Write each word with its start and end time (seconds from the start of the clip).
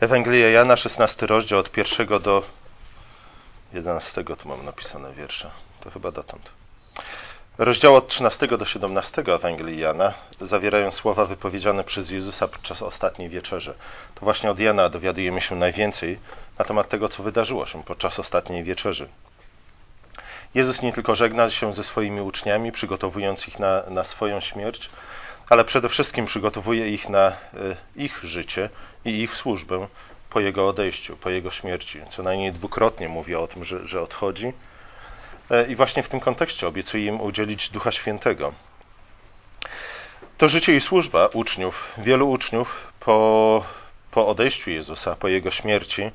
Ewangelia 0.00 0.50
Jana, 0.50 0.76
16 0.76 1.26
rozdział 1.26 1.58
od 1.58 1.70
pierwszego 1.70 2.20
do 2.20 2.42
11, 3.72 4.24
tu 4.24 4.48
mam 4.48 4.64
napisane 4.64 5.12
wiersze, 5.12 5.50
to 5.80 5.90
chyba 5.90 6.12
dotąd. 6.12 6.50
Rozdział 7.58 7.96
od 7.96 8.08
13 8.08 8.46
do 8.46 8.64
17 8.64 9.22
Ewangelii 9.26 9.80
Jana 9.80 10.14
zawierają 10.40 10.90
słowa 10.90 11.24
wypowiedziane 11.24 11.84
przez 11.84 12.10
Jezusa 12.10 12.48
podczas 12.48 12.82
ostatniej 12.82 13.28
wieczerzy. 13.28 13.74
To 14.14 14.20
właśnie 14.20 14.50
od 14.50 14.58
Jana 14.58 14.88
dowiadujemy 14.88 15.40
się 15.40 15.56
najwięcej 15.56 16.18
na 16.58 16.64
temat 16.64 16.88
tego, 16.88 17.08
co 17.08 17.22
wydarzyło 17.22 17.66
się 17.66 17.84
podczas 17.84 18.18
ostatniej 18.18 18.64
wieczerzy. 18.64 19.08
Jezus 20.54 20.82
nie 20.82 20.92
tylko 20.92 21.14
żegna 21.14 21.50
się 21.50 21.74
ze 21.74 21.84
swoimi 21.84 22.20
uczniami, 22.20 22.72
przygotowując 22.72 23.48
ich 23.48 23.58
na, 23.58 23.82
na 23.88 24.04
swoją 24.04 24.40
śmierć, 24.40 24.90
ale 25.50 25.64
przede 25.64 25.88
wszystkim 25.88 26.26
przygotowuje 26.26 26.90
ich 26.90 27.08
na 27.08 27.28
e, 27.28 27.34
ich 27.96 28.20
życie 28.24 28.68
i 29.04 29.22
ich 29.22 29.34
służbę 29.34 29.88
po 30.30 30.40
jego 30.40 30.68
odejściu, 30.68 31.16
po 31.16 31.30
jego 31.30 31.50
śmierci. 31.50 32.00
Co 32.08 32.22
najmniej 32.22 32.52
dwukrotnie 32.52 33.08
mówi 33.08 33.34
o 33.34 33.46
tym, 33.46 33.64
że, 33.64 33.86
że 33.86 34.00
odchodzi. 34.00 34.52
E, 35.50 35.66
I 35.66 35.76
właśnie 35.76 36.02
w 36.02 36.08
tym 36.08 36.20
kontekście 36.20 36.68
obiecuje 36.68 37.06
im 37.06 37.20
udzielić 37.20 37.68
Ducha 37.68 37.92
Świętego. 37.92 38.52
To 40.38 40.48
życie 40.48 40.76
i 40.76 40.80
służba 40.80 41.26
uczniów, 41.26 41.94
wielu 41.98 42.30
uczniów 42.30 42.92
po, 43.00 43.64
po 44.10 44.28
odejściu 44.28 44.70
Jezusa, 44.70 45.16
po 45.16 45.28
jego 45.28 45.50
śmierci, 45.50 46.02
e, 46.02 46.10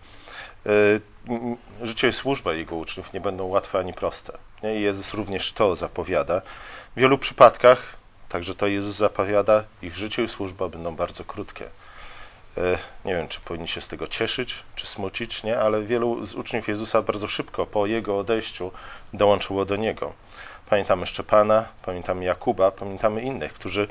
życie 1.81 2.07
i 2.07 2.13
służba 2.13 2.53
jego 2.53 2.75
uczniów 2.75 3.13
nie 3.13 3.21
będą 3.21 3.45
łatwe 3.45 3.79
ani 3.79 3.93
proste. 3.93 4.37
I 4.77 4.81
Jezus 4.81 5.13
również 5.13 5.53
to 5.53 5.75
zapowiada. 5.75 6.41
W 6.95 6.99
wielu 6.99 7.17
przypadkach 7.17 8.04
Także 8.29 8.55
to 8.55 8.67
Jezus 8.67 8.95
zapowiada, 8.95 9.63
ich 9.81 9.95
życie 9.95 10.23
i 10.23 10.27
służba 10.27 10.69
będą 10.69 10.95
bardzo 10.95 11.23
krótkie. 11.23 11.69
E, 12.57 12.77
nie 13.05 13.15
wiem, 13.15 13.27
czy 13.27 13.39
powinni 13.39 13.67
się 13.67 13.81
z 13.81 13.87
tego 13.87 14.07
cieszyć, 14.07 14.63
czy 14.75 14.87
smucić, 14.87 15.43
nie? 15.43 15.59
ale 15.59 15.83
wielu 15.83 16.25
z 16.25 16.35
uczniów 16.35 16.67
Jezusa 16.67 17.01
bardzo 17.01 17.27
szybko 17.27 17.65
po 17.65 17.85
Jego 17.85 18.17
odejściu 18.17 18.71
dołączyło 19.13 19.65
do 19.65 19.75
Niego. 19.75 20.13
Pamiętamy 20.69 21.05
Szczepana, 21.05 21.67
pamiętamy 21.85 22.25
Jakuba, 22.25 22.71
pamiętamy 22.71 23.21
innych, 23.21 23.53
którzy 23.53 23.83
e, 23.83 23.87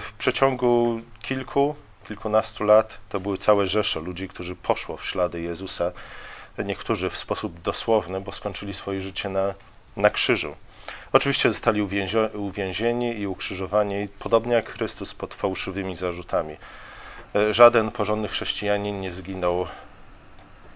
w 0.00 0.12
przeciągu 0.18 1.00
kilku, 1.22 1.74
kilkunastu 2.08 2.64
lat 2.64 2.98
to 3.08 3.20
były 3.20 3.38
całe 3.38 3.66
rzesze 3.66 4.00
ludzi, 4.00 4.28
którzy 4.28 4.56
poszło 4.56 4.96
w 4.96 5.06
ślady 5.06 5.42
Jezusa. 5.42 5.92
Niektórzy 6.64 7.10
w 7.10 7.16
sposób 7.16 7.60
dosłowny, 7.60 8.20
bo 8.20 8.32
skończyli 8.32 8.74
swoje 8.74 9.00
życie 9.00 9.28
na, 9.28 9.54
na 9.96 10.10
krzyżu. 10.10 10.56
Oczywiście 11.12 11.48
zostali 11.48 11.82
uwięzieni 12.34 13.18
i 13.18 13.26
ukrzyżowani, 13.26 14.08
podobnie 14.18 14.54
jak 14.54 14.70
Chrystus, 14.70 15.14
pod 15.14 15.34
fałszywymi 15.34 15.96
zarzutami. 15.96 16.56
E, 17.34 17.54
żaden 17.54 17.90
porządny 17.90 18.28
chrześcijanin 18.28 19.00
nie 19.00 19.12
zginął 19.12 19.66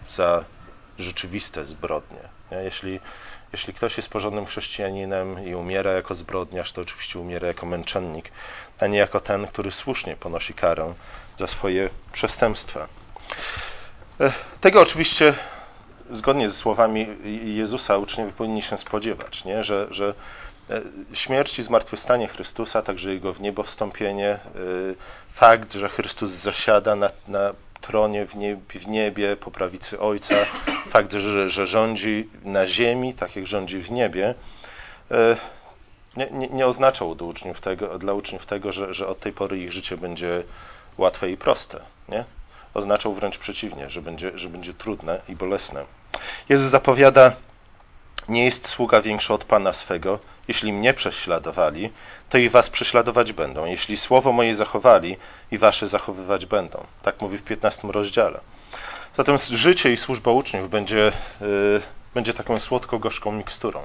za 0.08 0.44
rzeczywiste 0.98 1.64
zbrodnie. 1.64 2.20
Jeśli, 2.50 3.00
jeśli 3.52 3.74
ktoś 3.74 3.96
jest 3.96 4.08
porządnym 4.10 4.46
chrześcijaninem 4.46 5.46
i 5.46 5.54
umiera 5.54 5.92
jako 5.92 6.14
zbrodniarz, 6.14 6.72
to 6.72 6.80
oczywiście 6.80 7.18
umiera 7.18 7.48
jako 7.48 7.66
męczennik, 7.66 8.30
a 8.80 8.86
nie 8.86 8.98
jako 8.98 9.20
ten, 9.20 9.46
który 9.46 9.70
słusznie 9.70 10.16
ponosi 10.16 10.54
karę 10.54 10.94
za 11.38 11.46
swoje 11.46 11.90
przestępstwa. 12.12 12.88
E, 14.20 14.32
tego 14.60 14.80
oczywiście 14.80 15.34
zgodnie 16.10 16.48
ze 16.48 16.54
słowami 16.54 17.06
Jezusa 17.44 17.98
uczniowie 17.98 18.32
powinni 18.32 18.62
się 18.62 18.78
spodziewać, 18.78 19.44
nie? 19.44 19.64
Że, 19.64 19.86
że 19.90 20.14
e, 20.70 20.82
śmierć 21.12 21.58
i 21.58 21.62
zmartwychwstanie 21.62 22.28
Chrystusa, 22.28 22.82
także 22.82 23.14
Jego 23.14 23.32
w 23.32 23.40
niebo 23.40 23.62
wstąpienie, 23.62 24.28
e, 24.28 24.38
fakt, 25.32 25.72
że 25.74 25.88
Chrystus 25.88 26.30
zasiada 26.30 26.96
na, 26.96 27.10
na 27.28 27.52
tronie 27.80 28.26
w 28.26 28.36
niebie, 28.36 28.80
w 28.80 28.86
niebie, 28.86 29.36
po 29.36 29.50
prawicy 29.50 30.00
Ojca, 30.00 30.34
fakt, 30.88 31.12
że, 31.12 31.48
że 31.48 31.66
rządzi 31.66 32.28
na 32.44 32.66
ziemi, 32.66 33.14
tak 33.14 33.36
jak 33.36 33.46
rządzi 33.46 33.78
w 33.78 33.90
niebie, 33.90 34.34
e, 35.10 35.36
nie, 36.16 36.28
nie, 36.30 36.48
nie 36.48 36.66
oznaczał 36.66 37.14
dla 37.14 37.26
uczniów 37.26 37.60
tego, 37.60 37.98
dla 37.98 38.12
uczniów 38.12 38.46
tego 38.46 38.72
że, 38.72 38.94
że 38.94 39.06
od 39.06 39.20
tej 39.20 39.32
pory 39.32 39.58
ich 39.58 39.72
życie 39.72 39.96
będzie 39.96 40.42
łatwe 40.98 41.30
i 41.30 41.36
proste. 41.36 41.80
Nie? 42.08 42.24
Oznaczał 42.78 43.14
wręcz 43.14 43.38
przeciwnie, 43.38 43.90
że 43.90 44.02
będzie, 44.02 44.38
że 44.38 44.48
będzie 44.48 44.74
trudne 44.74 45.20
i 45.28 45.36
bolesne. 45.36 45.84
Jezus 46.48 46.68
zapowiada, 46.68 47.32
nie 48.28 48.44
jest 48.44 48.68
sługa 48.68 49.00
większy 49.00 49.34
od 49.34 49.44
Pana 49.44 49.72
swego. 49.72 50.18
Jeśli 50.48 50.72
mnie 50.72 50.94
prześladowali, 50.94 51.90
to 52.30 52.38
i 52.38 52.48
was 52.48 52.70
prześladować 52.70 53.32
będą. 53.32 53.64
Jeśli 53.64 53.96
słowo 53.96 54.32
moje 54.32 54.54
zachowali, 54.54 55.16
i 55.50 55.58
wasze 55.58 55.88
zachowywać 55.88 56.46
będą. 56.46 56.86
Tak 57.02 57.20
mówi 57.20 57.38
w 57.38 57.42
15 57.42 57.88
rozdziale. 57.88 58.40
Zatem 59.14 59.36
życie 59.38 59.92
i 59.92 59.96
służba 59.96 60.30
uczniów 60.30 60.70
będzie, 60.70 61.12
yy, 61.40 61.82
będzie 62.14 62.34
taką 62.34 62.60
słodko-gorzką 62.60 63.32
miksturą. 63.32 63.80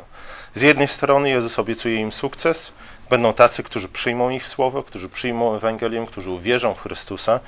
Z 0.54 0.62
jednej 0.62 0.88
strony 0.88 1.30
Jezus 1.30 1.60
obiecuje 1.60 1.96
im 1.96 2.12
sukces, 2.12 2.72
będą 3.10 3.34
tacy, 3.34 3.64
którzy 3.64 3.88
przyjmą 3.88 4.30
ich 4.30 4.48
słowo, 4.48 4.84
którzy 4.84 5.10
przyjmą 5.10 5.56
Ewangelię, 5.56 6.06
którzy 6.08 6.30
uwierzą 6.30 6.74
w 6.74 6.82
Chrystusa, 6.82 7.40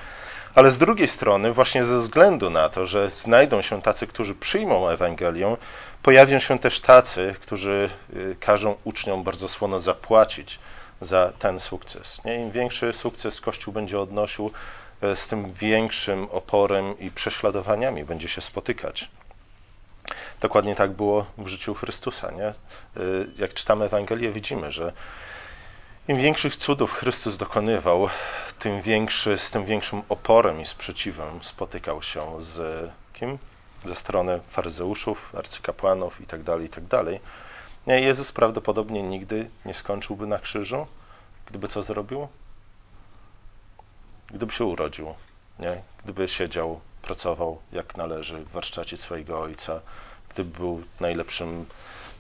ale 0.56 0.72
z 0.72 0.78
drugiej 0.78 1.08
strony, 1.08 1.54
właśnie 1.54 1.84
ze 1.86 1.98
względu 1.98 2.50
na 2.50 2.70
to, 2.70 2.86
że 2.86 3.12
znajdą 3.16 3.62
się 3.62 3.82
tacy, 3.82 4.08
którzy 4.08 4.36
przyjmą 4.36 4.90
Ewangelię, 4.90 5.58
pojawią 6.04 6.40
się 6.40 6.60
też 6.60 6.82
tacy, 6.82 7.36
którzy 7.42 7.90
y, 8.16 8.36
każą 8.40 8.76
uczniom 8.84 9.24
bardzo 9.24 9.48
słono 9.48 9.80
zapłacić 9.80 10.60
za 11.02 11.34
ten 11.40 11.60
sukces. 11.60 12.24
Nie? 12.26 12.36
Im 12.36 12.52
większy 12.52 12.94
sukces 12.94 13.42
Kościół 13.42 13.74
będzie 13.74 14.00
odnosił, 14.00 14.52
y, 15.04 15.16
z 15.16 15.28
tym 15.28 15.54
większym 15.54 16.28
oporem 16.32 17.00
i 17.00 17.12
prześladowaniami 17.12 18.04
będzie 18.04 18.28
się 18.28 18.42
spotykać. 18.42 19.10
Dokładnie 20.42 20.76
tak 20.76 20.92
było 20.92 21.26
w 21.38 21.48
życiu 21.48 21.74
Chrystusa. 21.74 22.32
Nie? 22.32 22.54
Y, 23.04 23.28
jak 23.38 23.54
czytamy 23.54 23.86
Ewangelię, 23.86 24.32
widzimy, 24.32 24.72
że 24.72 24.94
im 26.08 26.18
większych 26.18 26.56
cudów 26.56 26.94
Chrystus 26.94 27.38
dokonywał, 27.38 28.10
tym 28.60 28.82
większy, 28.82 29.38
z 29.38 29.52
tym 29.52 29.66
większym 29.66 30.02
oporem 30.10 30.62
i 30.62 30.66
sprzeciwem 30.66 31.44
spotykał 31.44 32.02
się 32.02 32.44
z 32.44 32.90
kim? 33.14 33.38
Ze 33.86 33.96
strony 33.96 34.40
faryzeuszów, 34.50 35.36
arcykapłanów 35.36 36.22
itd., 36.22 36.44
tak 36.44 36.62
itd. 36.62 36.88
Tak 36.90 37.22
nie, 37.88 38.02
Jezus 38.02 38.32
prawdopodobnie 38.32 39.04
nigdy 39.04 39.50
nie 39.66 39.74
skończyłby 39.74 40.28
na 40.28 40.40
krzyżu, 40.40 40.88
gdyby 41.46 41.68
co 41.68 41.84
zrobił? 41.84 42.28
Gdyby 44.28 44.52
się 44.52 44.66
urodził, 44.66 45.16
nie? 45.60 45.82
gdyby 46.04 46.28
siedział, 46.28 46.80
pracował 47.02 47.62
jak 47.72 47.98
należy 47.98 48.40
w 48.40 48.52
warsztacie 48.52 48.98
swojego 48.98 49.42
ojca, 49.42 49.82
gdyby 50.30 50.58
był 50.58 50.84
najlepszym 51.00 51.66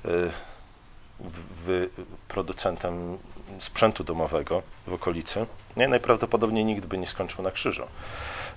y, 0.05 0.31
producentem 2.27 3.17
sprzętu 3.59 4.03
domowego 4.03 4.63
w 4.87 4.93
okolicy, 4.93 5.45
nie, 5.77 5.87
najprawdopodobniej 5.87 6.65
nigdy 6.65 6.87
by 6.87 6.97
nie 6.97 7.07
skończył 7.07 7.43
na 7.43 7.51
krzyżu. 7.51 7.83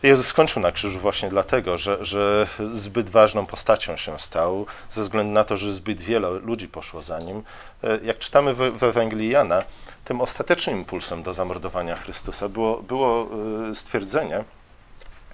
Jezus 0.02 0.26
skończył 0.26 0.62
na 0.62 0.72
krzyżu 0.72 1.00
właśnie 1.00 1.28
dlatego, 1.28 1.78
że, 1.78 2.04
że 2.04 2.46
zbyt 2.72 3.10
ważną 3.10 3.46
postacią 3.46 3.96
się 3.96 4.18
stał, 4.18 4.66
ze 4.90 5.02
względu 5.02 5.32
na 5.32 5.44
to, 5.44 5.56
że 5.56 5.72
zbyt 5.72 6.00
wiele 6.00 6.30
ludzi 6.30 6.68
poszło 6.68 7.02
za 7.02 7.20
nim. 7.20 7.42
E, 7.84 7.98
jak 8.04 8.18
czytamy 8.18 8.54
w, 8.54 8.78
w 8.78 8.82
Ewangelii 8.82 9.30
Jana, 9.30 9.64
tym 10.04 10.20
ostatecznym 10.20 10.76
impulsem 10.76 11.22
do 11.22 11.34
zamordowania 11.34 11.96
Chrystusa 11.96 12.48
było, 12.48 12.82
było 12.82 13.28
e, 13.70 13.74
stwierdzenie, 13.74 14.44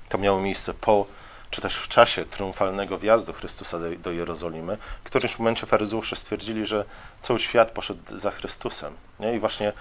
to 0.08 0.18
miało 0.18 0.40
miejsce 0.40 0.74
po 0.74 1.06
czy 1.54 1.60
też 1.60 1.76
w 1.76 1.88
czasie 1.88 2.24
triumfalnego 2.24 2.98
wjazdu 2.98 3.32
Chrystusa 3.32 3.78
do, 3.78 3.90
do 3.90 4.10
Jerozolimy, 4.10 4.78
w 5.04 5.06
którymś 5.06 5.38
momencie 5.38 5.66
faryzeusze 5.66 6.16
stwierdzili, 6.16 6.66
że 6.66 6.84
cały 7.22 7.38
świat 7.38 7.70
poszedł 7.70 8.18
za 8.18 8.30
Chrystusem. 8.30 8.94
Nie? 9.20 9.34
I 9.34 9.38
właśnie 9.38 9.72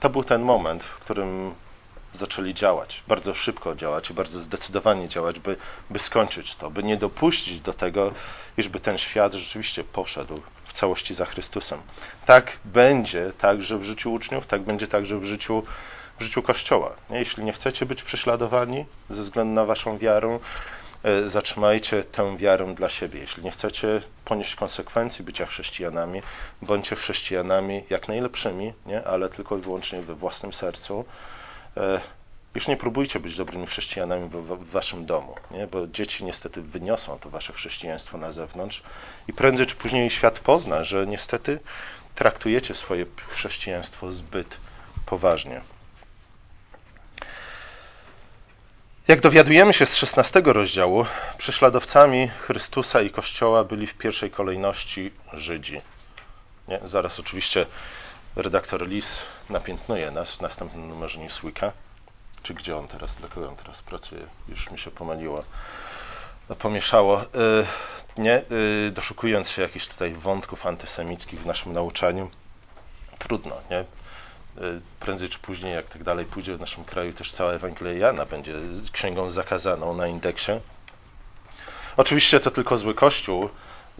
to 0.00 0.10
był 0.10 0.24
ten 0.24 0.42
moment, 0.42 0.82
w 0.82 0.98
którym 0.98 1.54
zaczęli 2.14 2.54
działać, 2.54 3.02
bardzo 3.08 3.34
szybko 3.34 3.74
działać 3.74 4.10
i 4.10 4.14
bardzo 4.14 4.40
zdecydowanie 4.40 5.08
działać, 5.08 5.40
by, 5.40 5.56
by 5.90 5.98
skończyć 5.98 6.56
to, 6.56 6.70
by 6.70 6.82
nie 6.82 6.96
dopuścić 6.96 7.60
do 7.60 7.72
tego, 7.72 8.12
iżby 8.58 8.80
ten 8.80 8.98
świat 8.98 9.34
rzeczywiście 9.34 9.84
poszedł 9.84 10.40
w 10.64 10.72
całości 10.72 11.14
za 11.14 11.24
Chrystusem. 11.24 11.82
Tak 12.26 12.58
będzie 12.64 13.32
także 13.38 13.78
w 13.78 13.84
życiu 13.84 14.12
uczniów, 14.12 14.46
tak 14.46 14.62
będzie 14.62 14.86
także 14.86 15.18
w 15.18 15.24
życiu, 15.24 15.62
w 16.18 16.22
życiu 16.22 16.42
Kościoła. 16.42 16.96
Jeśli 17.10 17.44
nie 17.44 17.52
chcecie 17.52 17.86
być 17.86 18.02
prześladowani 18.02 18.84
ze 19.10 19.22
względu 19.22 19.54
na 19.54 19.64
waszą 19.64 19.98
wiarę, 19.98 20.38
zatrzymajcie 21.26 22.04
tę 22.04 22.36
wiarę 22.36 22.74
dla 22.74 22.88
siebie. 22.88 23.20
Jeśli 23.20 23.44
nie 23.44 23.50
chcecie 23.50 24.02
ponieść 24.24 24.54
konsekwencji 24.54 25.24
bycia 25.24 25.46
chrześcijanami, 25.46 26.22
bądźcie 26.62 26.96
chrześcijanami 26.96 27.84
jak 27.90 28.08
najlepszymi, 28.08 28.72
nie? 28.86 29.04
ale 29.04 29.28
tylko 29.28 29.56
i 29.56 29.60
wyłącznie 29.60 30.02
we 30.02 30.14
własnym 30.14 30.52
sercu. 30.52 31.04
E, 31.76 32.00
już 32.54 32.68
nie 32.68 32.76
próbujcie 32.76 33.20
być 33.20 33.36
dobrymi 33.36 33.66
chrześcijanami 33.66 34.28
w, 34.28 34.32
w 34.32 34.70
waszym 34.70 35.06
domu, 35.06 35.34
nie? 35.50 35.66
bo 35.66 35.86
dzieci 35.86 36.24
niestety 36.24 36.62
wyniosą 36.62 37.18
to 37.18 37.30
wasze 37.30 37.52
chrześcijaństwo 37.52 38.18
na 38.18 38.32
zewnątrz 38.32 38.82
i 39.28 39.32
prędzej 39.32 39.66
czy 39.66 39.76
później 39.76 40.10
świat 40.10 40.38
pozna, 40.38 40.84
że 40.84 41.06
niestety 41.06 41.60
traktujecie 42.14 42.74
swoje 42.74 43.06
chrześcijaństwo 43.28 44.12
zbyt 44.12 44.56
poważnie. 45.06 45.75
Jak 49.08 49.20
dowiadujemy 49.20 49.72
się 49.72 49.86
z 49.86 49.96
16 49.96 50.42
rozdziału, 50.44 51.06
prześladowcami 51.38 52.28
Chrystusa 52.28 53.02
i 53.02 53.10
Kościoła 53.10 53.64
byli 53.64 53.86
w 53.86 53.94
pierwszej 53.94 54.30
kolejności 54.30 55.12
Żydzi. 55.32 55.80
Nie? 56.68 56.80
Zaraz 56.84 57.20
oczywiście 57.20 57.66
redaktor 58.36 58.88
Lis 58.88 59.18
napiętnuje 59.50 60.10
nas 60.10 60.32
w 60.32 60.40
następnym 60.40 60.88
numerze 60.88 61.20
Newsweeka. 61.20 61.72
Czy 62.42 62.54
gdzie 62.54 62.76
on 62.76 62.88
teraz, 62.88 63.14
dla 63.16 63.28
kogo 63.28 63.48
on 63.48 63.56
teraz 63.56 63.82
pracuje? 63.82 64.22
Już 64.48 64.70
mi 64.70 64.78
się 64.78 64.90
pomyliło, 64.90 65.44
pomieszało. 66.58 67.22
Y, 67.22 67.26
nie? 68.18 68.42
Y, 68.88 68.90
doszukując 68.94 69.50
się 69.50 69.62
jakichś 69.62 69.86
tutaj 69.86 70.12
wątków 70.12 70.66
antysemickich 70.66 71.40
w 71.40 71.46
naszym 71.46 71.72
nauczaniu. 71.72 72.30
Trudno, 73.18 73.56
nie? 73.70 73.84
Y, 74.62 74.80
prędzej 75.00 75.28
czy 75.28 75.38
później, 75.38 75.74
jak 75.74 75.88
tak 75.88 76.04
dalej 76.04 76.24
pójdzie 76.24 76.56
w 76.56 76.60
naszym 76.60 76.84
kraju, 76.84 77.12
też 77.12 77.32
cała 77.32 77.52
Ewangelia 77.52 77.92
Jana 77.92 78.26
będzie 78.26 78.54
księgą 78.92 79.30
zakazaną 79.30 79.94
na 79.94 80.06
indeksie. 80.06 80.52
Oczywiście 81.96 82.40
to 82.40 82.50
tylko 82.50 82.76
zły 82.76 82.94
Kościół 82.94 83.48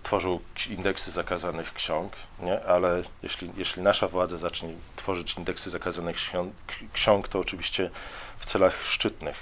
tworzył 0.02 0.40
indeksy 0.70 1.10
zakazanych 1.10 1.74
ksiąg, 1.74 2.12
nie? 2.40 2.64
ale 2.64 3.02
jeśli, 3.22 3.50
jeśli 3.56 3.82
nasza 3.82 4.08
władza 4.08 4.36
zacznie 4.36 4.68
tworzyć 4.96 5.34
indeksy 5.34 5.70
zakazanych 5.70 6.16
ksiąg, 6.92 7.28
to 7.28 7.38
oczywiście 7.38 7.90
w 8.38 8.46
celach 8.46 8.82
szczytnych 8.82 9.36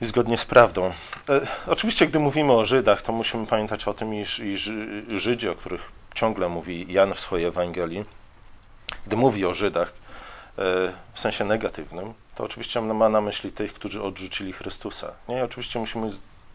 i 0.00 0.06
zgodnie 0.06 0.38
z 0.38 0.44
prawdą. 0.44 0.92
E, 1.28 1.46
oczywiście, 1.66 2.06
gdy 2.06 2.18
mówimy 2.18 2.52
o 2.52 2.64
Żydach, 2.64 3.02
to 3.02 3.12
musimy 3.12 3.46
pamiętać 3.46 3.88
o 3.88 3.94
tym, 3.94 4.14
iż, 4.14 4.38
iż 4.38 4.70
Żydzi, 5.08 5.48
o 5.48 5.54
których 5.54 5.82
ciągle 6.14 6.48
mówi 6.48 6.92
Jan 6.92 7.14
w 7.14 7.20
swojej 7.20 7.46
Ewangelii, 7.46 8.04
gdy 9.08 9.16
mówi 9.16 9.46
o 9.46 9.54
Żydach 9.54 9.88
e, 9.88 10.62
w 11.14 11.20
sensie 11.20 11.44
negatywnym, 11.44 12.14
to 12.34 12.44
oczywiście 12.44 12.80
ma 12.80 13.08
na 13.08 13.20
myśli 13.20 13.52
tych, 13.52 13.72
którzy 13.72 14.02
odrzucili 14.02 14.52
Chrystusa. 14.52 15.12
Nie? 15.28 15.38
I 15.38 15.40
oczywiście 15.40 15.78
musimy 15.78 16.10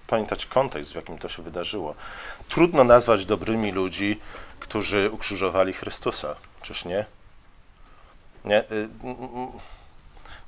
pamiętać 0.08 0.46
kontekst, 0.46 0.92
w 0.92 0.96
jakim 0.96 1.18
to 1.18 1.30
się 1.30 1.44
wydarzyło. 1.44 1.96
Trudno 2.50 2.84
nazwać 2.84 3.26
dobrymi 3.26 3.72
ludzi, 3.72 4.20
którzy 4.60 5.12
ukrzyżowali 5.12 5.74
Chrystusa, 5.74 6.36
czyż 6.62 6.86
nie? 6.86 7.06
nie? 8.46 8.62
Y, 8.62 8.90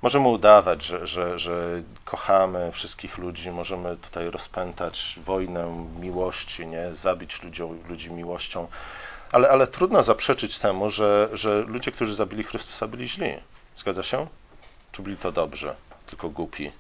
możemy 0.02 0.28
udawać, 0.28 0.84
że, 0.84 1.08
że, 1.08 1.40
że 1.40 1.84
kochamy 2.06 2.72
wszystkich 2.72 3.18
ludzi, 3.18 3.52
możemy 3.52 3.98
tutaj 3.98 4.30
rozpętać 4.30 5.20
wojnę 5.26 5.88
miłości, 6.00 6.68
nie? 6.68 6.94
zabić 6.94 7.44
ludziom, 7.44 7.80
ludzi 7.90 8.12
miłością, 8.12 8.68
ale, 9.32 9.50
ale 9.50 9.68
trudno 9.68 10.04
zaprzeczyć 10.04 10.60
temu, 10.60 10.90
że, 10.90 11.30
że 11.34 11.62
ludzie, 11.62 11.92
którzy 11.92 12.16
zabili 12.16 12.44
Chrystusa, 12.44 12.88
byli 12.88 13.10
źli. 13.10 13.34
Zgadza 13.76 14.04
się? 14.04 14.28
Czy 14.92 15.02
byli 15.02 15.18
to 15.18 15.32
dobrze, 15.32 15.76
tylko 16.08 16.30
głupi? 16.30 16.72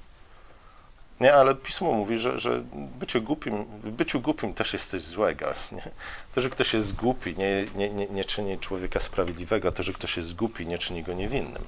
Nie, 1.20 1.34
ale 1.34 1.56
pismo 1.56 1.92
mówi, 1.92 2.18
że, 2.20 2.40
że 2.40 2.64
bycie 2.74 3.22
głupim, 3.22 3.66
byciu 3.84 4.22
głupim 4.22 4.54
też 4.54 4.74
jest 4.74 4.90
coś 4.90 5.02
złego. 5.02 5.46
Nie? 5.72 5.92
To, 6.36 6.42
że 6.42 6.50
ktoś 6.50 6.74
jest 6.74 6.96
głupi, 6.96 7.36
nie, 7.38 7.66
nie, 7.76 7.90
nie, 7.90 8.08
nie 8.08 8.26
czyni 8.26 8.60
człowieka 8.60 9.00
sprawiedliwego, 9.00 9.72
to, 9.72 9.84
że 9.84 9.94
ktoś 9.94 10.18
jest 10.18 10.36
głupi, 10.36 10.68
nie 10.68 10.78
czyni 10.78 11.04
go 11.04 11.14
niewinnym. 11.14 11.64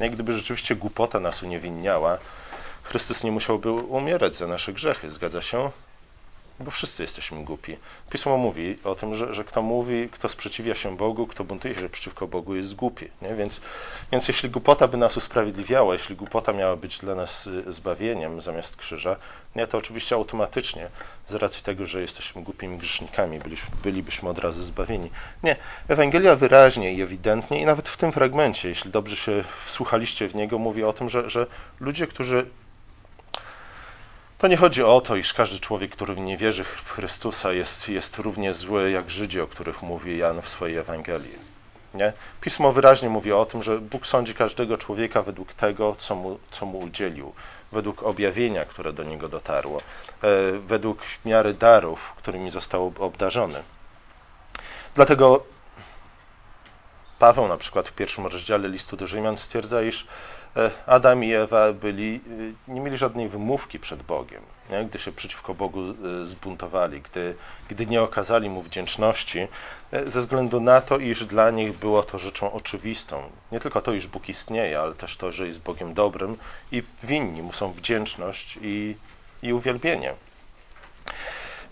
Nie? 0.00 0.10
Gdyby 0.10 0.32
rzeczywiście 0.32 0.76
głupota 0.76 1.20
nas 1.20 1.42
uniewinniała, 1.42 2.18
Chrystus 2.82 3.24
nie 3.24 3.32
musiałby 3.32 3.72
umierać 3.72 4.36
za 4.36 4.46
nasze 4.46 4.72
grzechy, 4.72 5.10
zgadza 5.10 5.42
się? 5.42 5.70
Bo 6.60 6.70
wszyscy 6.70 7.02
jesteśmy 7.02 7.44
głupi. 7.44 7.76
Pismo 8.10 8.36
mówi 8.36 8.76
o 8.84 8.94
tym, 8.94 9.14
że, 9.14 9.34
że 9.34 9.44
kto 9.44 9.62
mówi, 9.62 10.08
kto 10.12 10.28
sprzeciwia 10.28 10.74
się 10.74 10.96
Bogu, 10.96 11.26
kto 11.26 11.44
buntuje 11.44 11.74
się 11.74 11.88
przeciwko 11.88 12.26
Bogu, 12.26 12.54
jest 12.56 12.74
głupi. 12.74 13.08
Nie? 13.22 13.34
Więc, 13.34 13.60
więc 14.12 14.28
jeśli 14.28 14.50
głupota 14.50 14.88
by 14.88 14.96
nas 14.96 15.16
usprawiedliwiała, 15.16 15.92
jeśli 15.92 16.16
głupota 16.16 16.52
miała 16.52 16.76
być 16.76 16.98
dla 16.98 17.14
nas 17.14 17.46
y, 17.46 17.72
zbawieniem 17.72 18.40
zamiast 18.40 18.76
krzyża, 18.76 19.16
nie, 19.56 19.66
to 19.66 19.78
oczywiście 19.78 20.14
automatycznie, 20.14 20.88
z 21.28 21.34
racji 21.34 21.64
tego, 21.64 21.86
że 21.86 22.00
jesteśmy 22.00 22.42
głupimi 22.42 22.78
grzesznikami, 22.78 23.40
bylibyśmy 23.82 24.28
od 24.28 24.38
razu 24.38 24.62
zbawieni. 24.62 25.10
Nie, 25.42 25.56
Ewangelia 25.88 26.36
wyraźnie 26.36 26.94
i 26.94 27.02
ewidentnie, 27.02 27.60
i 27.60 27.64
nawet 27.64 27.88
w 27.88 27.96
tym 27.96 28.12
fragmencie, 28.12 28.68
jeśli 28.68 28.90
dobrze 28.90 29.16
się 29.16 29.44
wsłuchaliście 29.66 30.28
w 30.28 30.34
niego, 30.34 30.58
mówi 30.58 30.84
o 30.84 30.92
tym, 30.92 31.08
że, 31.08 31.30
że 31.30 31.46
ludzie, 31.80 32.06
którzy 32.06 32.46
to 34.44 34.48
nie 34.48 34.56
chodzi 34.56 34.82
o 34.82 35.00
to, 35.00 35.16
iż 35.16 35.34
każdy 35.34 35.60
człowiek, 35.60 35.90
który 35.90 36.16
nie 36.16 36.36
wierzy 36.36 36.64
w 36.64 36.90
Chrystusa, 36.90 37.52
jest, 37.52 37.88
jest 37.88 38.18
równie 38.18 38.54
zły 38.54 38.90
jak 38.90 39.10
Żydzi, 39.10 39.40
o 39.40 39.46
których 39.46 39.82
mówi 39.82 40.18
Jan 40.18 40.42
w 40.42 40.48
swojej 40.48 40.76
Ewangelii. 40.76 41.38
Nie? 41.94 42.12
Pismo 42.40 42.72
wyraźnie 42.72 43.08
mówi 43.08 43.32
o 43.32 43.46
tym, 43.46 43.62
że 43.62 43.78
Bóg 43.78 44.06
sądzi 44.06 44.34
każdego 44.34 44.78
człowieka 44.78 45.22
według 45.22 45.54
tego, 45.54 45.96
co 45.98 46.14
mu, 46.14 46.38
co 46.50 46.66
mu 46.66 46.78
udzielił, 46.78 47.32
według 47.72 48.02
objawienia, 48.02 48.64
które 48.64 48.92
do 48.92 49.02
niego 49.02 49.28
dotarło, 49.28 49.78
e, 49.78 50.58
według 50.58 50.98
miary 51.24 51.54
darów, 51.54 52.12
którymi 52.16 52.50
został 52.50 52.92
obdarzony. 52.98 53.62
Dlatego 54.94 55.44
Paweł 57.18 57.48
na 57.48 57.56
przykład 57.56 57.88
w 57.88 57.92
pierwszym 57.92 58.26
rozdziale 58.26 58.68
listu 58.68 58.96
do 58.96 59.06
Rzymian 59.06 59.38
stwierdza, 59.38 59.82
iż 59.82 60.06
Adam 60.86 61.24
i 61.24 61.32
Ewa 61.32 61.72
byli, 61.72 62.20
e, 62.68 62.72
nie 62.72 62.80
mieli 62.80 62.96
żadnej 62.96 63.28
wymówki 63.28 63.78
przed 63.78 64.02
Bogiem, 64.02 64.42
nie? 64.70 64.84
gdy 64.84 64.98
się 64.98 65.12
przeciwko 65.12 65.54
Bogu 65.54 65.80
e, 65.80 66.26
zbuntowali, 66.26 67.00
gdy, 67.00 67.34
gdy 67.68 67.86
nie 67.86 68.02
okazali 68.02 68.50
Mu 68.50 68.62
wdzięczności, 68.62 69.48
ze 70.06 70.20
względu 70.20 70.60
na 70.60 70.80
to, 70.80 70.98
iż 70.98 71.24
dla 71.24 71.50
nich 71.50 71.78
było 71.78 72.02
to 72.02 72.18
rzeczą 72.18 72.52
oczywistą. 72.52 73.22
Nie 73.52 73.60
tylko 73.60 73.80
to, 73.80 73.92
iż 73.92 74.06
Bóg 74.06 74.28
istnieje, 74.28 74.80
ale 74.80 74.94
też 74.94 75.16
to, 75.16 75.32
że 75.32 75.46
jest 75.46 75.60
Bogiem 75.60 75.94
dobrym 75.94 76.36
i 76.72 76.82
winni 77.02 77.42
Mu 77.42 77.52
są 77.52 77.72
wdzięczność 77.72 78.58
i, 78.62 78.96
i 79.42 79.52
uwielbienie. 79.52 80.14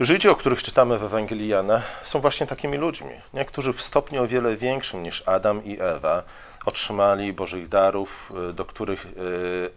Żydzi, 0.02 0.28
o 0.28 0.36
których 0.36 0.62
czytamy 0.62 0.98
w 0.98 1.04
Ewangelii 1.04 1.48
Jana, 1.48 1.82
są 2.04 2.20
właśnie 2.20 2.46
takimi 2.46 2.78
ludźmi, 2.78 3.10
nie? 3.34 3.44
którzy 3.44 3.72
w 3.72 3.82
stopniu 3.82 4.22
o 4.22 4.28
wiele 4.28 4.56
większym 4.56 5.02
niż 5.02 5.22
Adam 5.26 5.64
i 5.64 5.80
Ewa 5.80 6.22
otrzymali 6.66 7.32
Bożych 7.32 7.68
darów, 7.68 8.32
y, 8.50 8.52
do 8.52 8.64
których 8.64 9.06
y, 9.06 9.10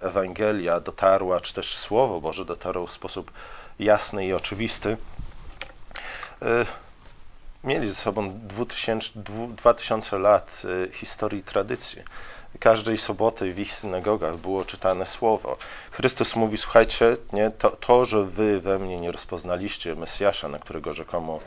Ewangelia 0.01 0.79
dotarła, 0.79 1.41
czy 1.41 1.53
też 1.53 1.77
Słowo 1.77 2.21
Boże 2.21 2.45
dotarło 2.45 2.87
w 2.87 2.91
sposób 2.91 3.31
jasny 3.79 4.25
i 4.25 4.33
oczywisty, 4.33 4.97
y, 6.43 6.45
mieli 7.63 7.89
ze 7.89 7.95
sobą 7.95 8.39
2000, 8.39 9.09
2000 9.49 10.19
lat 10.19 10.61
historii 10.91 11.43
tradycji. 11.43 12.03
Każdej 12.59 12.97
soboty 12.97 13.53
w 13.53 13.59
ich 13.59 13.75
synagogach 13.75 14.37
było 14.37 14.65
czytane 14.65 15.05
słowo. 15.05 15.57
Chrystus 15.91 16.35
mówi: 16.35 16.57
Słuchajcie, 16.57 17.17
nie, 17.33 17.51
to, 17.51 17.69
to, 17.69 18.05
że 18.05 18.23
wy 18.23 18.61
we 18.61 18.79
mnie 18.79 18.99
nie 18.99 19.11
rozpoznaliście 19.11 19.95
Mesjasza, 19.95 20.47
na 20.49 20.59
którego 20.59 20.93
rzekomo 20.93 21.39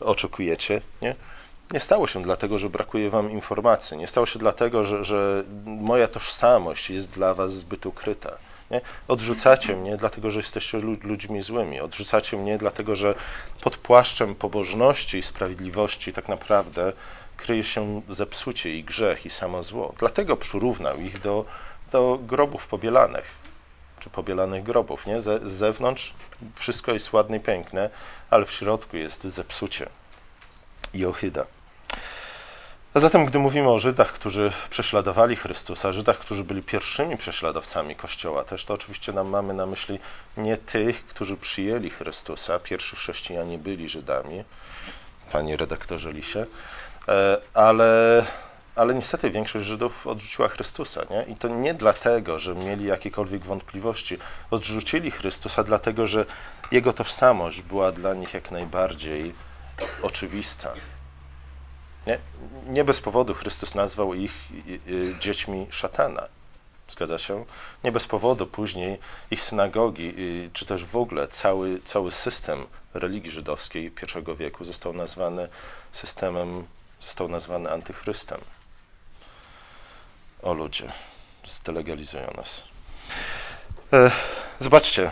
oczekujecie, 0.00 0.80
nie, 1.02 1.14
nie 1.72 1.80
stało 1.80 2.06
się 2.06 2.22
dlatego, 2.22 2.58
że 2.58 2.70
brakuje 2.70 3.10
wam 3.10 3.30
informacji. 3.30 3.96
Nie 3.96 4.06
stało 4.06 4.26
się 4.26 4.38
dlatego, 4.38 4.84
że, 4.84 5.04
że 5.04 5.44
moja 5.64 6.08
tożsamość 6.08 6.90
jest 6.90 7.10
dla 7.10 7.34
was 7.34 7.54
zbyt 7.54 7.86
ukryta. 7.86 8.38
Nie? 8.70 8.80
Odrzucacie 9.08 9.76
mnie 9.76 9.96
dlatego, 9.96 10.30
że 10.30 10.38
jesteście 10.38 10.78
ludźmi 10.78 11.42
złymi. 11.42 11.80
Odrzucacie 11.80 12.36
mnie 12.36 12.58
dlatego, 12.58 12.96
że 12.96 13.14
pod 13.60 13.76
płaszczem 13.76 14.34
pobożności 14.34 15.18
i 15.18 15.22
sprawiedliwości 15.22 16.12
tak 16.12 16.28
naprawdę 16.28 16.92
kryje 17.36 17.64
się 17.64 18.02
zepsucie 18.08 18.76
i 18.76 18.84
grzech 18.84 19.26
i 19.26 19.30
samo 19.30 19.62
zło. 19.62 19.94
Dlatego 19.98 20.36
przyrównał 20.36 21.00
ich 21.00 21.20
do, 21.20 21.44
do 21.92 22.18
grobów 22.22 22.66
pobielanych, 22.66 23.24
czy 24.00 24.10
pobielanych 24.10 24.62
grobów. 24.62 25.06
Nie? 25.06 25.20
z 25.20 25.50
zewnątrz 25.50 26.14
wszystko 26.54 26.92
jest 26.92 27.12
ładne 27.12 27.36
i 27.36 27.40
piękne, 27.40 27.90
ale 28.30 28.44
w 28.46 28.52
środku 28.52 28.96
jest 28.96 29.24
zepsucie 29.24 29.88
i 30.94 31.06
ohyda. 31.06 31.46
A 32.96 33.00
zatem, 33.00 33.26
gdy 33.26 33.38
mówimy 33.38 33.70
o 33.70 33.78
Żydach, 33.78 34.12
którzy 34.12 34.52
prześladowali 34.70 35.36
Chrystusa, 35.36 35.92
Żydach, 35.92 36.18
którzy 36.18 36.44
byli 36.44 36.62
pierwszymi 36.62 37.16
prześladowcami 37.16 37.96
Kościoła, 37.96 38.44
też 38.44 38.64
to 38.64 38.74
oczywiście 38.74 39.12
nam 39.12 39.28
mamy 39.28 39.54
na 39.54 39.66
myśli 39.66 39.98
nie 40.36 40.56
tych, 40.56 41.06
którzy 41.06 41.36
przyjęli 41.36 41.90
Chrystusa. 41.90 42.58
Pierwsi 42.58 42.96
chrześcijanie 42.96 43.58
byli 43.58 43.88
Żydami, 43.88 44.44
panie 45.32 45.56
redaktorze 45.56 46.12
Lisie, 46.12 46.46
ale, 47.54 48.24
ale 48.74 48.94
niestety 48.94 49.30
większość 49.30 49.66
Żydów 49.66 50.06
odrzuciła 50.06 50.48
Chrystusa. 50.48 51.02
Nie? 51.10 51.22
I 51.22 51.36
to 51.36 51.48
nie 51.48 51.74
dlatego, 51.74 52.38
że 52.38 52.54
mieli 52.54 52.84
jakiekolwiek 52.84 53.44
wątpliwości. 53.44 54.18
Odrzucili 54.50 55.10
Chrystusa 55.10 55.64
dlatego, 55.64 56.06
że 56.06 56.26
Jego 56.72 56.92
tożsamość 56.92 57.62
była 57.62 57.92
dla 57.92 58.14
nich 58.14 58.34
jak 58.34 58.50
najbardziej 58.50 59.34
oczywista. 60.02 60.72
Nie, 62.06 62.18
nie 62.68 62.84
bez 62.84 63.00
powodu 63.00 63.34
Chrystus 63.34 63.74
nazwał 63.74 64.14
ich 64.14 64.32
dziećmi 65.20 65.66
szatana. 65.70 66.22
Zgadza 66.88 67.18
się? 67.18 67.44
Nie 67.84 67.92
bez 67.92 68.06
powodu 68.06 68.46
później 68.46 68.98
ich 69.30 69.42
synagogi, 69.42 70.14
czy 70.52 70.66
też 70.66 70.84
w 70.84 70.96
ogóle 70.96 71.28
cały, 71.28 71.80
cały 71.84 72.12
system 72.12 72.66
religii 72.94 73.30
żydowskiej 73.30 73.84
I 73.84 74.36
wieku 74.36 74.64
został 74.64 74.92
nazwany 74.92 75.48
systemem, 75.92 76.66
został 77.06 77.28
nazwany 77.28 77.70
antychrystem. 77.70 78.40
O 80.42 80.52
ludzie, 80.52 80.92
zdelegalizują 81.46 82.32
nas. 82.36 82.62
E, 83.92 84.10
Zobaczcie, 84.60 85.10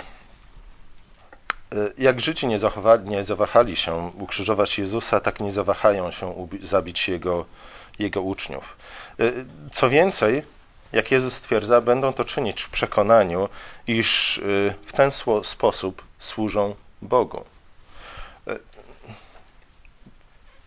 jak 1.99 2.21
Żydzi 2.21 2.47
nie, 2.47 2.59
nie 3.05 3.25
zawahali 3.25 3.77
się 3.77 4.11
ukrzyżować 4.19 4.79
Jezusa, 4.79 5.21
tak 5.21 5.41
nie 5.41 5.53
zawahają 5.53 6.11
się 6.11 6.49
zabić 6.63 7.09
Jego, 7.09 7.45
Jego 7.99 8.23
uczniów. 8.23 8.77
Co 9.73 9.91
więcej, 9.91 10.43
jak 10.93 11.11
Jezus 11.11 11.35
stwierdza, 11.35 11.81
będą 11.81 12.13
to 12.13 12.25
czynić 12.25 12.63
w 12.63 12.71
przekonaniu, 12.71 13.49
iż 13.87 14.41
w 14.87 14.93
ten 14.93 15.11
sposób 15.43 16.03
służą 16.19 16.75
Bogu. 17.03 17.45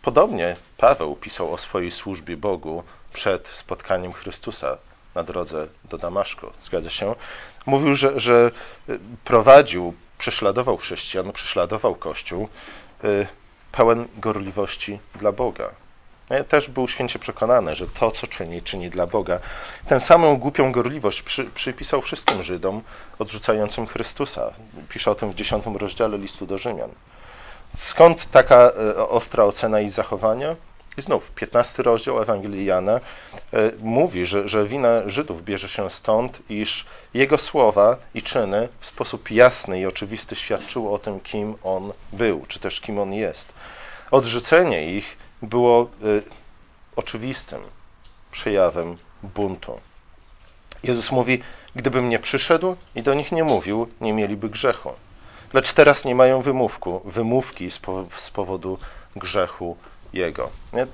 Podobnie 0.07 0.55
Paweł 0.77 1.15
pisał 1.15 1.53
o 1.53 1.57
swojej 1.57 1.91
służbie 1.91 2.37
Bogu 2.37 2.83
przed 3.13 3.47
spotkaniem 3.47 4.13
Chrystusa 4.13 4.77
na 5.15 5.23
drodze 5.23 5.67
do 5.83 5.97
Damaszku. 5.97 6.47
Zgadza 6.61 6.89
się? 6.89 7.15
Mówił, 7.65 7.95
że, 7.95 8.19
że 8.19 8.51
prowadził, 9.23 9.93
prześladował 10.17 10.77
chrześcijan, 10.77 11.31
prześladował 11.31 11.95
Kościół 11.95 12.49
y, 13.03 13.27
pełen 13.71 14.07
gorliwości 14.17 14.99
dla 15.15 15.31
Boga. 15.31 15.69
Ja 16.29 16.43
też 16.43 16.69
był 16.69 16.87
święcie 16.87 17.19
przekonany, 17.19 17.75
że 17.75 17.87
to, 17.87 18.11
co 18.11 18.27
czyni, 18.27 18.61
czyni 18.61 18.89
dla 18.89 19.07
Boga. 19.07 19.39
Tę 19.87 19.99
samą 19.99 20.37
głupią 20.37 20.71
gorliwość 20.71 21.21
przy, 21.21 21.45
przypisał 21.45 22.01
wszystkim 22.01 22.43
Żydom 22.43 22.81
odrzucającym 23.19 23.87
Chrystusa. 23.87 24.53
Pisze 24.89 25.11
o 25.11 25.15
tym 25.15 25.31
w 25.31 25.35
dziesiątym 25.35 25.77
rozdziale 25.77 26.17
listu 26.17 26.45
do 26.45 26.57
Rzymian. 26.57 26.89
Skąd 27.75 28.31
taka 28.31 28.55
e, 28.55 29.09
ostra 29.09 29.43
ocena 29.43 29.79
i 29.81 29.89
zachowania? 29.89 30.55
I 30.97 31.01
znów, 31.01 31.31
15 31.31 31.83
rozdział 31.83 32.21
Ewangelii 32.21 32.65
Jana 32.65 32.91
e, 32.93 32.99
mówi, 33.79 34.25
że, 34.25 34.49
że 34.49 34.65
wina 34.65 35.01
Żydów 35.05 35.43
bierze 35.43 35.69
się 35.69 35.89
stąd, 35.89 36.39
iż 36.49 36.85
jego 37.13 37.37
słowa 37.37 37.97
i 38.13 38.21
czyny 38.21 38.69
w 38.79 38.87
sposób 38.87 39.31
jasny 39.31 39.79
i 39.79 39.85
oczywisty 39.85 40.35
świadczyły 40.35 40.89
o 40.89 40.99
tym, 40.99 41.19
kim 41.19 41.55
on 41.63 41.93
był, 42.13 42.45
czy 42.47 42.59
też 42.59 42.81
kim 42.81 42.99
on 42.99 43.13
jest. 43.13 43.53
Odrzucenie 44.11 44.91
ich 44.97 45.17
było 45.41 45.81
e, 45.81 45.85
oczywistym 46.95 47.61
przejawem 48.31 48.97
buntu. 49.23 49.79
Jezus 50.83 51.11
mówi: 51.11 51.41
Gdybym 51.75 52.09
nie 52.09 52.19
przyszedł 52.19 52.75
i 52.95 53.03
do 53.03 53.13
nich 53.13 53.31
nie 53.31 53.43
mówił, 53.43 53.87
nie 54.01 54.13
mieliby 54.13 54.49
grzechu 54.49 54.93
lecz 55.53 55.73
teraz 55.73 56.05
nie 56.05 56.15
mają 56.15 56.41
wymówku, 56.41 57.01
wymówki 57.05 57.71
z 58.17 58.29
powodu 58.33 58.77
grzechu 59.15 59.77
Jego. 60.13 60.49
Nie? 60.73 60.87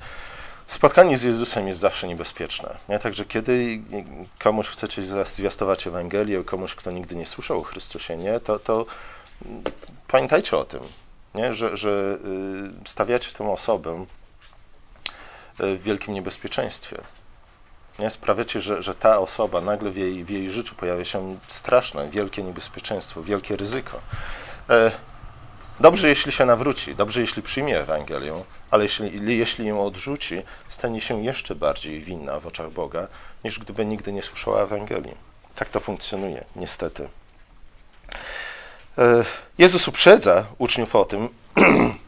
Spotkanie 0.68 1.18
z 1.18 1.24
Jezusem 1.24 1.68
jest 1.68 1.80
zawsze 1.80 2.08
niebezpieczne. 2.08 2.78
Nie? 2.90 3.00
Także 3.00 3.26
kiedy 3.26 3.82
komuś 4.40 4.68
chcecie 4.68 5.02
zwiastować 5.26 5.88
Ewangelię, 5.88 6.44
komuś, 6.44 6.76
kto 6.76 6.92
nigdy 6.92 7.16
nie 7.16 7.26
słyszał 7.26 7.60
o 7.60 7.64
Chrystusie, 7.64 8.18
nie? 8.18 8.40
To, 8.40 8.60
to 8.60 8.86
pamiętajcie 10.08 10.58
o 10.58 10.66
tym, 10.66 10.80
nie? 11.36 11.54
Że, 11.54 11.78
że 11.78 12.18
y, 12.86 12.90
stawiacie 12.90 13.32
tę 13.32 13.52
osobę 13.52 14.06
y, 15.60 15.78
w 15.78 15.84
wielkim 15.84 16.14
niebezpieczeństwie. 16.14 16.98
Nie? 18.00 18.10
Sprawiacie, 18.10 18.62
że, 18.62 18.84
że 18.84 18.96
ta 18.96 19.20
osoba 19.20 19.62
nagle 19.62 19.92
w 19.92 19.98
jej, 19.98 20.24
w 20.24 20.30
jej 20.30 20.50
życiu 20.50 20.76
pojawia 20.76 21.06
się 21.06 21.38
straszne, 21.48 22.10
wielkie 22.10 22.44
niebezpieczeństwo, 22.44 23.24
wielkie 23.24 23.56
ryzyko. 23.56 24.00
E, 24.70 24.92
dobrze, 25.80 26.10
jeśli 26.10 26.32
się 26.32 26.46
nawróci, 26.46 26.96
dobrze, 26.96 27.22
jeśli 27.22 27.44
przyjmie 27.44 27.80
Ewangelię, 27.80 28.44
ale 28.72 28.84
jeśli, 28.84 29.38
jeśli 29.38 29.68
ją 29.68 29.86
odrzuci, 29.86 30.42
stanie 30.70 31.02
się 31.02 31.24
jeszcze 31.24 31.56
bardziej 31.56 32.02
winna 32.02 32.40
w 32.40 32.48
oczach 32.48 32.72
Boga, 32.72 33.08
niż 33.44 33.60
gdyby 33.60 33.86
nigdy 33.86 34.14
nie 34.14 34.24
słyszała 34.24 34.62
Ewangelii. 34.62 35.16
Tak 35.56 35.70
to 35.70 35.80
funkcjonuje, 35.80 36.46
niestety. 36.56 37.10
E, 38.98 39.26
Jezus 39.58 39.88
uprzedza 39.88 40.46
uczniów 40.58 40.96
o 40.96 41.06
tym, 41.06 41.30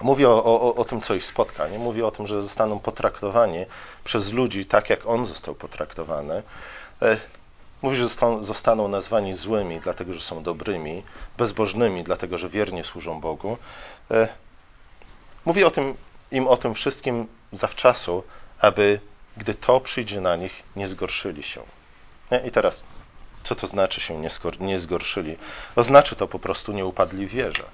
mówi 0.00 0.26
o, 0.26 0.44
o, 0.44 0.74
o 0.74 0.84
tym, 0.84 1.00
co 1.00 1.14
ich 1.14 1.24
spotka. 1.24 1.68
Nie 1.68 1.78
mówi 1.78 2.02
o 2.02 2.10
tym, 2.10 2.26
że 2.26 2.42
zostaną 2.42 2.78
potraktowani 2.78 3.64
przez 4.04 4.32
ludzi 4.32 4.66
tak, 4.66 4.90
jak 4.90 5.06
on 5.06 5.26
został 5.26 5.54
potraktowany. 5.54 6.42
E, 7.82 7.86
Mówi, 7.86 7.96
że 7.96 8.08
zostaną 8.40 8.88
nazwani 8.88 9.34
złymi, 9.34 9.80
dlatego 9.80 10.14
że 10.14 10.20
są 10.20 10.42
dobrymi, 10.42 11.02
bezbożnymi, 11.38 12.04
dlatego 12.04 12.38
że 12.38 12.48
wiernie 12.48 12.84
służą 12.84 13.20
Bogu. 13.20 13.56
E, 14.10 14.28
mówi 15.44 15.64
o 15.64 15.70
tym, 15.70 15.94
im 16.30 16.48
o 16.48 16.56
tym 16.56 16.74
wszystkim 16.74 17.26
zawczasu, 17.52 18.22
aby 18.60 19.00
gdy 19.36 19.54
to 19.54 19.80
przyjdzie 19.80 20.20
na 20.20 20.36
nich, 20.36 20.62
nie 20.76 20.88
zgorszyli 20.88 21.42
się. 21.42 21.62
I 22.44 22.50
teraz, 22.50 22.82
co 23.44 23.54
to 23.54 23.66
znaczy 23.66 24.00
się 24.00 24.22
nie 24.60 24.78
zgorszyli? 24.78 25.36
Oznacza 25.76 26.16
to 26.16 26.28
po 26.28 26.38
prostu 26.38 26.72
nie 26.72 26.86
upadli 26.86 27.26
w 27.26 27.30
wierze. 27.30 27.64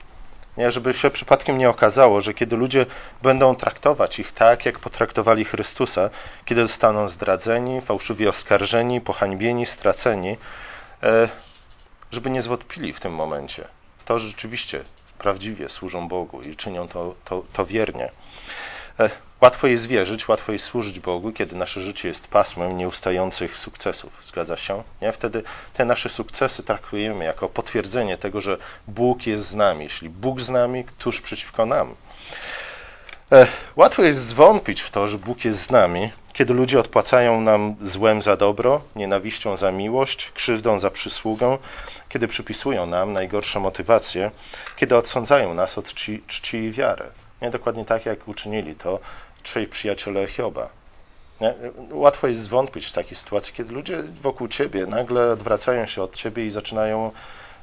Nie, 0.56 0.70
żeby 0.70 0.94
się 0.94 1.10
przypadkiem 1.10 1.58
nie 1.58 1.70
okazało, 1.70 2.20
że 2.20 2.34
kiedy 2.34 2.56
ludzie 2.56 2.86
będą 3.22 3.54
traktować 3.54 4.18
ich 4.18 4.32
tak, 4.32 4.66
jak 4.66 4.78
potraktowali 4.78 5.44
Chrystusa, 5.44 6.10
kiedy 6.44 6.62
zostaną 6.62 7.08
zdradzeni, 7.08 7.80
fałszywie 7.80 8.28
oskarżeni, 8.28 9.00
pohańbieni, 9.00 9.66
straceni, 9.66 10.36
e, 11.02 11.28
żeby 12.12 12.30
nie 12.30 12.42
zwątpili 12.42 12.92
w 12.92 13.00
tym 13.00 13.14
momencie. 13.14 13.68
To 14.04 14.18
rzeczywiście 14.18 14.84
prawdziwie 15.18 15.68
służą 15.68 16.08
Bogu 16.08 16.42
i 16.42 16.56
czynią 16.56 16.88
to, 16.88 17.14
to, 17.24 17.42
to 17.52 17.66
wiernie. 17.66 18.10
Łatwo 19.44 19.66
jest 19.66 19.86
wierzyć, 19.86 20.28
łatwo 20.28 20.52
jest 20.52 20.64
służyć 20.64 21.00
Bogu, 21.00 21.32
kiedy 21.32 21.56
nasze 21.56 21.80
życie 21.80 22.08
jest 22.08 22.28
pasmem 22.28 22.78
nieustających 22.78 23.56
sukcesów. 23.56 24.20
Zgadza 24.24 24.56
się? 24.56 24.82
Nie? 25.02 25.12
Wtedy 25.12 25.42
te 25.74 25.84
nasze 25.84 26.08
sukcesy 26.08 26.62
traktujemy 26.62 27.24
jako 27.24 27.48
potwierdzenie 27.48 28.18
tego, 28.18 28.40
że 28.40 28.58
Bóg 28.88 29.26
jest 29.26 29.46
z 29.48 29.54
nami. 29.54 29.84
Jeśli 29.84 30.08
Bóg 30.08 30.40
z 30.40 30.50
nami, 30.50 30.84
któż 30.84 31.20
przeciwko 31.20 31.66
nam? 31.66 31.94
E, 33.32 33.46
łatwo 33.76 34.02
jest 34.02 34.18
zwątpić 34.18 34.80
w 34.80 34.90
to, 34.90 35.08
że 35.08 35.18
Bóg 35.18 35.44
jest 35.44 35.62
z 35.62 35.70
nami, 35.70 36.12
kiedy 36.32 36.54
ludzie 36.54 36.80
odpłacają 36.80 37.40
nam 37.40 37.76
złem 37.80 38.22
za 38.22 38.36
dobro, 38.36 38.80
nienawiścią 38.96 39.56
za 39.56 39.72
miłość, 39.72 40.30
krzywdą 40.30 40.80
za 40.80 40.90
przysługę, 40.90 41.58
kiedy 42.08 42.28
przypisują 42.28 42.86
nam 42.86 43.12
najgorsze 43.12 43.60
motywacje, 43.60 44.30
kiedy 44.76 44.96
odsądzają 44.96 45.54
nas 45.54 45.78
od 45.78 45.86
czci, 45.86 46.22
czci 46.26 46.56
i 46.56 46.70
wiary. 46.72 47.04
Nie 47.42 47.50
dokładnie 47.50 47.84
tak, 47.84 48.06
jak 48.06 48.28
uczynili 48.28 48.74
to 48.74 49.00
trzej 49.44 49.66
przyjaciele 49.66 50.26
Hioba. 50.26 50.68
Nie? 51.40 51.54
Łatwo 51.90 52.26
jest 52.26 52.40
zwątpić 52.40 52.86
w 52.86 52.92
takiej 52.92 53.16
sytuacji, 53.16 53.54
kiedy 53.54 53.72
ludzie 53.72 54.02
wokół 54.02 54.48
ciebie 54.48 54.86
nagle 54.86 55.32
odwracają 55.32 55.86
się 55.86 56.02
od 56.02 56.14
ciebie 56.14 56.46
i 56.46 56.50
zaczynają 56.50 57.12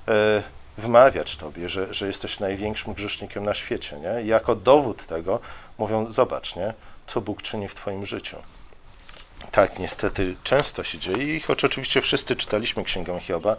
e, 0.08 0.44
wymawiać 0.78 1.38
tobie, 1.38 1.70
że, 1.70 1.94
że 1.94 2.08
jesteś 2.08 2.40
największym 2.40 2.94
grzesznikiem 2.94 3.44
na 3.44 3.54
świecie. 3.54 4.00
Nie? 4.00 4.22
I 4.24 4.28
jako 4.28 4.56
dowód 4.56 5.06
tego 5.06 5.40
mówią: 5.78 6.12
Zobacz, 6.12 6.56
nie? 6.56 6.74
co 7.08 7.22
Bóg 7.22 7.42
czyni 7.42 7.68
w 7.68 7.76
Twoim 7.76 8.06
życiu. 8.06 8.38
Tak, 9.52 9.80
niestety 9.80 10.36
często 10.44 10.84
się 10.84 10.98
dzieje 10.98 11.36
i 11.36 11.40
choć 11.40 11.66
oczywiście 11.66 12.02
wszyscy 12.02 12.36
czytaliśmy 12.36 12.84
Księgę 12.84 13.20
Hioba, 13.20 13.56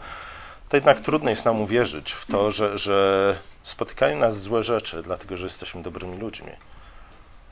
to 0.69 0.76
jednak 0.76 1.00
trudno 1.00 1.31
jest 1.31 1.45
nam 1.45 1.61
uwierzyć 1.61 2.12
w 2.12 2.26
to, 2.26 2.50
że, 2.50 2.79
że 2.79 3.38
spotykają 3.62 4.19
nas 4.19 4.41
złe 4.41 4.64
rzeczy, 4.64 5.02
dlatego 5.02 5.37
że 5.37 5.47
jesteśmy 5.47 5.83
dobrymi 5.83 6.19
ludźmi. 6.19 6.52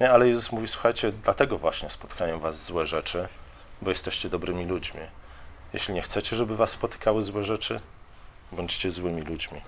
Nie, 0.00 0.10
ale 0.10 0.28
Jezus 0.28 0.52
mówi, 0.52 0.68
słuchajcie, 0.68 1.12
dlatego 1.12 1.58
właśnie 1.58 1.90
spotkają 1.90 2.38
was 2.40 2.64
złe 2.64 2.86
rzeczy, 2.86 3.28
bo 3.82 3.90
jesteście 3.90 4.28
dobrymi 4.28 4.64
ludźmi. 4.66 5.00
Jeśli 5.72 5.94
nie 5.94 6.02
chcecie, 6.02 6.36
żeby 6.36 6.56
was 6.56 6.70
spotykały 6.70 7.22
złe 7.22 7.44
rzeczy, 7.44 7.80
bądźcie 8.52 8.90
złymi 8.90 9.22
ludźmi. 9.22 9.60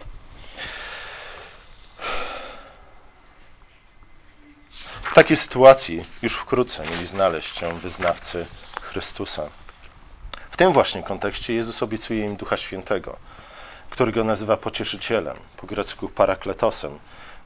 W 5.03 5.15
takiej 5.15 5.37
sytuacji 5.37 6.05
już 6.23 6.37
wkrótce 6.37 6.83
mieli 6.91 7.07
znaleźć 7.07 7.59
się 7.59 7.79
wyznawcy 7.79 8.47
Chrystusa. 8.83 9.49
W 10.51 10.57
tym 10.57 10.73
właśnie 10.73 11.03
kontekście 11.03 11.55
Jezus 11.55 11.83
obiecuje 11.83 12.25
im 12.25 12.37
Ducha 12.37 12.57
Świętego 12.57 13.19
który 13.93 14.12
go 14.12 14.25
nazywa 14.25 14.57
pocieszycielem, 14.57 15.37
po 15.57 15.67
grecku 15.67 16.09
parakletosem. 16.09 16.99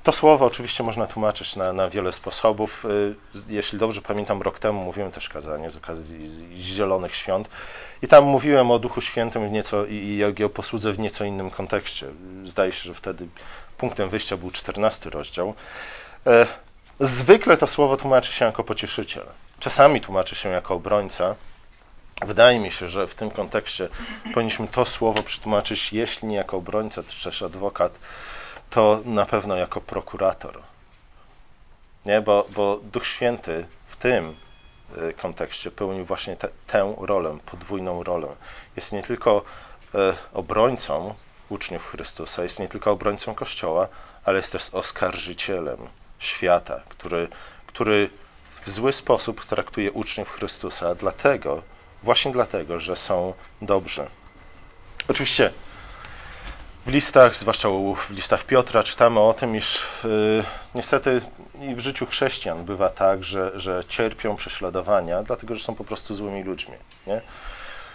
To 0.06 0.12
słowo 0.12 0.46
oczywiście 0.46 0.82
można 0.82 1.06
tłumaczyć 1.06 1.56
na, 1.56 1.72
na 1.72 1.90
wiele 1.90 2.12
sposobów. 2.12 2.84
Y, 2.84 3.14
jeśli 3.48 3.78
dobrze 3.78 4.02
pamiętam, 4.02 4.42
rok 4.42 4.58
temu 4.58 4.84
mówiłem 4.84 5.12
też 5.12 5.28
kazanie 5.28 5.70
z 5.70 5.76
okazji 5.76 6.30
Zielonych 6.56 7.14
Świąt 7.14 7.48
i 8.02 8.08
tam 8.08 8.24
mówiłem 8.24 8.70
o 8.70 8.78
Duchu 8.78 9.00
Świętym 9.00 9.48
w 9.48 9.52
nieco, 9.52 9.86
i 9.86 10.16
jego 10.16 10.48
posłudze 10.48 10.92
w 10.92 10.98
nieco 10.98 11.24
innym 11.24 11.50
kontekście. 11.50 12.06
Zdaje 12.44 12.72
się, 12.72 12.82
że 12.82 12.94
wtedy 12.94 13.26
punktem 13.78 14.08
wyjścia 14.08 14.36
był 14.36 14.50
14 14.50 15.10
rozdział. 15.10 15.54
E, 16.26 16.46
zwykle 17.00 17.56
to 17.56 17.66
słowo 17.66 17.96
tłumaczy 17.96 18.32
się 18.32 18.44
jako 18.44 18.64
pocieszyciel. 18.64 19.24
Czasami 19.60 20.00
tłumaczy 20.00 20.34
się 20.36 20.48
jako 20.48 20.74
obrońca, 20.74 21.34
Wydaje 22.26 22.58
mi 22.58 22.70
się, 22.70 22.88
że 22.88 23.06
w 23.06 23.14
tym 23.14 23.30
kontekście 23.30 23.88
powinniśmy 24.34 24.68
to 24.68 24.84
słowo 24.84 25.22
przetłumaczyć, 25.22 25.92
jeśli 25.92 26.28
nie 26.28 26.36
jako 26.36 26.56
obrońca, 26.56 27.02
czy 27.08 27.24
też 27.24 27.42
adwokat, 27.42 27.98
to 28.70 29.00
na 29.04 29.26
pewno 29.26 29.56
jako 29.56 29.80
prokurator. 29.80 30.62
Nie? 32.06 32.20
Bo, 32.20 32.46
bo 32.54 32.80
Duch 32.82 33.06
Święty 33.06 33.66
w 33.88 33.96
tym 33.96 34.34
y, 34.98 35.12
kontekście 35.12 35.70
pełnił 35.70 36.04
właśnie 36.04 36.36
te, 36.36 36.48
tę 36.66 36.94
rolę, 37.00 37.38
podwójną 37.46 38.02
rolę. 38.02 38.28
Jest 38.76 38.92
nie 38.92 39.02
tylko 39.02 39.42
y, 39.94 39.98
obrońcą, 40.32 41.14
uczniów 41.48 41.90
Chrystusa, 41.90 42.42
jest 42.42 42.58
nie 42.58 42.68
tylko 42.68 42.90
obrońcą 42.90 43.34
Kościoła, 43.34 43.88
ale 44.24 44.36
jest 44.36 44.52
też 44.52 44.74
oskarżycielem 44.74 45.78
świata, 46.18 46.80
który, 46.88 47.28
który 47.66 48.10
w 48.64 48.70
zły 48.70 48.92
sposób 48.92 49.44
traktuje 49.44 49.92
uczniów 49.92 50.30
Chrystusa, 50.30 50.94
dlatego, 50.94 51.62
właśnie 52.02 52.32
dlatego, 52.32 52.80
że 52.80 52.96
są 52.96 53.34
dobrzy. 53.62 54.06
Oczywiście 55.08 55.52
w 56.86 56.88
listach, 56.88 57.36
zwłaszcza 57.36 57.68
w 58.08 58.10
listach 58.10 58.44
Piotra, 58.44 58.82
czytamy 58.82 59.20
o 59.20 59.32
tym, 59.32 59.56
iż 59.56 59.86
yy, 60.04 60.44
niestety 60.74 61.20
i 61.60 61.74
w 61.74 61.80
życiu 61.80 62.06
chrześcijan 62.06 62.64
bywa 62.64 62.88
tak, 62.88 63.24
że, 63.24 63.60
że 63.60 63.84
cierpią 63.88 64.36
prześladowania, 64.36 65.22
dlatego 65.22 65.54
że 65.54 65.64
są 65.64 65.74
po 65.74 65.84
prostu 65.84 66.14
złymi 66.14 66.42
ludźmi. 66.42 66.74
Nie? 67.06 67.20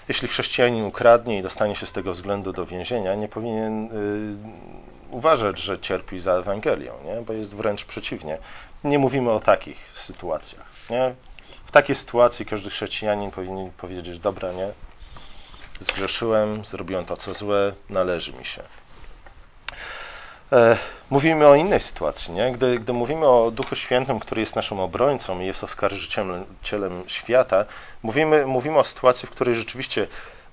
Jeśli 0.07 0.27
chrześcijanin 0.27 0.85
ukradnie 0.85 1.37
i 1.37 1.41
dostanie 1.41 1.75
się 1.75 1.85
z 1.85 1.91
tego 1.91 2.11
względu 2.11 2.53
do 2.53 2.65
więzienia, 2.65 3.15
nie 3.15 3.27
powinien 3.27 3.85
yy, 3.85 5.17
uważać, 5.17 5.59
że 5.59 5.79
cierpi 5.79 6.19
za 6.19 6.33
Ewangelią, 6.33 6.93
nie? 7.05 7.21
bo 7.21 7.33
jest 7.33 7.55
wręcz 7.55 7.85
przeciwnie. 7.85 8.37
Nie 8.83 8.99
mówimy 8.99 9.31
o 9.31 9.39
takich 9.39 9.77
sytuacjach. 9.93 10.65
Nie? 10.89 11.15
W 11.65 11.71
takiej 11.71 11.95
sytuacji 11.95 12.45
każdy 12.45 12.69
chrześcijanin 12.69 13.31
powinien 13.31 13.71
powiedzieć: 13.71 14.19
Dobra, 14.19 14.51
nie, 14.51 14.71
zgrzeszyłem, 15.79 16.65
zrobiłem 16.65 17.05
to, 17.05 17.17
co 17.17 17.33
złe, 17.33 17.73
należy 17.89 18.33
mi 18.33 18.45
się. 18.45 18.63
E, 20.51 20.77
mówimy 21.09 21.47
o 21.47 21.55
innej 21.55 21.79
sytuacji, 21.79 22.33
nie? 22.33 22.51
Gdy, 22.51 22.79
gdy 22.79 22.93
mówimy 22.93 23.27
o 23.27 23.51
Duchu 23.51 23.75
Świętym, 23.75 24.19
który 24.19 24.41
jest 24.41 24.55
naszym 24.55 24.79
obrońcą 24.79 25.39
i 25.39 25.45
jest 25.45 25.63
oskarżycielem 25.63 27.03
świata, 27.07 27.65
mówimy, 28.03 28.45
mówimy 28.45 28.77
o 28.77 28.83
sytuacji, 28.83 29.27
w 29.27 29.31
której 29.31 29.55
rzeczywiście 29.55 30.07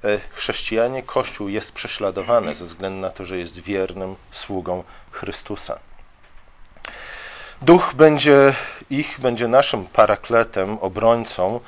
e, 0.05 0.19
chrześcijanie, 0.33 1.03
Kościół 1.03 1.49
jest 1.49 1.73
prześladowany 1.73 2.55
ze 2.55 2.65
względu 2.65 3.01
na 3.01 3.11
to, 3.11 3.25
że 3.25 3.39
jest 3.39 3.59
wiernym 3.59 4.17
sługą 4.31 4.85
Chrystusa. 5.11 5.79
Duch 7.63 7.95
będzie 7.95 8.55
ich, 8.91 9.21
będzie 9.21 9.49
naszym 9.49 9.87
parakletem, 9.87 10.79
obrońcą 10.79 11.61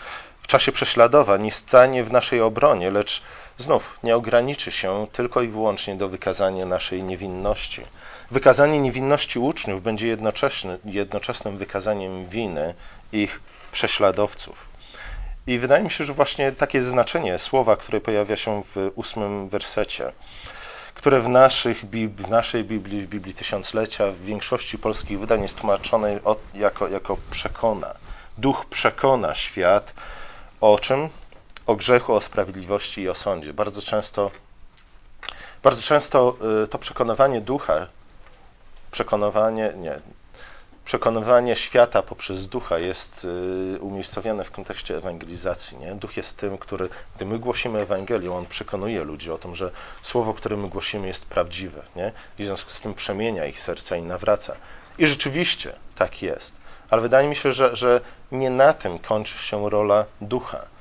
w 0.42 0.46
czasie 0.46 0.72
prześladowań 0.72 1.46
i 1.46 1.50
stanie 1.50 2.04
w 2.04 2.12
naszej 2.12 2.40
obronie, 2.40 2.90
lecz 2.90 3.22
znów 3.60 3.98
nie 4.02 4.16
ograniczy 4.16 4.72
się 4.72 5.06
tylko 5.12 5.42
i 5.42 5.48
wyłącznie 5.48 5.94
do 5.96 6.08
wykazania 6.08 6.66
naszej 6.66 7.02
niewinności. 7.02 7.82
Wykazanie 8.30 8.80
niewinności 8.80 9.38
uczniów 9.38 9.82
będzie 9.82 10.16
jednoczesnym 10.84 11.58
wykazaniem 11.58 12.28
winy 12.28 12.74
ich 13.12 13.40
prześladowców. 13.72 14.70
I 15.46 15.58
wydaje 15.58 15.84
mi 15.84 15.90
się, 15.90 16.04
że 16.04 16.12
właśnie 16.12 16.52
takie 16.52 16.82
znaczenie 16.82 17.38
słowa, 17.38 17.76
które 17.76 18.00
pojawia 18.00 18.36
się 18.36 18.62
w 18.74 18.90
ósmym 18.94 19.48
wersecie, 19.48 20.12
które 20.94 21.20
w, 21.20 21.28
naszych, 21.28 21.84
w 22.16 22.30
naszej 22.30 22.64
Biblii, 22.64 23.02
w 23.02 23.08
Biblii 23.08 23.34
Tysiąclecia, 23.34 24.06
w 24.10 24.20
większości 24.20 24.78
polskich 24.78 25.18
wydań 25.20 25.42
jest 25.42 25.56
tłumaczone 25.56 26.20
jako, 26.54 26.88
jako 26.88 27.16
przekona. 27.30 27.94
Duch 28.38 28.66
przekona 28.66 29.34
świat 29.34 29.94
o 30.60 30.78
czym? 30.78 31.08
O 31.70 31.76
grzechu, 31.76 32.14
o 32.14 32.20
sprawiedliwości 32.20 33.02
i 33.02 33.08
o 33.08 33.14
sądzie. 33.14 33.52
Bardzo 33.52 33.82
często, 33.82 34.30
bardzo 35.62 35.82
często 35.82 36.36
y, 36.64 36.68
to 36.68 36.78
przekonywanie 36.78 37.40
ducha, 37.40 37.86
przekonywanie, 38.90 39.72
nie, 39.76 40.00
przekonywanie 40.84 41.56
świata 41.56 42.02
poprzez 42.02 42.48
ducha 42.48 42.78
jest 42.78 43.26
y, 43.76 43.78
umiejscowione 43.80 44.44
w 44.44 44.50
kontekście 44.50 44.96
ewangelizacji. 44.96 45.78
Nie? 45.78 45.94
Duch 45.94 46.16
jest 46.16 46.38
tym, 46.38 46.58
który, 46.58 46.88
gdy 47.16 47.26
my 47.26 47.38
głosimy 47.38 47.80
Ewangelię, 47.80 48.32
on 48.32 48.46
przekonuje 48.46 49.04
ludzi 49.04 49.30
o 49.30 49.38
tym, 49.38 49.54
że 49.54 49.70
słowo, 50.02 50.34
które 50.34 50.56
my 50.56 50.68
głosimy, 50.68 51.06
jest 51.06 51.26
prawdziwe. 51.26 51.82
Nie? 51.96 52.12
I 52.38 52.42
w 52.42 52.46
związku 52.46 52.70
z 52.70 52.80
tym 52.80 52.94
przemienia 52.94 53.46
ich 53.46 53.60
serca 53.60 53.96
i 53.96 54.02
nawraca. 54.02 54.56
I 54.98 55.06
rzeczywiście 55.06 55.72
tak 55.96 56.22
jest. 56.22 56.52
Ale 56.90 57.02
wydaje 57.02 57.28
mi 57.28 57.36
się, 57.36 57.52
że, 57.52 57.76
że 57.76 58.00
nie 58.32 58.50
na 58.50 58.72
tym 58.72 58.98
kończy 58.98 59.38
się 59.38 59.70
rola 59.70 60.04
ducha. 60.20 60.79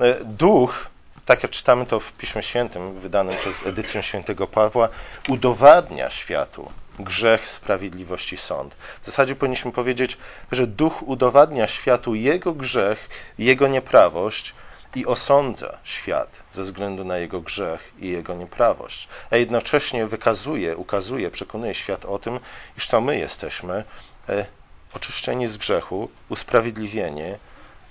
E, 0.00 0.24
duch 0.24 0.88
tak 1.28 1.42
jak 1.42 1.52
czytamy 1.52 1.86
to 1.86 2.00
w 2.00 2.12
Piśmie 2.12 2.42
Świętym, 2.42 3.00
wydanym 3.00 3.36
przez 3.36 3.66
edycję 3.66 4.02
świętego 4.02 4.46
Pawła, 4.46 4.88
udowadnia 5.28 6.10
światu 6.10 6.72
grzech, 6.98 7.48
sprawiedliwość 7.48 8.32
i 8.32 8.36
sąd. 8.36 8.74
W 9.02 9.06
zasadzie 9.06 9.36
powinniśmy 9.36 9.72
powiedzieć, 9.72 10.18
że 10.52 10.66
duch 10.66 11.08
udowadnia 11.08 11.66
światu 11.66 12.14
jego 12.14 12.52
grzech, 12.52 13.08
jego 13.38 13.68
nieprawość 13.68 14.54
i 14.94 15.06
osądza 15.06 15.78
świat 15.84 16.28
ze 16.52 16.62
względu 16.62 17.04
na 17.04 17.18
jego 17.18 17.40
grzech 17.40 17.92
i 17.98 18.08
jego 18.08 18.34
nieprawość, 18.34 19.08
a 19.30 19.36
jednocześnie 19.36 20.06
wykazuje, 20.06 20.76
ukazuje, 20.76 21.30
przekonuje 21.30 21.74
świat 21.74 22.04
o 22.04 22.18
tym, 22.18 22.40
iż 22.78 22.88
to 22.88 23.00
my 23.00 23.18
jesteśmy 23.18 23.84
e, 24.28 24.46
oczyszczeni 24.94 25.46
z 25.46 25.56
grzechu, 25.56 26.08
usprawiedliwieni 26.28 27.34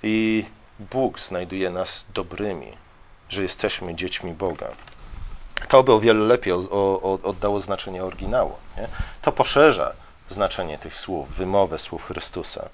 i 0.02 0.44
Bóg 0.78 1.20
znajduje 1.20 1.70
nas 1.70 2.06
dobrymi, 2.14 2.72
że 3.28 3.42
jesteśmy 3.42 3.94
dziećmi 3.94 4.32
Boga. 4.32 4.68
To 5.68 5.82
by 5.82 5.92
o 5.92 6.00
wiele 6.00 6.20
lepiej 6.20 6.52
oddało 7.22 7.60
znaczenie 7.60 8.04
oryginału. 8.04 8.52
Nie? 8.76 8.88
To 9.22 9.32
poszerza 9.32 9.92
znaczenie 10.28 10.78
tych 10.78 10.98
słów, 10.98 11.34
wymowę 11.34 11.78
słów 11.78 12.04
Chrystusa. 12.04 12.68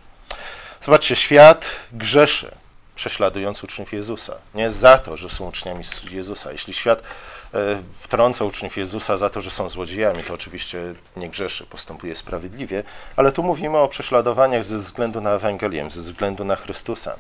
Zobaczcie, 0.83 1.17
świat 1.17 1.65
grzeszy, 1.93 2.55
prześladując 2.95 3.65
uczniów 3.65 3.93
Jezusa. 3.93 4.35
Nie 4.55 4.71
za 4.71 4.99
to, 4.99 5.17
że 5.17 5.29
są 5.29 5.49
uczniami 5.49 5.85
Jezusa. 6.11 6.53
Jeśli 6.53 6.75
świat 6.75 7.03
E, 7.55 7.83
wtrąca 8.01 8.45
uczniów 8.45 8.77
Jezusa 8.77 9.17
za 9.17 9.31
to, 9.31 9.41
że 9.41 9.51
są 9.51 9.69
złodziejami, 9.69 10.25
to 10.25 10.35
oczywiście 10.35 10.95
nie 11.17 11.29
grzeszy, 11.29 11.67
postępuje 11.67 12.15
sprawiedliwie, 12.15 12.83
ale 13.17 13.33
tu 13.33 13.43
mówimy 13.43 13.79
o 13.79 13.89
prześladowaniach 13.89 14.65
ze 14.65 14.79
względu 14.79 15.21
na 15.21 15.31
Ewangelię, 15.31 15.91
ze 15.91 16.01
względu 16.01 16.45
na 16.45 16.57
Chrystusa. 16.57 17.17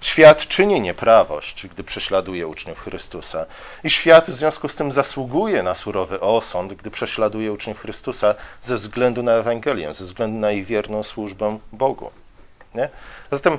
Świat 0.00 0.48
czyni 0.48 0.80
nieprawość, 0.80 1.66
gdy 1.66 1.84
prześladuje 1.84 2.46
uczniów 2.46 2.80
Chrystusa 2.80 3.46
i 3.84 3.90
świat 3.90 4.30
w 4.30 4.34
związku 4.34 4.68
z 4.68 4.76
tym 4.76 4.92
zasługuje 4.92 5.62
na 5.62 5.74
surowy 5.74 6.20
osąd, 6.20 6.74
gdy 6.74 6.90
prześladuje 6.90 7.52
uczniów 7.52 7.80
Chrystusa 7.80 8.34
ze 8.62 8.76
względu 8.76 9.22
na 9.22 9.32
Ewangelię, 9.32 9.94
ze 9.94 10.04
względu 10.04 10.38
na 10.38 10.52
ich 10.52 10.66
wierną 10.66 11.02
służbę 11.02 11.58
Bogu. 11.72 12.10
Nie? 12.74 12.88
Zatem 13.30 13.58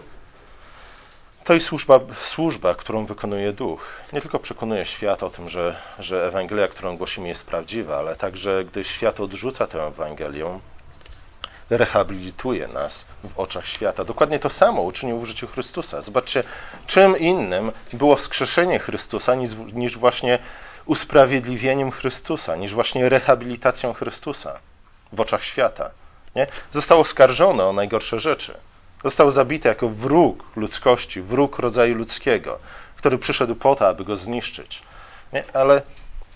to 1.47 1.53
jest 1.53 1.65
służba, 1.65 1.99
służba, 2.21 2.75
którą 2.75 3.05
wykonuje 3.05 3.53
Duch. 3.53 3.81
Nie 4.13 4.21
tylko 4.21 4.39
przekonuje 4.39 4.85
świat 4.85 5.23
o 5.23 5.29
tym, 5.29 5.49
że, 5.49 5.75
że 5.99 6.27
Ewangelia, 6.27 6.67
którą 6.67 6.97
głosimy, 6.97 7.27
jest 7.27 7.45
prawdziwa, 7.45 7.97
ale 7.97 8.15
także, 8.15 8.65
gdy 8.65 8.83
świat 8.83 9.19
odrzuca 9.19 9.67
tę 9.67 9.83
Ewangelię, 9.83 10.59
rehabilituje 11.69 12.67
nas 12.67 13.05
w 13.23 13.39
oczach 13.39 13.67
świata. 13.67 14.03
Dokładnie 14.03 14.39
to 14.39 14.49
samo 14.49 14.81
uczynił 14.81 15.19
w 15.19 15.25
życiu 15.25 15.47
Chrystusa. 15.47 16.01
Zobaczcie, 16.01 16.43
czym 16.87 17.17
innym 17.17 17.71
było 17.93 18.15
wskrzeszenie 18.15 18.79
Chrystusa 18.79 19.35
niż, 19.35 19.51
niż 19.73 19.97
właśnie 19.97 20.39
usprawiedliwieniem 20.85 21.91
Chrystusa, 21.91 22.55
niż 22.55 22.73
właśnie 22.73 23.09
rehabilitacją 23.09 23.93
Chrystusa 23.93 24.59
w 25.13 25.21
oczach 25.21 25.43
świata. 25.43 25.89
Nie? 26.35 26.47
Został 26.71 26.99
oskarżony 26.99 27.63
o 27.63 27.73
najgorsze 27.73 28.19
rzeczy. 28.19 28.53
Został 29.03 29.31
zabity 29.31 29.67
jako 29.67 29.89
wróg 29.89 30.43
ludzkości, 30.55 31.21
wróg 31.21 31.59
rodzaju 31.59 31.95
ludzkiego, 31.95 32.59
który 32.95 33.17
przyszedł 33.17 33.55
po 33.55 33.75
to, 33.75 33.87
aby 33.87 34.05
go 34.05 34.15
zniszczyć. 34.15 34.81
Nie? 35.33 35.43
Ale 35.53 35.81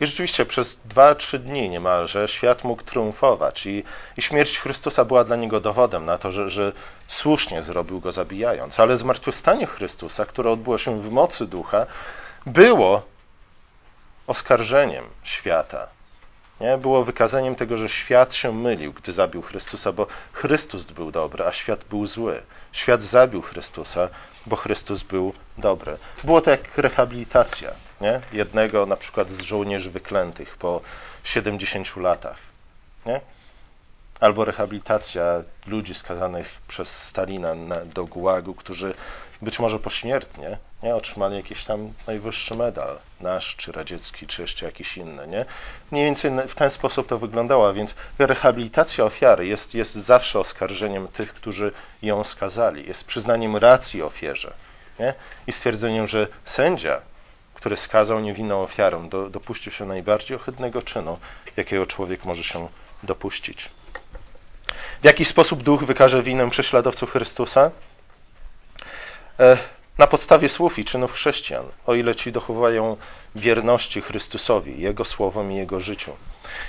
i 0.02 0.06
rzeczywiście 0.06 0.45
przez 0.45 0.80
dwa, 0.86 1.15
trzy 1.15 1.39
dni 1.39 1.69
niemalże 1.69 2.28
świat 2.28 2.63
mógł 2.63 2.84
triumfować 2.84 3.65
i, 3.65 3.84
i 4.17 4.21
śmierć 4.21 4.60
Chrystusa 4.60 5.06
była 5.06 5.24
dla 5.24 5.36
niego 5.36 5.60
dowodem 5.60 6.06
na 6.06 6.17
to, 6.17 6.32
że, 6.32 6.50
że 6.50 6.71
słusznie 7.08 7.63
zrobił 7.63 8.00
go 8.00 8.12
zabijając. 8.12 8.80
Ale 8.80 8.97
zmartwychwstanie 8.97 9.67
Chrystusa, 9.67 10.26
które 10.26 10.52
odbyło 10.52 10.78
się 10.78 11.02
w 11.02 11.12
mocy 11.12 11.47
ducha, 11.47 11.86
było 12.45 13.02
oskarżeniem 14.28 15.06
świata 15.24 15.88
nie? 16.62 16.78
Było 16.78 17.04
wykazaniem 17.04 17.56
tego, 17.56 17.78
że 17.78 17.89
świat 17.89 18.34
się 18.34 18.54
mylił, 18.54 18.93
gdy 18.93 19.12
zabił 19.12 19.41
Chrystusa, 19.41 19.91
bo 19.91 20.08
Chrystus 20.34 20.86
był 20.86 21.12
dobry, 21.12 21.45
a 21.45 21.52
świat 21.52 21.84
był 21.89 22.06
zły. 22.06 22.41
Świat 22.71 23.04
zabił 23.04 23.41
Chrystusa, 23.41 24.10
bo 24.45 24.56
Chrystus 24.56 25.04
był 25.04 25.34
dobry. 25.58 25.97
Było 26.24 26.41
to 26.41 26.52
jak 26.52 26.78
rehabilitacja 26.78 27.71
nie? 28.02 28.21
jednego 28.34 28.86
na 28.86 28.97
przykład 28.97 29.30
z 29.30 29.41
żołnierzy 29.41 29.91
wyklętych 29.91 30.58
po 30.58 30.82
70 31.24 31.97
latach. 31.97 32.38
Nie? 33.06 33.21
Albo 34.21 34.45
rehabilitacja 34.45 35.23
ludzi 35.67 35.95
skazanych 35.95 36.49
przez 36.67 37.03
Stalina 37.03 37.55
na, 37.55 37.86
do 37.86 38.05
gułagu, 38.05 38.53
którzy 38.53 38.93
być 39.41 39.60
może 39.60 39.79
pośmiertnie 39.79 40.57
nie, 40.84 40.95
otrzymali 40.95 41.36
jakiś 41.36 41.65
tam 41.65 41.93
najwyższy 42.07 42.55
medal, 42.55 42.99
nasz, 43.21 43.55
czy 43.55 43.71
radziecki, 43.71 44.27
czy 44.27 44.41
jeszcze 44.41 44.65
jakiś 44.65 44.97
inny. 44.97 45.27
Nie? 45.27 45.45
Mniej 45.91 46.05
więcej 46.05 46.31
w 46.47 46.55
ten 46.55 46.69
sposób 46.69 47.07
to 47.07 47.17
wyglądało, 47.17 47.73
więc 47.73 47.95
rehabilitacja 48.19 49.05
ofiary 49.05 49.47
jest, 49.47 49.73
jest 49.73 49.93
zawsze 49.95 50.39
oskarżeniem 50.39 51.07
tych, 51.07 51.34
którzy 51.34 51.71
ją 52.01 52.23
skazali, 52.23 52.88
jest 52.88 53.05
przyznaniem 53.05 53.57
racji 53.57 54.03
ofierze 54.03 54.53
nie? 54.99 55.13
i 55.47 55.51
stwierdzeniem, 55.51 56.07
że 56.07 56.27
sędzia, 56.45 57.01
który 57.53 57.77
skazał 57.77 58.19
niewinną 58.19 58.63
ofiarę, 58.63 59.10
do, 59.10 59.29
dopuścił 59.29 59.71
się 59.71 59.86
najbardziej 59.86 60.38
ohydnego 60.38 60.81
czynu, 60.81 61.19
jakiego 61.57 61.86
człowiek 61.86 62.25
może 62.25 62.43
się 62.43 62.67
dopuścić. 63.03 63.69
W 65.01 65.05
jaki 65.05 65.25
sposób 65.25 65.63
duch 65.63 65.84
wykaże 65.84 66.23
winę 66.23 66.49
prześladowców 66.49 67.12
Chrystusa? 67.12 67.71
E, 69.39 69.57
na 69.97 70.07
podstawie 70.07 70.49
słów 70.49 70.79
i 70.79 70.86
czynów 70.86 71.13
chrześcijan, 71.13 71.65
o 71.86 71.93
ile 71.93 72.15
ci 72.15 72.31
dochowają 72.31 72.97
wierności 73.36 74.01
Chrystusowi, 74.01 74.81
Jego 74.81 75.05
słowom 75.05 75.51
i 75.51 75.55
Jego 75.55 75.79
życiu. 75.79 76.15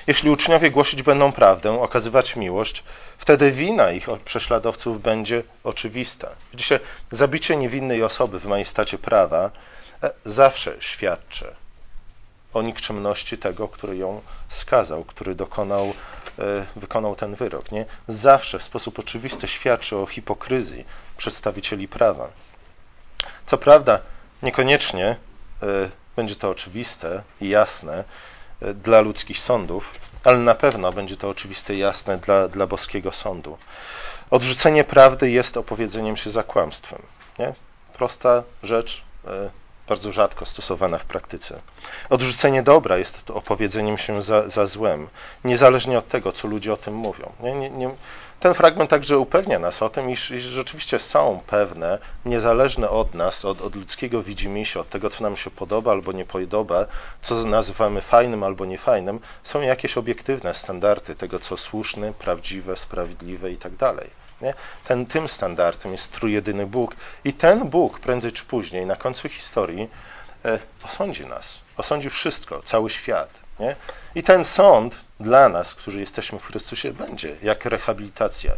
Jeśli 0.06 0.30
uczniowie 0.30 0.70
głosić 0.70 1.02
będą 1.02 1.32
prawdę, 1.32 1.80
okazywać 1.80 2.36
miłość, 2.36 2.84
wtedy 3.18 3.50
wina 3.50 3.92
ich 3.92 4.06
prześladowców 4.24 5.02
będzie 5.02 5.42
oczywista. 5.64 6.28
Widzicie, 6.52 6.80
zabicie 7.12 7.56
niewinnej 7.56 8.02
osoby 8.02 8.40
w 8.40 8.44
majestacie 8.44 8.98
prawa 8.98 9.50
e, 10.02 10.10
zawsze 10.24 10.76
świadczy 10.80 11.54
o 12.54 12.62
nikczemności 12.62 13.38
tego, 13.38 13.68
który 13.68 13.96
ją 13.96 14.20
skazał, 14.48 15.04
który 15.04 15.34
dokonał, 15.34 15.86
e, 16.38 16.66
wykonał 16.76 17.16
ten 17.16 17.34
wyrok. 17.34 17.72
Nie? 17.72 17.84
Zawsze 18.08 18.58
w 18.58 18.62
sposób 18.62 18.98
oczywisty 18.98 19.48
świadczy 19.48 19.96
o 19.96 20.06
hipokryzji 20.06 20.84
przedstawicieli 21.16 21.88
prawa. 21.88 22.28
Co 23.46 23.58
prawda, 23.58 24.00
niekoniecznie 24.42 25.06
e, 25.06 25.16
będzie 26.16 26.36
to 26.36 26.50
oczywiste 26.50 27.22
i 27.40 27.48
jasne 27.48 28.04
e, 28.62 28.74
dla 28.74 29.00
ludzkich 29.00 29.38
sądów, 29.38 29.84
ale 30.24 30.38
na 30.38 30.54
pewno 30.54 30.92
będzie 30.92 31.16
to 31.16 31.28
oczywiste 31.28 31.74
i 31.74 31.78
jasne 31.78 32.18
dla, 32.18 32.48
dla 32.48 32.66
boskiego 32.66 33.12
sądu. 33.12 33.58
Odrzucenie 34.30 34.84
prawdy 34.84 35.30
jest 35.30 35.56
opowiedzeniem 35.56 36.16
się 36.16 36.30
za 36.30 36.42
kłamstwem. 36.42 37.02
Nie? 37.38 37.54
Prosta 37.92 38.42
rzecz, 38.62 39.04
bardzo 39.92 40.12
rzadko 40.12 40.46
stosowana 40.46 40.98
w 40.98 41.04
praktyce. 41.04 41.60
Odrzucenie 42.10 42.62
dobra 42.62 42.98
jest 42.98 43.30
opowiedzeniem 43.30 43.98
się 43.98 44.22
za, 44.22 44.48
za 44.48 44.66
złem, 44.66 45.08
niezależnie 45.44 45.98
od 45.98 46.08
tego, 46.08 46.32
co 46.32 46.48
ludzie 46.48 46.72
o 46.72 46.76
tym 46.76 46.94
mówią. 46.94 47.32
Nie, 47.40 47.54
nie, 47.54 47.70
nie, 47.70 47.90
ten 48.40 48.54
fragment 48.54 48.90
także 48.90 49.18
upewnia 49.18 49.58
nas 49.58 49.82
o 49.82 49.88
tym, 49.88 50.10
iż, 50.10 50.30
iż 50.30 50.44
rzeczywiście 50.44 50.98
są 50.98 51.40
pewne, 51.46 51.98
niezależne 52.24 52.90
od 52.90 53.14
nas, 53.14 53.44
od, 53.44 53.60
od 53.60 53.74
ludzkiego 53.74 54.22
widzimisię, 54.22 54.80
od 54.80 54.88
tego, 54.88 55.10
co 55.10 55.22
nam 55.22 55.36
się 55.36 55.50
podoba 55.50 55.92
albo 55.92 56.12
nie 56.12 56.24
podoba, 56.24 56.86
co 57.22 57.34
nazywamy 57.34 58.00
fajnym 58.00 58.42
albo 58.42 58.64
niefajnym, 58.64 59.20
są 59.44 59.60
jakieś 59.60 59.98
obiektywne 59.98 60.54
standardy 60.54 61.14
tego, 61.14 61.38
co 61.38 61.56
słuszne, 61.56 62.12
prawdziwe, 62.12 62.76
sprawiedliwe 62.76 63.50
i 63.50 63.56
tak. 63.56 63.72
Nie? 64.42 64.54
Ten, 64.84 65.06
tym 65.06 65.28
standardem 65.28 65.92
jest 65.92 66.12
trójjedyny 66.12 66.66
Bóg 66.66 66.96
i 67.24 67.32
ten 67.32 67.68
Bóg 67.68 68.00
prędzej 68.00 68.32
czy 68.32 68.44
później, 68.44 68.86
na 68.86 68.96
końcu 68.96 69.28
historii, 69.28 69.88
e, 70.44 70.58
osądzi 70.84 71.26
nas, 71.26 71.58
osądzi 71.76 72.10
wszystko, 72.10 72.62
cały 72.62 72.90
świat. 72.90 73.30
Nie? 73.60 73.76
I 74.14 74.22
ten 74.22 74.44
sąd 74.44 74.96
dla 75.20 75.48
nas, 75.48 75.74
którzy 75.74 76.00
jesteśmy 76.00 76.38
w 76.38 76.46
Chrystusie, 76.46 76.92
będzie 76.92 77.36
jak 77.42 77.64
rehabilitacja. 77.64 78.52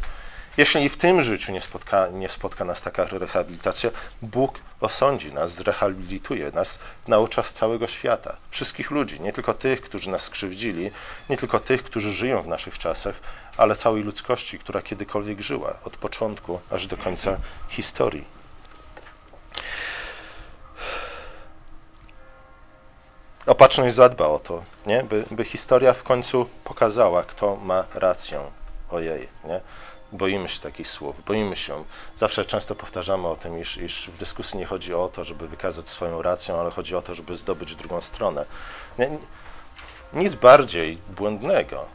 Jeśli 0.57 0.89
w 0.89 0.97
tym 0.97 1.23
życiu 1.23 1.53
nie 1.53 1.61
spotka, 1.61 2.09
nie 2.09 2.29
spotka 2.29 2.65
nas 2.65 2.83
taka 2.83 3.05
rehabilitacja, 3.05 3.91
Bóg 4.23 4.61
osądzi 4.81 5.33
nas, 5.33 5.55
zrehabilituje 5.55 6.51
nas 6.51 6.79
na 7.09 7.19
oczach 7.19 7.53
całego 7.53 7.87
świata. 7.87 8.37
Wszystkich 8.51 8.91
ludzi, 8.91 9.21
nie 9.21 9.33
tylko 9.33 9.55
tych, 9.55 9.81
którzy 9.81 10.11
nas 10.11 10.23
skrzywdzili, 10.23 10.91
nie 11.31 11.37
tylko 11.37 11.61
tych, 11.61 11.83
którzy 11.83 12.13
żyją 12.13 12.43
w 12.43 12.47
naszych 12.47 12.79
czasach, 12.79 13.15
ale 13.57 13.77
całej 13.77 14.03
ludzkości, 14.03 14.59
która 14.59 14.83
kiedykolwiek 14.83 15.41
żyła, 15.41 15.75
od 15.85 15.97
początku 15.97 16.61
aż 16.71 16.87
do 16.87 16.97
końca 16.97 17.37
historii. 17.69 18.25
Opatrzność 23.47 23.95
zadba 23.95 24.27
o 24.27 24.39
to, 24.39 24.65
nie? 24.87 25.03
By, 25.03 25.25
by 25.31 25.45
historia 25.45 25.93
w 25.93 26.03
końcu 26.03 26.49
pokazała, 26.65 27.23
kto 27.23 27.57
ma 27.57 27.85
rację. 27.95 28.41
Ojej, 28.91 29.29
nie? 29.45 29.61
boimy 30.15 30.49
się 30.49 30.61
takich 30.61 30.89
słów, 30.89 31.25
boimy 31.25 31.57
się. 31.57 31.85
Zawsze 32.17 32.45
często 32.45 32.75
powtarzamy 32.75 33.29
o 33.29 33.37
tym, 33.37 33.61
iż, 33.61 33.77
iż 33.77 34.11
w 34.11 34.19
dyskusji 34.19 34.59
nie 34.59 34.67
chodzi 34.67 34.95
o 34.95 35.09
to, 35.09 35.25
żeby 35.25 35.49
wykazać 35.49 35.89
swoją 35.89 36.23
rację, 36.23 36.55
ale 36.55 36.71
chodzi 36.71 36.97
o 36.97 37.03
to, 37.03 37.15
żeby 37.15 37.37
zdobyć 37.37 37.77
drugą 37.77 38.01
stronę. 38.01 38.45
Nic 40.13 40.35
bardziej 40.35 40.99
błędnego. 41.09 41.87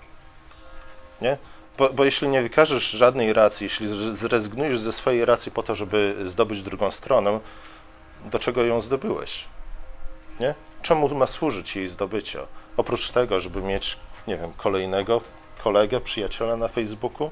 Nie? 1.21 1.37
Bo, 1.77 1.89
bo, 1.93 2.05
jeśli 2.05 2.27
nie 2.29 2.41
wykażesz 2.41 2.83
żadnej 2.83 3.33
racji, 3.33 3.63
jeśli 3.63 3.87
zrezygnujesz 4.15 4.79
ze 4.79 4.91
swojej 4.91 5.25
racji 5.25 5.51
po 5.51 5.63
to, 5.63 5.75
żeby 5.75 6.15
zdobyć 6.25 6.63
drugą 6.63 6.91
stronę, 6.91 7.39
do 8.25 8.39
czego 8.39 8.63
ją 8.63 8.81
zdobyłeś? 8.81 9.45
Nie? 10.39 10.55
Czemu 10.81 11.15
ma 11.15 11.27
służyć 11.27 11.75
jej 11.75 11.87
zdobycie? 11.87 12.39
Oprócz 12.77 13.11
tego, 13.11 13.39
żeby 13.39 13.61
mieć, 13.61 13.97
nie 14.27 14.37
wiem, 14.37 14.53
kolejnego 14.57 15.21
kolegę, 15.63 16.01
przyjaciela 16.01 16.57
na 16.57 16.67
Facebooku? 16.67 17.31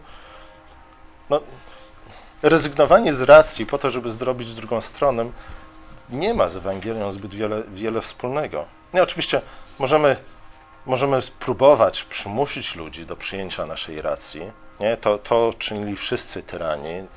No, 1.30 1.42
rezygnowanie 2.42 3.14
z 3.14 3.22
racji 3.22 3.66
po 3.66 3.78
to, 3.78 3.90
żeby 3.90 4.12
zrobić 4.12 4.54
drugą 4.54 4.82
stronę, 4.82 5.32
nie 6.10 6.34
ma 6.34 6.50
z 6.50 6.56
Ewangelią 6.56 7.12
zbyt 7.12 7.36
wiele, 7.36 7.64
wiele 7.74 8.02
wspólnego. 8.02 8.66
Nie, 8.94 9.04
oczywiście 9.04 9.42
możemy, 9.80 10.16
możemy 10.88 11.22
spróbować 11.22 12.04
przymusić 12.04 12.76
ludzi 12.76 13.06
do 13.06 13.16
przyjęcia 13.16 13.66
naszej 13.66 14.02
racji. 14.02 14.52
Nie? 14.80 14.98
To, 14.98 15.18
to 15.18 15.54
czynili 15.60 15.96
wszyscy 15.96 16.44
tyrani 16.44 17.08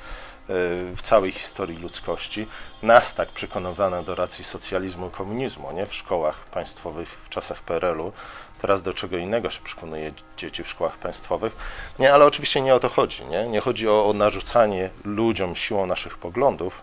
w 0.95 1.01
całej 1.01 1.31
historii 1.31 1.77
ludzkości. 1.77 2.47
Nas 2.83 3.15
tak 3.15 3.29
przekonywano 3.29 4.03
do 4.03 4.15
racji 4.15 4.43
socjalizmu 4.43 5.07
i 5.07 5.11
komunizmu, 5.11 5.71
nie? 5.71 5.85
W 5.85 5.93
szkołach 5.93 6.45
państwowych 6.45 7.09
w 7.25 7.29
czasach 7.29 7.61
PRL-u. 7.61 8.13
Teraz 8.61 8.81
do 8.81 8.93
czego 8.93 9.17
innego 9.17 9.49
się 9.49 9.61
przekonuje 9.61 10.13
dzieci 10.37 10.63
w 10.63 10.69
szkołach 10.69 10.97
państwowych. 10.97 11.55
Nie, 11.99 12.13
ale 12.13 12.25
oczywiście 12.25 12.61
nie 12.61 12.75
o 12.75 12.79
to 12.79 12.89
chodzi, 12.89 13.25
nie? 13.25 13.47
Nie 13.47 13.59
chodzi 13.59 13.89
o, 13.89 14.09
o 14.09 14.13
narzucanie 14.13 14.89
ludziom 15.05 15.55
siłą 15.55 15.85
naszych 15.85 16.17
poglądów, 16.17 16.81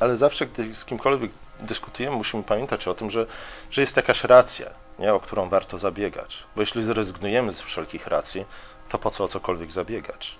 ale 0.00 0.16
zawsze, 0.16 0.46
gdy 0.46 0.74
z 0.74 0.84
kimkolwiek 0.84 1.30
dyskutujemy, 1.60 2.16
musimy 2.16 2.42
pamiętać 2.42 2.88
o 2.88 2.94
tym, 2.94 3.10
że, 3.10 3.26
że 3.70 3.80
jest 3.80 3.96
jakaś 3.96 4.24
racja, 4.24 4.70
nie? 4.98 5.14
o 5.14 5.20
którą 5.20 5.48
warto 5.48 5.78
zabiegać. 5.78 6.38
Bo 6.56 6.62
jeśli 6.62 6.84
zrezygnujemy 6.84 7.52
z 7.52 7.60
wszelkich 7.60 8.06
racji, 8.06 8.44
to 8.88 8.98
po 8.98 9.10
co 9.10 9.24
o 9.24 9.28
cokolwiek 9.28 9.72
zabiegać? 9.72 10.38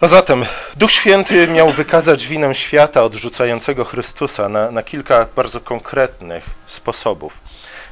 A 0.00 0.06
zatem 0.06 0.46
Duch 0.76 0.90
Święty 0.90 1.48
miał 1.48 1.70
wykazać 1.70 2.26
winę 2.26 2.54
świata 2.54 3.04
odrzucającego 3.04 3.84
Chrystusa 3.84 4.48
na, 4.48 4.70
na 4.70 4.82
kilka 4.82 5.26
bardzo 5.36 5.60
konkretnych 5.60 6.44
sposobów. 6.66 7.32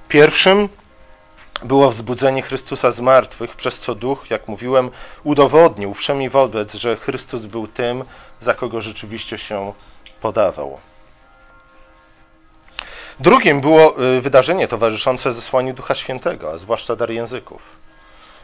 Pierwszym 0.09 0.69
było 1.63 1.91
wzbudzenie 1.91 2.43
Chrystusa 2.43 2.91
z 2.91 3.01
martwych, 3.01 3.57
przez 3.57 3.81
co 3.81 3.95
Duch, 3.95 4.31
jak 4.31 4.49
mówiłem, 4.49 4.91
udowodnił 5.25 5.95
wszemi 5.95 6.31
wobec, 6.31 6.75
że 6.75 6.97
Chrystus 6.97 7.47
był 7.47 7.67
tym, 7.67 8.05
za 8.41 8.55
kogo 8.55 8.81
rzeczywiście 8.81 9.39
się 9.39 9.73
podawał. 10.21 10.81
Drugim 13.21 13.61
było 13.61 14.03
y, 14.03 14.21
wydarzenie 14.21 14.69
towarzyszące 14.69 15.33
zesłaniu 15.33 15.75
Ducha 15.75 15.95
Świętego, 15.95 16.53
a 16.53 16.59
zwłaszcza 16.59 16.97
dar 16.97 17.11
języków. 17.11 17.63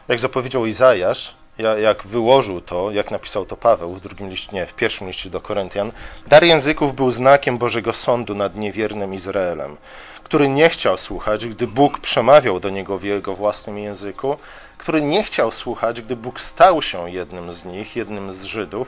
Jak 0.07 0.19
zapowiedział 0.19 0.65
Izajasz, 0.65 1.33
jak 1.81 2.07
wyłożył 2.07 2.61
to, 2.61 2.91
jak 2.91 3.11
napisał 3.11 3.45
to 3.45 3.57
Paweł 3.57 3.93
w 3.93 4.01
drugim 4.01 4.29
liście, 4.29 4.55
nie, 4.55 4.65
w 4.65 4.73
pierwszym 4.73 5.07
liście 5.07 5.29
do 5.29 5.41
Koryntian, 5.41 5.91
dar 6.27 6.43
języków 6.43 6.95
był 6.95 7.11
znakiem 7.11 7.57
Bożego 7.57 7.93
Sądu 7.93 8.35
nad 8.35 8.55
niewiernym 8.55 9.13
Izraelem, 9.13 9.77
który 10.23 10.49
nie 10.49 10.69
chciał 10.69 10.97
słuchać, 10.97 11.45
gdy 11.45 11.67
Bóg 11.67 11.99
przemawiał 11.99 12.59
do 12.59 12.69
niego 12.69 12.97
w 12.97 13.03
jego 13.03 13.35
własnym 13.35 13.77
języku, 13.77 14.37
który 14.77 15.01
nie 15.01 15.23
chciał 15.23 15.51
słuchać, 15.51 16.01
gdy 16.01 16.15
Bóg 16.15 16.39
stał 16.39 16.81
się 16.81 17.11
jednym 17.11 17.53
z 17.53 17.65
nich, 17.65 17.95
jednym 17.95 18.31
z 18.31 18.43
Żydów, 18.43 18.87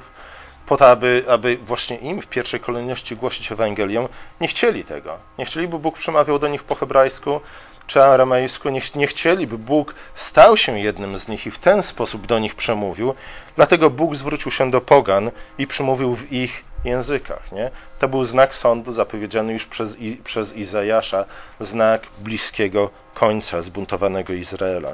po 0.66 0.78
to, 0.78 0.88
aby, 0.88 1.26
aby 1.30 1.58
właśnie 1.58 1.98
im 1.98 2.22
w 2.22 2.28
pierwszej 2.28 2.60
kolejności 2.60 3.16
głosić 3.16 3.52
Ewangelię, 3.52 4.08
nie 4.42 4.48
chcieli 4.48 4.84
tego. 4.84 5.18
Nie 5.38 5.46
chcieli, 5.46 5.68
by 5.68 5.80
Bóg 5.80 5.98
przemawiał 5.98 6.40
do 6.40 6.48
nich 6.48 6.64
po 6.64 6.76
hebrajsku, 6.76 7.42
czy 7.88 8.04
aramejsku, 8.04 8.70
nie, 8.70 8.82
nie 8.96 9.08
chcieli, 9.08 9.48
by 9.48 9.58
Bóg 9.58 9.96
stał 10.16 10.58
się 10.58 10.80
jednym 10.80 11.18
z 11.18 11.28
nich 11.28 11.46
i 11.46 11.52
w 11.52 11.60
ten 11.60 11.84
sposób 11.84 12.26
do 12.26 12.40
nich 12.40 12.56
przemówił. 12.56 13.14
Dlatego 13.56 13.90
Bóg 13.90 14.16
zwrócił 14.16 14.52
się 14.52 14.72
do 14.72 14.82
pogan 14.82 15.32
i 15.58 15.68
przemówił 15.68 16.16
w 16.16 16.34
ich 16.34 16.64
językach. 16.86 17.52
Nie? 17.52 17.72
To 18.00 18.08
był 18.08 18.24
znak 18.24 18.56
sądu 18.56 18.92
zapowiedziany 18.92 19.54
już 19.54 19.66
przez, 19.66 19.98
przez 20.24 20.56
Izajasza, 20.56 21.26
znak 21.60 22.02
bliskiego 22.20 22.90
końca 23.14 23.62
zbuntowanego 23.62 24.34
Izraela. 24.34 24.94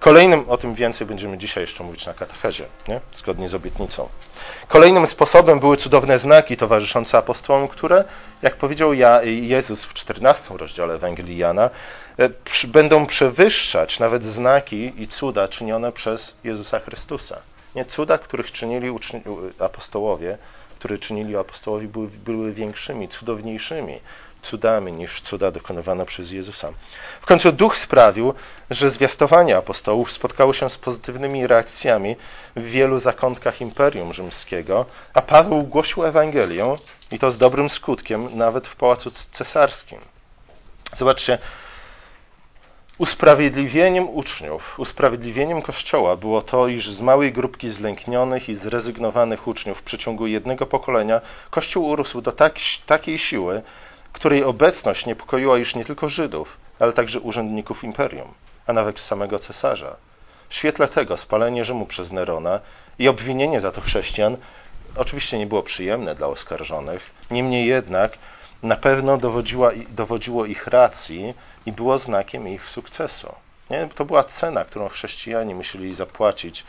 Kolejnym, 0.00 0.44
o 0.48 0.56
tym 0.56 0.74
więcej 0.74 1.06
będziemy 1.06 1.38
dzisiaj 1.38 1.62
jeszcze 1.62 1.84
mówić 1.84 2.06
na 2.06 2.14
katechezie, 2.14 2.64
nie? 2.88 3.00
zgodnie 3.14 3.48
z 3.48 3.54
obietnicą. 3.54 4.08
Kolejnym 4.68 5.06
sposobem 5.06 5.60
były 5.60 5.76
cudowne 5.76 6.18
znaki 6.18 6.56
towarzyszące 6.56 7.18
apostołom, 7.18 7.68
które, 7.68 8.04
jak 8.42 8.56
powiedział 8.56 8.92
Jezus 9.24 9.84
w 9.84 9.94
14 9.94 10.56
rozdziale 10.56 10.94
Ewangelii 10.94 11.38
Jana, 11.38 11.70
e, 12.18 12.30
będą 12.68 13.06
przewyższać 13.06 13.98
nawet 13.98 14.24
znaki 14.24 15.02
i 15.02 15.08
cuda 15.08 15.48
czynione 15.48 15.92
przez 15.92 16.34
Jezusa 16.44 16.80
Chrystusa. 16.80 17.38
Nie 17.74 17.84
cuda, 17.84 18.18
których 18.18 18.52
czynili 18.52 18.88
apostołowie, 19.58 20.38
które 20.78 20.98
czynili 20.98 21.36
apostołowie, 21.36 21.88
były, 21.88 22.08
były 22.08 22.52
większymi, 22.52 23.08
cudowniejszymi 23.08 24.00
cudami 24.42 24.92
niż 24.92 25.20
cuda 25.20 25.50
dokonywane 25.50 26.06
przez 26.06 26.30
Jezusa. 26.30 26.68
W 27.20 27.26
końcu 27.26 27.52
duch 27.52 27.76
sprawił, 27.76 28.34
że 28.70 28.90
zwiastowanie 28.90 29.56
apostołów 29.56 30.12
spotkało 30.12 30.52
się 30.52 30.70
z 30.70 30.78
pozytywnymi 30.78 31.46
reakcjami 31.46 32.16
w 32.56 32.62
wielu 32.62 32.98
zakątkach 32.98 33.60
Imperium 33.60 34.12
Rzymskiego, 34.12 34.86
a 35.14 35.22
Paweł 35.22 35.62
głosił 35.62 36.04
Ewangelię 36.04 36.76
i 37.10 37.18
to 37.18 37.30
z 37.30 37.38
dobrym 37.38 37.70
skutkiem 37.70 38.38
nawet 38.38 38.66
w 38.66 38.76
pałacu 38.76 39.10
cesarskim. 39.10 40.00
Zobaczcie, 40.94 41.38
Usprawiedliwieniem 42.98 44.08
uczniów, 44.08 44.78
usprawiedliwieniem 44.78 45.62
Kościoła 45.62 46.16
było 46.16 46.42
to, 46.42 46.68
iż 46.68 46.90
z 46.90 47.00
małej 47.00 47.32
grupki 47.32 47.70
zlęknionych 47.70 48.48
i 48.48 48.54
zrezygnowanych 48.54 49.48
uczniów 49.48 49.78
w 49.78 49.82
przeciągu 49.82 50.26
jednego 50.26 50.66
pokolenia 50.66 51.20
Kościół 51.50 51.88
urósł 51.88 52.20
do 52.20 52.32
tak, 52.32 52.54
takiej 52.86 53.18
siły, 53.18 53.62
której 54.12 54.44
obecność 54.44 55.06
niepokoiła 55.06 55.58
już 55.58 55.74
nie 55.74 55.84
tylko 55.84 56.08
Żydów, 56.08 56.56
ale 56.80 56.92
także 56.92 57.20
urzędników 57.20 57.84
imperium, 57.84 58.34
a 58.66 58.72
nawet 58.72 59.00
samego 59.00 59.38
cesarza. 59.38 59.96
W 60.48 60.54
świetle 60.54 60.88
tego 60.88 61.16
spalenie 61.16 61.64
Rzymu 61.64 61.86
przez 61.86 62.12
Nerona 62.12 62.60
i 62.98 63.08
obwinienie 63.08 63.60
za 63.60 63.72
to 63.72 63.80
chrześcijan 63.80 64.36
oczywiście 64.96 65.38
nie 65.38 65.46
było 65.46 65.62
przyjemne 65.62 66.14
dla 66.14 66.26
oskarżonych, 66.26 67.10
niemniej 67.30 67.66
jednak 67.66 68.18
na 68.62 68.76
pewno 68.76 69.18
dowodziło 69.88 70.46
ich 70.46 70.66
racji 70.66 71.34
i 71.66 71.72
było 71.72 71.98
znakiem 71.98 72.48
ich 72.48 72.68
sukcesu. 72.68 73.34
Nie? 73.70 73.88
To 73.94 74.04
była 74.04 74.24
cena, 74.24 74.64
którą 74.64 74.88
chrześcijanie 74.88 75.54
musieli 75.54 75.94
zapłacić 75.94 76.64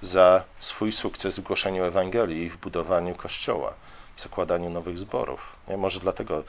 za 0.00 0.42
swój 0.58 0.92
sukces 0.92 1.38
w 1.38 1.42
głoszeniu 1.42 1.84
Ewangelii 1.84 2.44
i 2.44 2.50
w 2.50 2.56
budowaniu 2.56 3.14
kościoła, 3.14 3.74
w 4.16 4.22
zakładaniu 4.22 4.70
nowych 4.70 4.98
zborów. 4.98 5.40
Nie? 5.68 5.76
Może 5.76 6.00
dlatego 6.00 6.42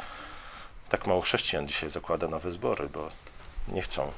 tak 0.90 1.08
mało 1.08 1.22
chrześcijan 1.22 1.68
dzisiaj 1.68 1.90
zakłada 1.90 2.28
nowe 2.28 2.52
zbory, 2.52 2.90
bo 2.90 3.10
nie 3.68 3.82
chcą, 3.82 4.12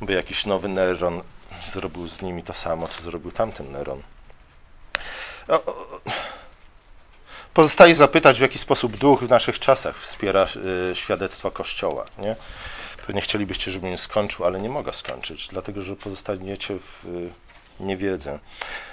by 0.00 0.12
jakiś 0.12 0.46
nowy 0.46 0.68
Neron 0.68 1.22
zrobił 1.70 2.08
z 2.08 2.22
nimi 2.22 2.42
to 2.42 2.54
samo, 2.54 2.88
co 2.88 3.02
zrobił 3.02 3.32
tamten 3.32 3.72
Neron. 3.72 4.02
Pozostaje 7.54 7.94
zapytać, 7.94 8.38
w 8.38 8.42
jaki 8.42 8.58
sposób 8.58 8.96
duch 8.96 9.20
w 9.20 9.28
naszych 9.28 9.58
czasach 9.58 9.98
wspiera 9.98 10.46
y, 10.90 10.94
świadectwo 10.94 11.50
Kościoła. 11.50 12.04
Nie? 12.18 12.36
Pewnie 13.06 13.20
chcielibyście, 13.20 13.72
żebym 13.72 13.98
skończył, 13.98 14.44
ale 14.44 14.60
nie 14.60 14.68
mogę 14.68 14.92
skończyć, 14.92 15.48
dlatego 15.48 15.82
że 15.82 15.96
pozostaniecie 15.96 16.78
w 16.78 17.06
y, 17.06 17.30
niewiedzy. 17.80 18.38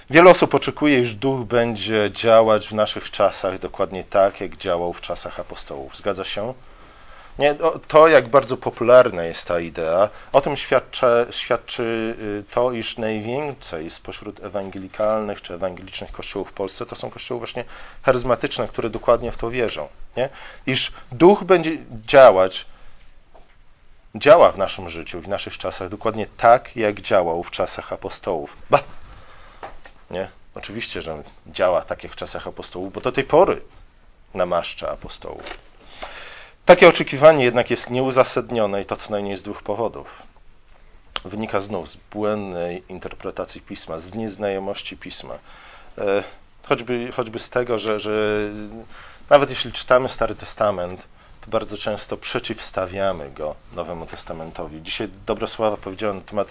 Wiele 0.10 0.30
osób 0.30 0.56
oczekuje, 0.56 1.00
iż 1.00 1.16
duch 1.16 1.46
będzie 1.46 2.10
działać 2.12 2.68
w 2.68 2.72
naszych 2.72 3.12
czasach 3.12 3.60
dokładnie 3.60 4.04
tak, 4.04 4.42
jak 4.42 4.58
działał 4.58 4.94
w 4.94 5.02
czasach 5.02 5.40
apostołów. 5.40 5.98
Zgadza 5.98 6.24
się? 6.24 6.54
Nie, 7.40 7.56
to, 7.88 8.08
jak 8.08 8.28
bardzo 8.28 8.58
popularna 8.58 9.24
jest 9.24 9.48
ta 9.48 9.60
idea, 9.60 10.10
o 10.32 10.42
tym 10.42 10.58
świadczy, 10.58 11.28
świadczy 11.32 12.16
to, 12.52 12.72
iż 12.72 12.98
najwięcej 12.98 13.90
spośród 13.90 14.44
ewangelikalnych 14.44 15.42
czy 15.42 15.54
ewangelicznych 15.54 16.12
kościołów 16.12 16.50
w 16.50 16.54
Polsce 16.54 16.86
to 16.86 16.96
są 16.96 17.10
kościoły 17.10 17.40
właśnie 17.40 17.64
charyzmatyczne, 18.04 18.68
które 18.68 18.90
dokładnie 18.90 19.32
w 19.32 19.38
to 19.38 19.50
wierzą. 19.50 19.88
Nie? 20.18 20.30
Iż 20.68 20.92
duch 21.12 21.44
będzie 21.44 21.78
działać, 22.06 22.66
działa 24.16 24.52
w 24.52 24.58
naszym 24.58 24.90
życiu, 24.90 25.22
w 25.22 25.28
naszych 25.28 25.58
czasach 25.58 25.90
dokładnie 25.90 26.28
tak, 26.38 26.76
jak 26.76 27.02
działał 27.02 27.44
w 27.44 27.52
czasach 27.52 27.94
apostołów. 27.94 28.58
Ba! 28.70 28.80
Nie? 30.12 30.30
Oczywiście, 30.56 31.02
że 31.02 31.24
działa 31.48 31.82
tak 31.82 32.04
jak 32.04 32.14
w 32.14 32.16
czasach 32.16 32.48
apostołów, 32.48 32.94
bo 32.94 33.02
do 33.02 33.12
tej 33.12 33.24
pory 33.24 33.62
namaszcza 34.34 34.90
apostołów. 34.90 35.44
Takie 36.66 36.90
oczekiwanie 36.90 37.44
jednak 37.44 37.70
jest 37.70 37.90
nieuzasadnione 37.90 38.82
i 38.82 38.86
to 38.86 38.98
co 38.98 39.12
najmniej 39.12 39.38
z 39.38 39.44
dwóch 39.44 39.64
powodów. 39.64 40.08
Wynika 41.26 41.62
znów 41.62 41.90
z 41.90 41.96
błędnej 41.96 42.84
interpretacji 42.90 43.62
pisma, 43.62 44.00
z 44.00 44.14
nieznajomości 44.14 44.98
pisma. 44.98 45.38
E, 45.98 46.24
choćby, 46.64 47.12
choćby 47.12 47.40
z 47.40 47.50
tego, 47.50 47.80
że, 47.80 48.00
że 48.00 48.50
nawet 49.30 49.50
jeśli 49.50 49.72
czytamy 49.72 50.10
Stary 50.10 50.36
Testament, 50.36 51.02
to 51.42 51.50
bardzo 51.50 51.78
często 51.78 52.18
przeciwstawiamy 52.18 53.32
go 53.32 53.56
Nowemu 53.74 54.06
Testamentowi. 54.06 54.82
Dzisiaj 54.82 55.10
Dobrosława 55.26 55.78
powiedziała 55.78 56.14
na 56.14 56.22
temat 56.22 56.48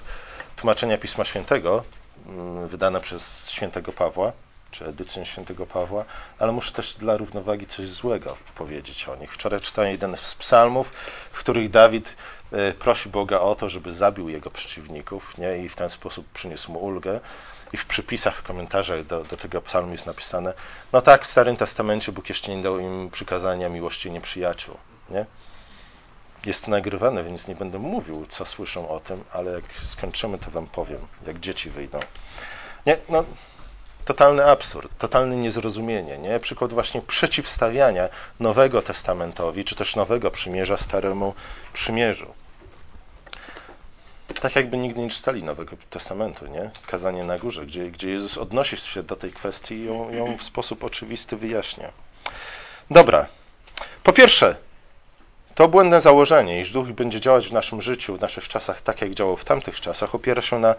tłumaczenia 0.57 0.99
Pisma 0.99 1.25
Świętego, 1.25 1.85
mm, 2.27 2.69
wydane 2.69 3.01
przez 3.01 3.51
świętego 3.51 3.93
Pawła, 3.93 4.33
czy 4.75 4.87
edycję 4.87 5.27
świętego 5.27 5.67
Pawła, 5.67 6.05
ale 6.39 6.53
muszę 6.53 6.73
też 6.73 6.95
dla 6.95 7.17
równowagi 7.17 7.67
coś 7.67 7.89
złego 7.89 8.37
powiedzieć 8.55 9.09
o 9.09 9.17
nich. 9.17 9.33
Wczoraj 9.33 9.61
czytałem 9.61 9.91
jeden 9.91 10.17
z 10.17 10.35
psalmów, 10.35 10.91
w 11.33 11.39
których 11.39 11.71
Dawid 11.71 12.17
e, 12.53 12.73
prosi 12.73 13.09
Boga 13.09 13.41
o 13.41 13.55
to, 13.55 13.69
żeby 13.69 13.95
zabił 13.95 14.29
jego 14.29 14.51
przeciwników 14.51 15.39
nie? 15.39 15.59
i 15.59 15.69
w 15.69 15.77
ten 15.77 15.91
sposób 15.91 16.27
przyniósł 16.33 16.73
mu 16.73 16.85
ulgę. 16.85 17.21
I 17.73 17.77
w 17.77 17.87
przypisach, 17.87 18.37
w 18.37 18.43
komentarzach 18.43 19.07
do, 19.07 19.25
do 19.25 19.37
tego 19.37 19.63
psalmu 19.63 19.93
jest 19.93 20.07
napisane, 20.07 20.55
no 20.93 21.03
tak, 21.03 21.25
w 21.25 21.31
Starym 21.31 21.57
Testamencie 21.57 22.13
Bóg 22.13 22.29
jeszcze 22.29 22.57
nie 22.57 22.63
dał 22.63 22.79
im 22.79 23.11
przykazania 23.11 23.69
miłości 23.69 24.11
nieprzyjaciół. 24.11 24.77
Nie? 25.11 25.27
Jest 26.47 26.69
nagrywane, 26.69 27.25
więc 27.25 27.49
nie 27.49 27.55
będę 27.55 27.79
mówił, 27.79 28.27
co 28.29 28.45
słyszą 28.45 28.89
o 28.89 29.01
tym, 29.01 29.25
ale 29.33 29.53
jak 29.53 29.65
skończymy, 29.83 30.39
to 30.39 30.51
wam 30.51 30.67
powiem, 30.67 30.99
jak 31.27 31.41
dzieci 31.41 31.71
wyjdą. 31.71 32.01
Nie, 32.87 32.99
no, 33.09 33.25
totalny 34.05 34.45
absurd, 34.45 34.99
totalne 34.99 35.37
niezrozumienie, 35.37 36.19
nie? 36.19 36.41
Przykład 36.41 36.73
właśnie 36.73 37.03
przeciwstawiania 37.03 38.09
Nowego 38.41 38.83
Testamentowi, 38.83 39.65
czy 39.65 39.77
też 39.77 39.97
Nowego 39.97 40.31
Przymierza 40.31 40.77
Staremu 40.77 41.35
Przymierzu. 41.73 42.27
Tak 44.41 44.57
jakby 44.57 44.77
nigdy 44.77 45.01
nie 45.01 45.11
czytali 45.11 45.45
Nowego 45.45 45.77
Testamentu, 45.91 46.47
nie? 46.47 46.71
Kazanie 46.87 47.25
na 47.25 47.39
górze, 47.39 47.67
gdzie, 47.67 47.91
gdzie 47.91 48.11
Jezus 48.11 48.39
odnosi 48.39 48.77
się 48.77 49.03
do 49.03 49.17
tej 49.17 49.33
kwestii 49.33 49.75
i 49.75 49.85
ją, 49.85 50.13
ją 50.13 50.39
w 50.39 50.45
sposób 50.45 50.85
oczywisty 50.85 51.37
wyjaśnia. 51.37 51.93
Dobra. 52.91 53.27
Po 54.03 54.13
pierwsze, 54.13 54.57
to 55.55 55.69
błędne 55.69 56.01
założenie, 56.01 56.61
iż 56.61 56.73
duch 56.73 56.89
będzie 56.89 57.21
działać 57.21 57.49
w 57.49 57.53
naszym 57.53 57.83
życiu, 57.83 58.17
w 58.17 58.21
naszych 58.21 58.49
czasach 58.49 58.83
tak, 58.83 59.01
jak 59.01 59.15
działał 59.15 59.37
w 59.37 59.45
tamtych 59.45 59.81
czasach, 59.81 60.15
opiera 60.15 60.43
się 60.43 60.59
na, 60.59 60.75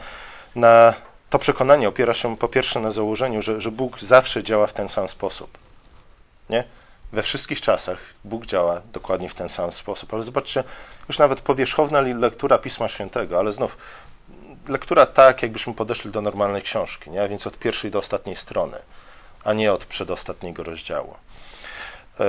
na 0.56 0.94
to 1.36 1.40
przekonanie 1.40 1.90
opiera 1.90 2.14
się 2.14 2.38
po 2.38 2.48
pierwsze 2.48 2.80
na 2.80 2.92
założeniu, 2.92 3.42
że, 3.42 3.62
że 3.62 3.72
Bóg 3.72 4.00
zawsze 4.00 4.44
działa 4.44 4.68
w 4.68 4.74
ten 4.74 4.90
sam 4.90 5.10
sposób. 5.10 5.58
Nie? 6.50 6.64
We 7.12 7.24
wszystkich 7.24 7.62
czasach 7.62 7.98
Bóg 8.24 8.46
działa 8.46 8.82
dokładnie 8.94 9.30
w 9.30 9.36
ten 9.36 9.50
sam 9.50 9.72
sposób. 9.72 10.14
Ale 10.14 10.24
zobaczcie, 10.24 10.64
już 11.10 11.20
nawet 11.20 11.42
powierzchowna 11.42 12.02
lektura 12.02 12.58
Pisma 12.58 12.88
Świętego, 12.88 13.40
ale 13.40 13.52
znów 13.52 13.78
lektura 14.68 15.06
tak, 15.06 15.42
jakbyśmy 15.42 15.74
podeszli 15.74 16.12
do 16.12 16.22
normalnej 16.22 16.62
książki, 16.62 17.10
nie? 17.10 17.28
więc 17.28 17.48
od 17.48 17.60
pierwszej 17.60 17.92
do 17.92 18.00
ostatniej 18.00 18.36
strony, 18.36 18.78
a 19.44 19.54
nie 19.54 19.74
od 19.74 19.86
przedostatniego 19.86 20.64
rozdziału. 20.64 21.16
Yy, 22.20 22.26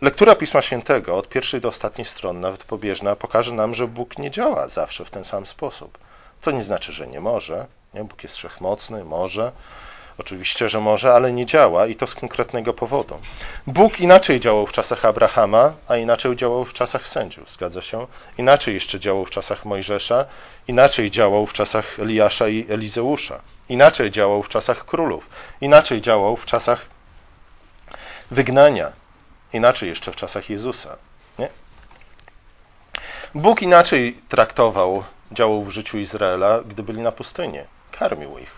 lektura 0.00 0.34
Pisma 0.34 0.62
Świętego 0.62 1.16
od 1.16 1.28
pierwszej 1.28 1.60
do 1.60 1.68
ostatniej 1.68 2.04
strony, 2.04 2.40
nawet 2.40 2.64
pobieżna, 2.64 3.16
pokaże 3.16 3.52
nam, 3.52 3.74
że 3.74 3.88
Bóg 3.88 4.18
nie 4.18 4.30
działa 4.30 4.68
zawsze 4.68 5.04
w 5.04 5.10
ten 5.10 5.24
sam 5.24 5.46
sposób. 5.46 5.98
To 6.42 6.50
nie 6.50 6.62
znaczy, 6.62 6.92
że 6.92 7.06
nie 7.06 7.20
może. 7.20 7.66
Nie? 7.94 8.04
Bóg 8.04 8.22
jest 8.22 8.36
wszechmocny, 8.36 9.04
może. 9.04 9.52
Oczywiście, 10.18 10.68
że 10.68 10.80
może, 10.80 11.12
ale 11.12 11.32
nie 11.32 11.46
działa 11.46 11.86
i 11.86 11.96
to 11.96 12.06
z 12.06 12.14
konkretnego 12.14 12.74
powodu. 12.74 13.18
Bóg 13.66 14.00
inaczej 14.00 14.40
działał 14.40 14.66
w 14.66 14.72
czasach 14.72 15.04
Abrahama, 15.04 15.72
a 15.88 15.96
inaczej 15.96 16.36
działał 16.36 16.64
w 16.64 16.72
czasach 16.72 17.08
sędziów, 17.08 17.50
zgadza 17.50 17.82
się? 17.82 18.06
Inaczej 18.38 18.74
jeszcze 18.74 19.00
działał 19.00 19.24
w 19.24 19.30
czasach 19.30 19.64
Mojżesza, 19.64 20.24
inaczej 20.68 21.10
działał 21.10 21.46
w 21.46 21.52
czasach 21.52 21.98
Eliasza 21.98 22.48
i 22.48 22.66
Elizeusza, 22.68 23.40
inaczej 23.68 24.10
działał 24.10 24.42
w 24.42 24.48
czasach 24.48 24.84
królów, 24.84 25.30
inaczej 25.60 26.00
działał 26.00 26.36
w 26.36 26.46
czasach 26.46 26.86
wygnania, 28.30 28.92
inaczej 29.52 29.88
jeszcze 29.88 30.12
w 30.12 30.16
czasach 30.16 30.50
Jezusa. 30.50 30.96
Nie? 31.38 31.48
Bóg 33.34 33.62
inaczej 33.62 34.18
traktował 34.28 35.04
działał 35.32 35.64
w 35.64 35.70
życiu 35.70 35.98
Izraela, 35.98 36.60
gdy 36.60 36.82
byli 36.82 37.02
na 37.02 37.12
pustyni. 37.12 37.58
Karmił 37.92 38.38
ich. 38.38 38.52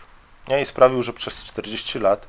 Nie? 0.49 0.61
I 0.61 0.67
sprawił, 0.67 1.03
że 1.03 1.13
przez 1.13 1.45
40 1.45 1.99
lat 1.99 2.27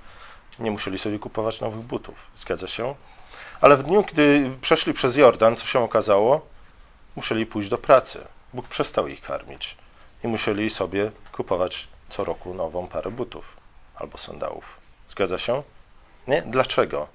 nie 0.60 0.72
musieli 0.72 1.00
sobie 1.00 1.20
kupować 1.20 1.62
nowych 1.62 1.82
butów. 1.82 2.16
Zgadza 2.36 2.68
się? 2.68 2.96
Ale 3.62 3.78
w 3.78 3.84
dniu, 3.84 4.04
gdy 4.04 4.52
przeszli 4.62 4.94
przez 4.94 5.16
Jordan, 5.16 5.56
co 5.56 5.66
się 5.66 5.80
okazało? 5.80 6.42
Musieli 7.16 7.46
pójść 7.46 7.70
do 7.70 7.78
pracy. 7.78 8.28
Bóg 8.54 8.68
przestał 8.68 9.08
ich 9.08 9.22
karmić 9.22 9.78
i 10.24 10.28
musieli 10.28 10.70
sobie 10.70 11.12
kupować 11.32 11.88
co 12.10 12.24
roku 12.24 12.54
nową 12.54 12.88
parę 12.88 13.12
butów 13.12 13.46
albo 13.96 14.18
sandałów. 14.18 14.64
Zgadza 15.08 15.38
się? 15.38 15.64
Nie? 16.28 16.42
Dlaczego? 16.42 17.08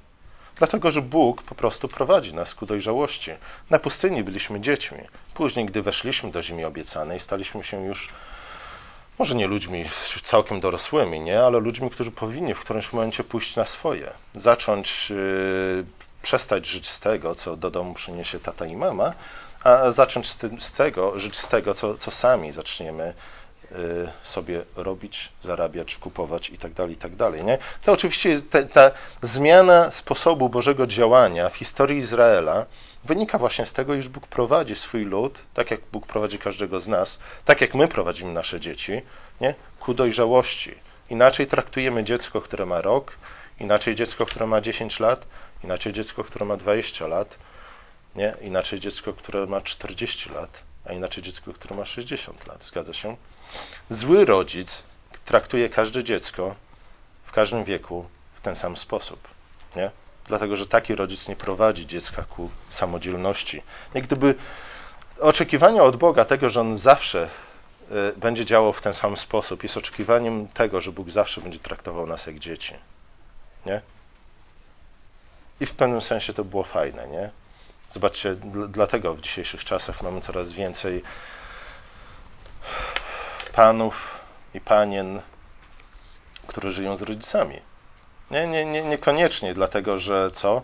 Dlatego, 0.57 0.91
że 0.91 1.03
Bóg 1.03 1.43
po 1.43 1.55
prostu 1.55 1.89
prowadzi 1.89 2.35
nas 2.35 2.55
ku 2.55 2.67
dojrzałości. 2.67 3.31
Na 3.71 3.79
pustyni 3.79 4.25
byliśmy 4.25 4.61
dziećmi. 4.61 4.99
Później, 5.35 5.67
gdy 5.67 5.83
weszliśmy 5.83 6.31
do 6.31 6.43
ziemi 6.43 6.65
obiecanej, 6.65 7.21
staliśmy 7.21 7.65
się 7.65 7.85
już 7.85 8.09
może 9.19 9.35
nie 9.35 9.47
ludźmi 9.47 9.85
całkiem 10.23 10.61
dorosłymi, 10.61 11.21
nie, 11.21 11.43
ale 11.43 11.59
ludźmi, 11.59 11.91
którzy 11.91 12.11
powinni 12.11 12.55
w 12.55 12.61
którymś 12.61 12.93
momencie 12.93 13.25
pójść 13.25 13.57
na 13.57 13.67
swoje, 13.67 14.11
zacząć 14.35 15.11
yy, 15.11 15.85
przestać 16.23 16.67
żyć 16.67 16.89
z 16.89 17.01
tego, 17.01 17.35
co 17.35 17.57
do 17.57 17.71
domu 17.71 17.95
przyniesie 17.95 18.41
tata 18.41 18.67
i 18.67 18.77
mama, 18.77 19.13
a 19.65 19.91
zacząć 19.91 20.29
z, 20.29 20.37
tym, 20.37 20.61
z 20.61 20.73
tego, 20.73 21.19
żyć 21.19 21.37
z 21.37 21.49
tego, 21.49 21.75
co, 21.75 21.99
co 21.99 22.11
sami 22.11 22.53
zaczniemy 22.53 23.15
sobie 24.23 24.63
robić, 24.77 25.33
zarabiać, 25.43 25.97
kupować 25.97 26.51
i 26.51 26.59
tak 26.59 26.73
dalej, 26.73 26.95
i 26.95 26.97
tak. 26.97 27.13
Nie? 27.45 27.59
To 27.85 27.93
oczywiście 27.93 28.41
ta, 28.43 28.63
ta 28.63 28.91
zmiana 29.23 29.91
sposobu 29.91 30.49
Bożego 30.49 30.87
działania 30.87 31.49
w 31.49 31.57
historii 31.57 31.99
Izraela 31.99 32.67
wynika 33.05 33.39
właśnie 33.39 33.67
z 33.67 33.73
tego, 33.73 33.95
iż 33.95 34.09
Bóg 34.09 34.27
prowadzi 34.27 34.77
swój 34.77 35.05
lud, 35.05 35.39
tak 35.55 35.71
jak 35.71 35.81
Bóg 35.93 36.07
prowadzi 36.07 36.39
każdego 36.39 36.81
z 36.81 36.89
nas, 36.89 37.19
tak 37.45 37.61
jak 37.61 37.75
my 37.75 37.89
prowadzimy 37.89 38.33
nasze 38.33 38.61
dzieci, 38.61 39.03
nie? 39.41 39.55
ku 39.81 39.95
dojrzałości. 39.95 40.75
Inaczej 41.11 41.47
traktujemy 41.47 42.05
dziecko, 42.05 42.41
które 42.41 42.67
ma 42.67 42.81
rok, 42.81 43.13
inaczej 43.61 43.95
dziecko, 43.95 44.27
które 44.27 44.47
ma 44.47 44.61
10 44.61 45.01
lat, 45.01 45.27
inaczej 45.65 45.93
dziecko, 45.93 46.25
które 46.25 46.47
ma 46.47 46.57
20 46.57 47.07
lat, 47.07 47.37
nie? 48.17 48.35
inaczej 48.41 48.81
dziecko, 48.81 49.13
które 49.13 49.47
ma 49.47 49.61
40 49.61 50.31
lat, 50.31 50.51
a 50.85 50.93
inaczej 50.93 51.23
dziecko, 51.23 51.53
które 51.53 51.77
ma 51.77 51.85
60 51.85 52.47
lat. 52.47 52.65
Zgadza 52.65 52.95
się? 52.95 53.17
Zły 53.91 54.25
rodzic 54.25 54.83
traktuje 55.25 55.69
każde 55.69 56.05
dziecko 56.05 56.55
w 57.25 57.33
każdym 57.33 57.65
wieku 57.65 58.07
w 58.35 58.41
ten 58.41 58.57
sam 58.57 58.77
sposób. 58.77 59.29
Nie? 59.77 59.91
Dlatego, 60.27 60.57
że 60.57 60.67
taki 60.67 60.95
rodzic 60.95 61.29
nie 61.29 61.37
prowadzi 61.37 61.87
dziecka 61.87 62.23
ku 62.23 62.51
samodzielności. 62.69 63.63
I 63.95 64.03
gdyby 64.03 64.35
oczekiwanie 65.21 65.83
od 65.83 65.97
Boga 65.97 66.25
tego, 66.25 66.51
że 66.51 66.61
On 66.61 66.79
zawsze 66.79 67.29
y, 67.91 68.19
będzie 68.19 68.45
działał 68.45 68.73
w 68.73 68.83
ten 68.83 68.95
sam 68.95 69.17
sposób, 69.17 69.63
jest 69.63 69.77
oczekiwaniem 69.77 70.49
tego, 70.49 70.81
że 70.81 70.93
Bóg 70.93 71.11
zawsze 71.11 71.41
będzie 71.41 71.59
traktował 71.59 72.07
nas 72.07 72.27
jak 72.27 72.39
dzieci. 72.39 72.75
Nie? 73.67 73.81
I 75.61 75.67
w 75.67 75.75
pewnym 75.75 76.01
sensie 76.01 76.35
to 76.35 76.45
było 76.45 76.65
fajne, 76.65 77.09
nie? 77.09 77.31
Zobaczcie, 77.91 78.37
dlatego 78.69 79.15
w 79.15 79.21
dzisiejszych 79.21 79.65
czasach 79.65 80.03
mamy 80.03 80.21
coraz 80.21 80.51
więcej 80.51 81.03
panów 83.57 84.21
i 84.55 84.61
panien, 84.61 85.21
którzy 86.47 86.73
żyją 86.73 86.97
z 86.97 87.03
rodzicami. 87.03 87.61
Nie, 88.31 88.47
nie, 88.47 88.65
nie, 88.65 88.83
niekoniecznie 88.83 89.55
dlatego, 89.55 89.99
że 89.99 90.31
co? 90.31 90.63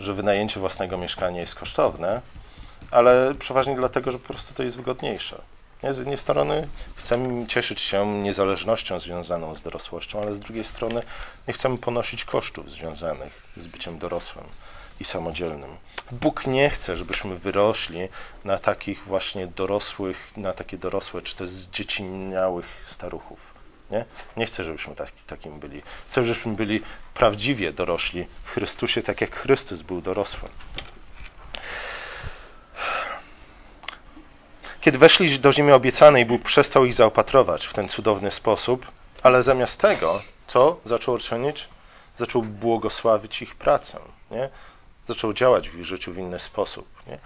Że 0.00 0.14
wynajęcie 0.14 0.60
własnego 0.60 0.98
mieszkania 0.98 1.40
jest 1.40 1.54
kosztowne, 1.54 2.20
ale 2.90 3.34
przeważnie 3.38 3.74
dlatego, 3.76 4.12
że 4.12 4.18
po 4.18 4.28
prostu 4.28 4.54
to 4.54 4.62
jest 4.62 4.76
wygodniejsze. 4.76 5.42
Nie? 5.82 5.94
Z 5.94 5.98
jednej 5.98 6.18
strony 6.18 6.68
chcemy 6.96 7.46
cieszyć 7.46 7.80
się 7.80 8.06
niezależnością 8.06 9.00
związaną 9.00 9.54
z 9.54 9.62
dorosłością, 9.62 10.22
ale 10.22 10.34
z 10.34 10.40
drugiej 10.40 10.64
strony 10.64 11.02
nie 11.48 11.54
chcemy 11.54 11.78
ponosić 11.78 12.24
kosztów 12.24 12.70
związanych 12.70 13.42
z 13.56 13.66
byciem 13.66 13.98
dorosłym 13.98 14.44
i 15.02 15.04
samodzielnym. 15.04 15.76
Bóg 16.12 16.46
nie 16.46 16.70
chce, 16.70 16.96
żebyśmy 16.96 17.38
wyrośli 17.38 18.08
na 18.44 18.58
takich 18.58 19.04
właśnie 19.04 19.46
dorosłych, 19.46 20.32
na 20.36 20.52
takie 20.52 20.78
dorosłe, 20.78 21.22
czy 21.22 21.36
też 21.36 21.48
zdzieciniałych 21.48 22.66
staruchów. 22.86 23.38
Nie, 23.90 24.04
nie 24.36 24.46
chcę, 24.46 24.64
żebyśmy 24.64 24.94
tak, 24.94 25.10
takim 25.26 25.58
byli. 25.60 25.82
Chcę, 26.08 26.24
żebyśmy 26.24 26.52
byli 26.52 26.82
prawdziwie 27.14 27.72
dorośli 27.72 28.26
w 28.44 28.50
Chrystusie, 28.50 29.02
tak 29.02 29.20
jak 29.20 29.36
Chrystus 29.36 29.82
był 29.82 30.00
dorosły. 30.00 30.48
Kiedy 34.80 34.98
weszli 34.98 35.38
do 35.38 35.52
ziemi 35.52 35.72
obiecanej, 35.72 36.26
Bóg 36.26 36.42
przestał 36.42 36.84
ich 36.84 36.94
zaopatrować 36.94 37.66
w 37.66 37.72
ten 37.72 37.88
cudowny 37.88 38.30
sposób, 38.30 38.86
ale 39.22 39.42
zamiast 39.42 39.80
tego, 39.80 40.22
co 40.46 40.80
zaczął 40.84 41.18
czynić? 41.18 41.68
Zaczął 42.16 42.42
błogosławić 42.42 43.42
ich 43.42 43.54
pracę. 43.54 43.98
Nie? 44.30 44.48
Zaczął 45.08 45.32
działać 45.32 45.68
w 45.68 45.78
ich 45.78 45.84
życiu 45.84 46.12
w 46.12 46.18
inny 46.18 46.38
sposób. 46.38 46.88
Nie? 47.06 47.18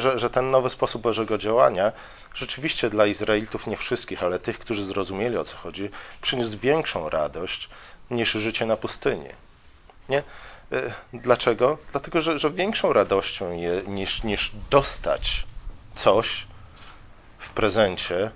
Że, 0.00 0.18
że 0.18 0.30
ten 0.30 0.50
nowy 0.50 0.70
sposób 0.70 1.02
Bożego 1.02 1.38
działania 1.38 1.92
rzeczywiście 2.34 2.90
dla 2.90 3.06
Izraelitów, 3.06 3.66
nie 3.66 3.76
wszystkich, 3.76 4.22
ale 4.22 4.38
tych, 4.38 4.58
którzy 4.58 4.84
zrozumieli 4.84 5.36
o 5.36 5.44
co 5.44 5.56
chodzi, 5.56 5.90
przyniósł 6.22 6.58
większą 6.58 7.08
radość 7.08 7.68
niż 8.10 8.32
życie 8.32 8.66
na 8.66 8.76
pustyni. 8.76 9.28
Nie? 10.08 10.22
E, 10.72 10.92
dlaczego? 11.12 11.78
Dlatego, 11.92 12.20
że, 12.20 12.38
że 12.38 12.50
większą 12.50 12.92
radością 12.92 13.52
je, 13.52 13.82
niż, 13.86 14.22
niż 14.22 14.52
dostać 14.70 15.44
coś, 15.94 16.46
prezencie 17.56 18.30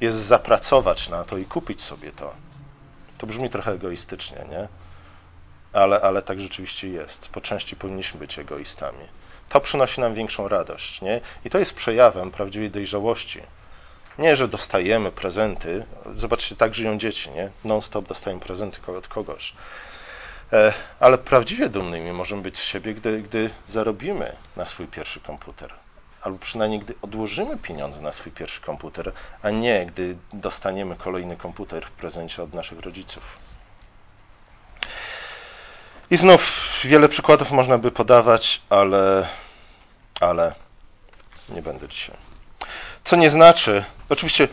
jest 0.00 0.16
zapracować 0.16 1.08
na 1.08 1.24
to 1.24 1.38
i 1.38 1.44
kupić 1.44 1.82
sobie 1.82 2.12
to. 2.12 2.34
To 3.18 3.26
brzmi 3.26 3.50
trochę 3.50 3.72
egoistycznie, 3.72 4.46
nie? 4.50 4.68
Ale, 5.78 6.00
ale 6.00 6.22
tak 6.22 6.40
rzeczywiście 6.40 6.88
jest. 6.88 7.28
Po 7.28 7.40
części 7.40 7.76
powinniśmy 7.76 8.20
być 8.20 8.38
egoistami. 8.38 9.04
To 9.48 9.60
przynosi 9.60 10.00
nam 10.00 10.14
większą 10.14 10.48
radość, 10.48 11.02
nie? 11.02 11.20
I 11.44 11.50
to 11.50 11.58
jest 11.58 11.74
przejawem 11.74 12.30
prawdziwej 12.30 12.70
dojrzałości. 12.70 13.40
Nie, 14.18 14.36
że 14.36 14.48
dostajemy 14.48 15.12
prezenty. 15.12 15.84
Zobaczcie, 16.14 16.56
tak 16.56 16.74
żyją 16.74 16.98
dzieci, 16.98 17.30
nie? 17.30 17.50
Non-stop 17.64 18.08
dostajemy 18.08 18.42
prezenty 18.42 18.92
od 18.92 19.08
kogoś. 19.08 19.52
E, 20.52 20.72
ale 21.00 21.18
prawdziwie 21.18 21.68
dumnymi 21.68 22.12
możemy 22.12 22.42
być 22.42 22.58
z 22.58 22.62
siebie, 22.62 22.94
gdy, 22.94 23.22
gdy 23.22 23.50
zarobimy 23.68 24.36
na 24.56 24.66
swój 24.66 24.86
pierwszy 24.86 25.20
komputer 25.20 25.74
albo 26.22 26.38
przynajmniej 26.38 26.80
gdy 26.80 26.94
odłożymy 27.02 27.56
pieniądze 27.56 28.00
na 28.00 28.12
swój 28.12 28.32
pierwszy 28.32 28.60
komputer, 28.60 29.12
a 29.42 29.50
nie 29.50 29.86
gdy 29.86 30.16
dostaniemy 30.32 30.96
kolejny 30.96 31.36
komputer 31.36 31.86
w 31.86 31.90
prezencie 31.90 32.42
od 32.42 32.54
naszych 32.54 32.80
rodziców. 32.80 33.47
I 36.10 36.16
znów 36.16 36.70
wiele 36.84 37.08
przykładów 37.08 37.50
można 37.50 37.78
by 37.78 37.90
podawać, 37.90 38.60
ale, 38.70 39.28
ale 40.20 40.54
nie 41.48 41.62
będę 41.62 41.88
dzisiaj. 41.88 42.16
Co 43.04 43.16
nie 43.16 43.30
znaczy, 43.30 43.84
oczywiście 44.08 44.48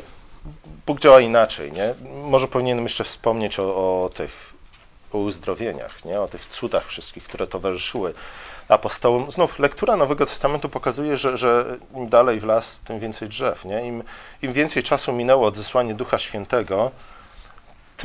Bóg 0.86 1.00
działa 1.00 1.20
inaczej, 1.20 1.72
nie? 1.72 1.94
Może 2.24 2.48
powinienem 2.48 2.84
jeszcze 2.84 3.04
wspomnieć 3.04 3.60
o, 3.60 3.64
o 4.04 4.10
tych 4.10 4.54
uzdrowieniach, 5.12 6.06
nie? 6.06 6.22
o 6.22 6.28
tych 6.28 6.46
cudach 6.46 6.88
wszystkich, 6.88 7.24
które 7.24 7.48
towarzyszyły 7.48 8.14
apostołom. 8.68 9.32
Znów 9.32 9.60
lektura 9.60 9.98
Nowego 9.98 10.26
Testamentu 10.26 10.70
pokazuje, 10.70 11.18
że, 11.18 11.38
że 11.38 11.78
im 11.96 12.10
dalej 12.10 12.40
w 12.40 12.44
las, 12.44 12.80
tym 12.80 13.00
więcej 13.00 13.30
drzew. 13.30 13.66
Nie? 13.66 13.88
Im, 13.88 14.04
Im 14.42 14.54
więcej 14.54 14.84
czasu 14.84 15.14
minęło 15.14 15.48
od 15.48 15.56
zesłania 15.56 15.94
Ducha 15.94 16.18
Świętego, 16.18 16.92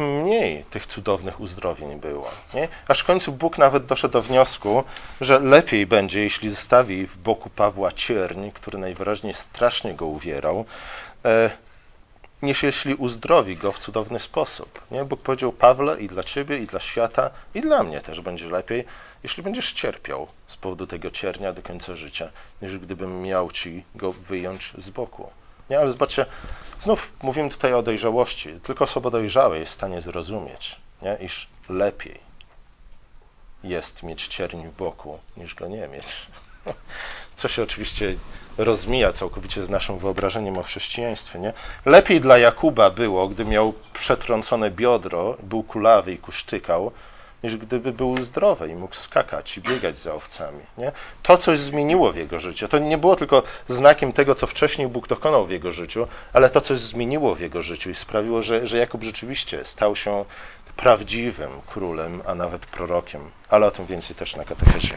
tym 0.00 0.22
mniej 0.22 0.64
tych 0.64 0.86
cudownych 0.86 1.40
uzdrowień 1.40 2.00
było. 2.00 2.30
Nie? 2.54 2.68
Aż 2.88 3.00
w 3.00 3.04
końcu 3.04 3.32
Bóg 3.32 3.58
nawet 3.58 3.86
doszedł 3.86 4.12
do 4.12 4.22
wniosku, 4.22 4.84
że 5.20 5.38
lepiej 5.38 5.86
będzie, 5.86 6.22
jeśli 6.22 6.50
zostawi 6.50 7.06
w 7.06 7.18
boku 7.18 7.50
Pawła 7.50 7.92
cierń, 7.92 8.50
który 8.50 8.78
najwyraźniej 8.78 9.34
strasznie 9.34 9.94
go 9.94 10.06
uwierał, 10.06 10.64
e, 11.24 11.50
niż 12.42 12.62
jeśli 12.62 12.94
uzdrowi 12.94 13.56
go 13.56 13.72
w 13.72 13.78
cudowny 13.78 14.20
sposób. 14.20 14.80
Nie? 14.90 15.04
Bóg 15.04 15.22
powiedział 15.22 15.52
Pawle 15.52 16.00
i 16.00 16.08
dla 16.08 16.22
ciebie, 16.22 16.58
i 16.58 16.66
dla 16.66 16.80
świata, 16.80 17.30
i 17.54 17.60
dla 17.60 17.82
mnie 17.82 18.00
też 18.00 18.20
będzie 18.20 18.46
lepiej, 18.48 18.84
jeśli 19.22 19.42
będziesz 19.42 19.72
cierpiał 19.72 20.26
z 20.46 20.56
powodu 20.56 20.86
tego 20.86 21.10
ciernia 21.10 21.52
do 21.52 21.62
końca 21.62 21.96
życia, 21.96 22.28
niż 22.62 22.78
gdybym 22.78 23.22
miał 23.22 23.50
ci 23.50 23.84
go 23.94 24.12
wyjąć 24.12 24.72
z 24.78 24.90
boku. 24.90 25.30
Nie, 25.70 25.78
ale 25.78 25.92
zobaczcie, 25.92 26.26
znów 26.80 27.12
mówimy 27.22 27.50
tutaj 27.50 27.74
o 27.74 27.82
dojrzałości. 27.82 28.60
Tylko 28.62 28.84
osoba 28.84 29.10
dojrzała 29.10 29.56
jest 29.56 29.72
w 29.72 29.74
stanie 29.74 30.00
zrozumieć, 30.00 30.76
nie? 31.02 31.16
iż 31.20 31.48
lepiej 31.68 32.30
jest 33.64 34.02
mieć 34.02 34.28
cierń 34.28 34.66
w 34.66 34.76
boku, 34.76 35.18
niż 35.36 35.54
go 35.54 35.68
nie 35.68 35.88
mieć. 35.88 36.06
Co 37.36 37.48
się 37.48 37.62
oczywiście 37.62 38.16
rozmija 38.58 39.12
całkowicie 39.12 39.64
z 39.64 39.70
naszym 39.70 39.98
wyobrażeniem 39.98 40.58
o 40.58 40.62
chrześcijaństwie. 40.62 41.38
Nie? 41.38 41.52
Lepiej 41.86 42.20
dla 42.20 42.38
Jakuba 42.38 42.90
było, 42.90 43.28
gdy 43.28 43.44
miał 43.44 43.74
przetrącone 43.92 44.70
biodro, 44.70 45.36
był 45.42 45.62
kulawy 45.62 46.12
i 46.12 46.18
kusztykał, 46.18 46.92
niż 47.42 47.56
gdyby 47.56 47.92
był 47.92 48.22
zdrowy 48.22 48.68
i 48.68 48.74
mógł 48.74 48.94
skakać 48.94 49.58
i 49.58 49.60
biegać 49.60 49.98
za 49.98 50.14
owcami. 50.14 50.60
Nie? 50.78 50.92
To 51.22 51.38
coś 51.38 51.58
zmieniło 51.58 52.12
w 52.12 52.16
jego 52.16 52.40
życiu. 52.40 52.68
To 52.68 52.78
nie 52.78 52.98
było 52.98 53.16
tylko 53.16 53.42
znakiem 53.68 54.12
tego, 54.12 54.34
co 54.34 54.46
wcześniej 54.46 54.88
Bóg 54.88 55.08
dokonał 55.08 55.46
w 55.46 55.50
jego 55.50 55.72
życiu, 55.72 56.06
ale 56.32 56.50
to 56.50 56.60
coś 56.60 56.78
zmieniło 56.78 57.34
w 57.34 57.40
jego 57.40 57.62
życiu 57.62 57.90
i 57.90 57.94
sprawiło, 57.94 58.42
że, 58.42 58.66
że 58.66 58.78
Jakub 58.78 59.02
rzeczywiście 59.02 59.64
stał 59.64 59.96
się 59.96 60.24
prawdziwym 60.76 61.50
królem, 61.66 62.22
a 62.26 62.34
nawet 62.34 62.66
prorokiem. 62.66 63.30
Ale 63.48 63.66
o 63.66 63.70
tym 63.70 63.86
więcej 63.86 64.16
też 64.16 64.36
na 64.36 64.44
katechezie. 64.44 64.94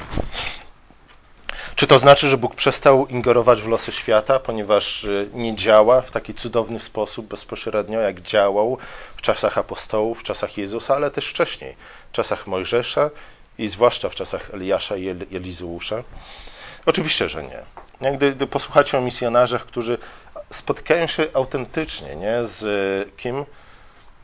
Czy 1.76 1.88
to 1.88 2.00
znaczy, 2.00 2.30
że 2.30 2.38
Bóg 2.38 2.56
przestał 2.56 3.08
ingerować 3.08 3.62
w 3.62 3.68
losy 3.68 3.92
świata, 3.92 4.40
ponieważ 4.40 5.04
y, 5.04 5.30
nie 5.34 5.56
działa 5.56 6.02
w 6.02 6.12
taki 6.12 6.34
cudowny 6.34 6.80
sposób 6.80 7.28
bezpośrednio, 7.28 8.00
jak 8.00 8.22
działał 8.22 8.78
w 9.16 9.22
czasach 9.22 9.58
apostołów, 9.58 10.20
w 10.20 10.24
czasach 10.24 10.58
Jezusa, 10.58 10.96
ale 10.96 11.12
też 11.12 11.28
wcześniej, 11.28 11.76
w 12.12 12.16
czasach 12.16 12.48
Mojżesza 12.48 13.10
i 13.58 13.68
zwłaszcza 13.68 14.10
w 14.10 14.16
czasach 14.16 14.54
Eliasza 14.54 14.98
i 14.98 15.08
Elizeusza? 15.10 16.04
Oczywiście, 16.86 17.30
że 17.30 17.44
nie. 17.44 18.12
Gdy, 18.12 18.32
gdy 18.32 18.48
posłuchacie 18.48 18.98
o 18.98 19.02
misjonarzach, 19.02 19.66
którzy 19.66 19.98
spotykają 20.52 21.08
się 21.08 21.28
autentycznie 21.34 22.16
nie? 22.16 22.46
z 22.46 22.64
y, 22.64 23.12
kim? 23.18 23.46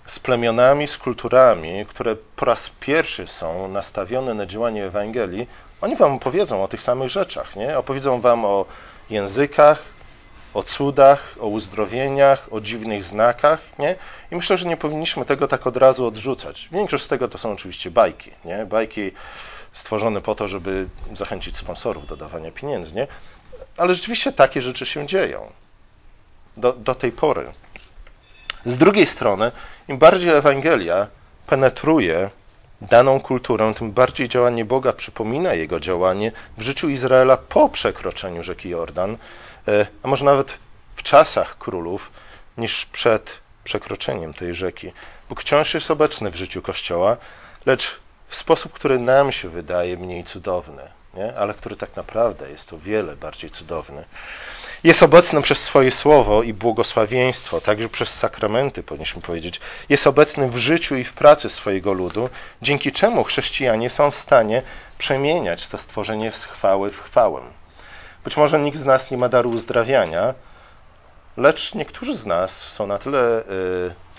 Z 0.06 0.20
plemionami, 0.20 0.88
z 0.88 0.98
kulturami, 0.98 1.86
które 1.86 2.16
po 2.36 2.46
raz 2.46 2.70
pierwszy 2.80 3.28
są 3.28 3.68
nastawione 3.68 4.34
na 4.34 4.46
działanie 4.46 4.86
Ewangelii, 4.86 5.48
Oni 5.82 5.96
wam 5.96 6.14
opowiedzą 6.14 6.64
o 6.64 6.68
tych 6.68 6.82
samych 6.82 7.10
rzeczach, 7.10 7.56
nie? 7.56 7.78
Opowiedzą 7.78 8.22
wam 8.22 8.46
o 8.46 8.66
językach, 9.10 9.82
o 10.54 10.64
cudach, 10.64 11.36
o 11.40 11.48
uzdrowieniach, 11.48 12.48
o 12.52 12.62
dziwnych 12.62 13.04
znakach, 13.04 13.60
nie? 13.80 13.96
I 14.32 14.36
myślę, 14.36 14.58
że 14.58 14.68
nie 14.68 14.78
powinniśmy 14.78 15.26
tego 15.26 15.48
tak 15.48 15.68
od 15.68 15.78
razu 15.78 16.06
odrzucać. 16.06 16.70
Większość 16.72 17.04
z 17.04 17.08
tego 17.08 17.28
to 17.28 17.38
są 17.38 17.52
oczywiście 17.52 17.92
bajki, 17.92 18.32
nie? 18.46 18.66
Bajki 18.66 19.12
stworzone 19.74 20.22
po 20.22 20.36
to, 20.36 20.48
żeby 20.48 20.88
zachęcić 21.14 21.58
sponsorów 21.58 22.08
do 22.08 22.18
dawania 22.18 22.52
pieniędzy, 22.52 22.96
nie? 22.96 23.08
Ale 23.78 23.94
rzeczywiście 23.94 24.32
takie 24.32 24.62
rzeczy 24.62 24.86
się 24.86 25.08
dzieją. 25.08 25.52
Do, 26.58 26.74
do 26.74 26.96
tej 26.96 27.12
pory. 27.12 27.52
Z 28.66 28.78
drugiej 28.78 29.06
strony, 29.06 29.52
im 29.88 29.98
bardziej 29.98 30.30
Ewangelia 30.30 31.08
penetruje 31.48 32.30
daną 32.82 33.22
kulturę, 33.22 33.74
tym 33.74 33.92
bardziej 33.92 34.30
działanie 34.30 34.66
Boga 34.66 34.94
przypomina 34.94 35.54
jego 35.54 35.80
działanie 35.80 36.32
w 36.58 36.62
życiu 36.62 36.90
Izraela 36.90 37.38
po 37.38 37.70
przekroczeniu 37.70 38.44
rzeki 38.44 38.70
Jordan, 38.70 39.18
e, 39.68 39.88
a 40.04 40.08
może 40.08 40.26
nawet 40.26 40.58
w 40.96 41.04
czasach 41.04 41.58
królów, 41.58 42.12
niż 42.58 42.86
przed 42.86 43.32
przekroczeniem 43.64 44.34
tej 44.34 44.56
rzeki. 44.56 44.92
Bóg 45.30 45.42
wciąż 45.42 45.74
jest 45.74 45.92
obecny 45.92 46.32
w 46.32 46.36
życiu 46.36 46.62
Kościoła, 46.62 47.18
lecz 47.66 48.00
w 48.28 48.36
sposób, 48.36 48.74
który 48.74 49.00
nam 49.00 49.32
się 49.32 49.50
wydaje 49.50 49.98
mniej 49.98 50.24
cudowny, 50.24 50.84
nie? 51.14 51.36
ale 51.38 51.54
który 51.54 51.76
tak 51.76 51.96
naprawdę 51.96 52.50
jest 52.50 52.74
o 52.74 52.78
wiele 52.78 53.16
bardziej 53.16 53.50
cudowny. 53.50 54.06
Jest 54.84 55.04
obecny 55.04 55.42
przez 55.42 55.64
swoje 55.64 55.92
słowo 55.92 56.44
i 56.44 56.54
błogosławieństwo, 56.54 57.62
także 57.62 57.90
przez 57.90 58.10
sakramenty, 58.10 58.84
powinniśmy 58.84 59.22
powiedzieć. 59.22 59.62
Jest 59.90 60.08
obecny 60.08 60.50
w 60.50 60.58
życiu 60.58 60.96
i 60.96 61.04
w 61.04 61.14
pracy 61.14 61.50
swojego 61.50 61.94
ludu, 61.94 62.30
dzięki 62.62 62.92
czemu 62.92 63.24
chrześcijanie 63.24 63.90
są 63.90 64.12
w 64.12 64.16
stanie 64.16 64.62
przemieniać 64.98 65.68
to 65.68 65.78
stworzenie 65.78 66.32
z 66.32 66.44
chwały 66.44 66.92
w 66.92 67.02
chwałę. 67.02 67.42
Być 68.24 68.38
może 68.38 68.60
nikt 68.60 68.78
z 68.78 68.86
nas 68.86 69.12
nie 69.12 69.18
ma 69.18 69.30
daru 69.30 69.50
uzdrawiania, 69.50 70.34
lecz 71.38 71.76
niektórzy 71.76 72.14
z 72.14 72.26
nas 72.26 72.58
są 72.58 72.88
na 72.88 72.98
tyle 72.98 73.40
y, 73.40 73.44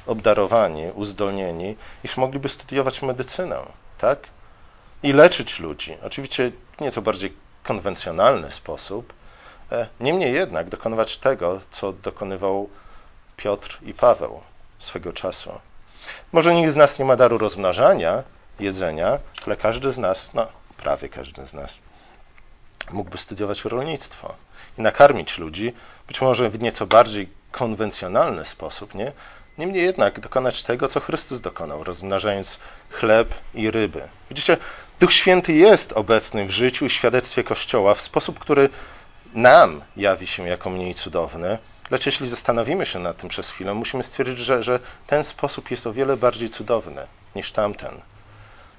obdarowani, 0.07 0.91
uzdolnieni, 0.95 1.77
iż 2.05 2.17
mogliby 2.17 2.49
studiować 2.49 3.03
medycynę, 3.03 3.57
tak? 3.99 4.19
I 5.03 5.13
leczyć 5.13 5.61
ludzi. 5.61 5.97
Oczywiście 6.03 6.53
w 6.79 6.81
nieco 6.81 7.03
bardziej 7.03 7.33
konwencjonalny 7.63 8.53
sposób, 8.53 9.13
niemniej 10.01 10.35
jednak 10.35 10.69
dokonywać 10.69 11.19
tego, 11.19 11.61
co 11.71 11.93
dokonywał 11.93 12.69
Piotr 13.37 13.79
i 13.83 13.95
Paweł 13.95 14.41
swego 14.79 15.13
czasu. 15.13 15.53
Może 16.33 16.55
nikt 16.55 16.73
z 16.73 16.77
nas 16.77 16.99
nie 16.99 17.05
ma 17.05 17.17
daru 17.17 17.39
rozmnażania 17.39 18.23
jedzenia, 18.61 19.19
ale 19.47 19.57
każdy 19.57 19.93
z 19.93 19.99
nas, 19.99 20.35
no 20.35 20.47
prawie 20.77 21.09
każdy 21.09 21.47
z 21.47 21.55
nas, 21.55 21.79
mógłby 22.91 23.19
studiować 23.19 23.65
rolnictwo 23.65 24.35
i 24.79 24.83
nakarmić 24.83 25.39
ludzi, 25.39 25.73
być 26.07 26.21
może 26.21 26.51
w 26.51 26.61
nieco 26.61 26.87
bardziej 26.87 27.29
konwencjonalny 27.53 28.45
sposób, 28.45 28.95
nie? 28.95 29.13
Niemniej 29.59 29.85
jednak 29.85 30.21
dokonać 30.21 30.63
tego, 30.63 30.89
co 30.89 31.01
Chrystus 31.01 31.41
dokonał, 31.41 31.85
rozmnażając 31.85 32.59
chleb 32.91 33.35
i 33.55 33.71
ryby. 33.71 34.09
Widzicie, 34.29 34.57
Duch 35.01 35.13
Święty 35.13 35.53
jest 35.53 35.93
obecny 35.93 36.47
w 36.47 36.51
życiu 36.51 36.87
i 36.87 36.91
świadectwie 36.91 37.45
Kościoła 37.45 37.95
w 37.95 38.01
sposób, 38.01 38.39
który 38.39 38.69
nam 39.35 39.83
jawi 39.97 40.27
się 40.27 40.49
jako 40.49 40.71
mniej 40.71 40.95
cudowny, 40.95 41.59
lecz 41.91 42.07
jeśli 42.07 42.29
zastanowimy 42.29 42.87
się 42.87 42.99
nad 42.99 43.17
tym 43.17 43.29
przez 43.29 43.51
chwilę, 43.51 43.75
musimy 43.75 44.03
stwierdzić, 44.03 44.39
że, 44.39 44.63
że 44.63 44.81
ten 45.07 45.25
sposób 45.25 45.71
jest 45.71 45.87
o 45.87 45.93
wiele 45.93 46.17
bardziej 46.17 46.51
cudowny 46.51 47.07
niż 47.35 47.53
tamten. 47.53 48.01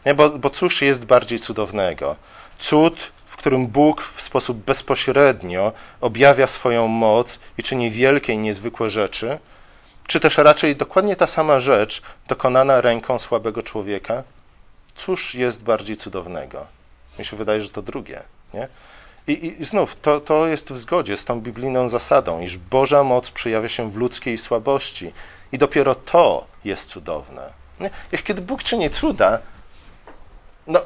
Nie, 0.05 0.13
bo, 0.13 0.29
bo 0.29 0.49
cóż 0.49 0.81
jest 0.81 1.05
bardziej 1.05 1.39
cudownego? 1.39 2.15
Cud, 2.59 3.11
w 3.27 3.35
którym 3.35 3.67
Bóg 3.67 4.01
w 4.15 4.21
sposób 4.21 4.57
bezpośrednio 4.57 5.71
objawia 6.01 6.47
swoją 6.47 6.87
moc 6.87 7.39
i 7.57 7.63
czyni 7.63 7.91
wielkie 7.91 8.33
i 8.33 8.37
niezwykłe 8.37 8.89
rzeczy, 8.89 9.39
czy 10.07 10.19
też 10.19 10.37
raczej 10.37 10.75
dokładnie 10.75 11.15
ta 11.15 11.27
sama 11.27 11.59
rzecz 11.59 12.01
dokonana 12.27 12.81
ręką 12.81 13.19
słabego 13.19 13.63
człowieka? 13.63 14.23
Cóż 14.95 15.35
jest 15.35 15.63
bardziej 15.63 15.97
cudownego? 15.97 16.67
Mi 17.19 17.25
się 17.25 17.37
wydaje, 17.37 17.61
że 17.61 17.69
to 17.69 17.81
drugie. 17.81 18.23
Nie? 18.53 18.67
I, 19.27 19.55
I, 19.59 19.65
znów, 19.65 19.95
to, 20.01 20.19
to 20.19 20.47
jest 20.47 20.71
w 20.71 20.77
zgodzie 20.77 21.17
z 21.17 21.25
tą 21.25 21.41
biblijną 21.41 21.89
zasadą, 21.89 22.41
iż 22.41 22.57
Boża 22.57 23.03
moc 23.03 23.31
przejawia 23.31 23.69
się 23.69 23.91
w 23.91 23.95
ludzkiej 23.95 24.37
słabości. 24.37 25.13
I 25.51 25.57
dopiero 25.57 25.95
to 25.95 26.45
jest 26.65 26.89
cudowne. 26.89 27.53
Jak 28.11 28.23
kiedy 28.23 28.41
Bóg 28.41 28.63
czyni 28.63 28.89
cuda, 28.89 29.39
no, 30.67 30.79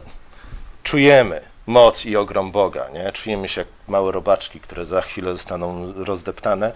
czujemy 0.84 1.42
moc 1.68 2.06
i 2.06 2.18
ogrom 2.18 2.52
Boga. 2.52 2.90
Nie? 2.94 3.12
Czujemy 3.12 3.48
się 3.48 3.62
jak 3.62 3.68
małe 3.88 4.12
robaczki, 4.12 4.60
które 4.60 4.86
za 4.86 5.02
chwilę 5.02 5.34
zostaną 5.34 5.94
rozdeptane. 5.96 6.72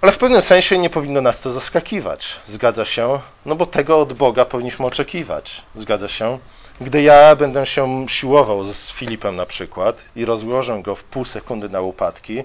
Ale 0.00 0.12
w 0.12 0.18
pewnym 0.18 0.42
sensie 0.42 0.78
nie 0.78 0.90
powinno 0.90 1.20
nas 1.20 1.40
to 1.40 1.52
zaskakiwać. 1.52 2.40
Zgadza 2.46 2.84
się? 2.84 3.20
No 3.46 3.54
bo 3.54 3.66
tego 3.66 4.00
od 4.00 4.12
Boga 4.12 4.44
powinniśmy 4.44 4.86
oczekiwać. 4.86 5.62
Zgadza 5.74 6.08
się? 6.08 6.38
Gdy 6.80 7.02
ja 7.02 7.36
będę 7.36 7.66
się 7.66 8.06
siłował 8.08 8.64
z 8.64 8.90
Filipem 8.90 9.36
na 9.36 9.46
przykład 9.46 9.96
i 10.16 10.24
rozłożę 10.24 10.82
go 10.82 10.94
w 10.94 11.04
pół 11.04 11.24
sekundy 11.24 11.68
na 11.68 11.80
łopatki, 11.80 12.44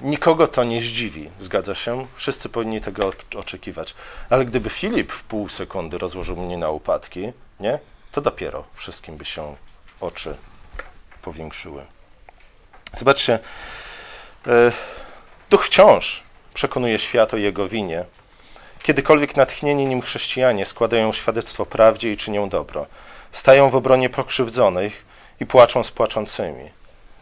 nikogo 0.00 0.48
to 0.48 0.64
nie 0.64 0.80
zdziwi, 0.80 1.30
zgadza 1.38 1.74
się? 1.74 2.06
Wszyscy 2.16 2.48
powinni 2.48 2.80
tego 2.80 3.12
oczekiwać. 3.36 3.94
Ale 4.30 4.44
gdyby 4.44 4.70
Filip 4.70 5.12
w 5.12 5.22
pół 5.22 5.48
sekundy 5.48 5.98
rozłożył 5.98 6.36
mnie 6.36 6.58
na 6.58 6.70
łopatki, 6.70 7.32
nie? 7.60 7.78
To 8.12 8.20
dopiero 8.20 8.64
wszystkim 8.74 9.16
by 9.16 9.24
się 9.24 9.56
oczy 10.00 10.36
powiększyły. 11.22 11.86
Zobaczcie, 12.94 13.38
e, 14.46 14.72
duch 15.50 15.66
wciąż 15.66 16.22
przekonuje 16.54 16.98
świat 16.98 17.34
o 17.34 17.36
jego 17.36 17.68
winie, 17.68 18.04
Kiedykolwiek 18.82 19.36
natchnieni 19.36 19.86
nim 19.86 20.02
chrześcijanie 20.02 20.66
składają 20.66 21.12
świadectwo 21.12 21.66
prawdzie 21.66 22.12
i 22.12 22.16
czynią 22.16 22.48
dobro, 22.48 22.86
stają 23.32 23.70
w 23.70 23.76
obronie 23.76 24.10
pokrzywdzonych 24.10 25.04
i 25.40 25.46
płaczą 25.46 25.84
z 25.84 25.90
płaczącymi. 25.90 26.70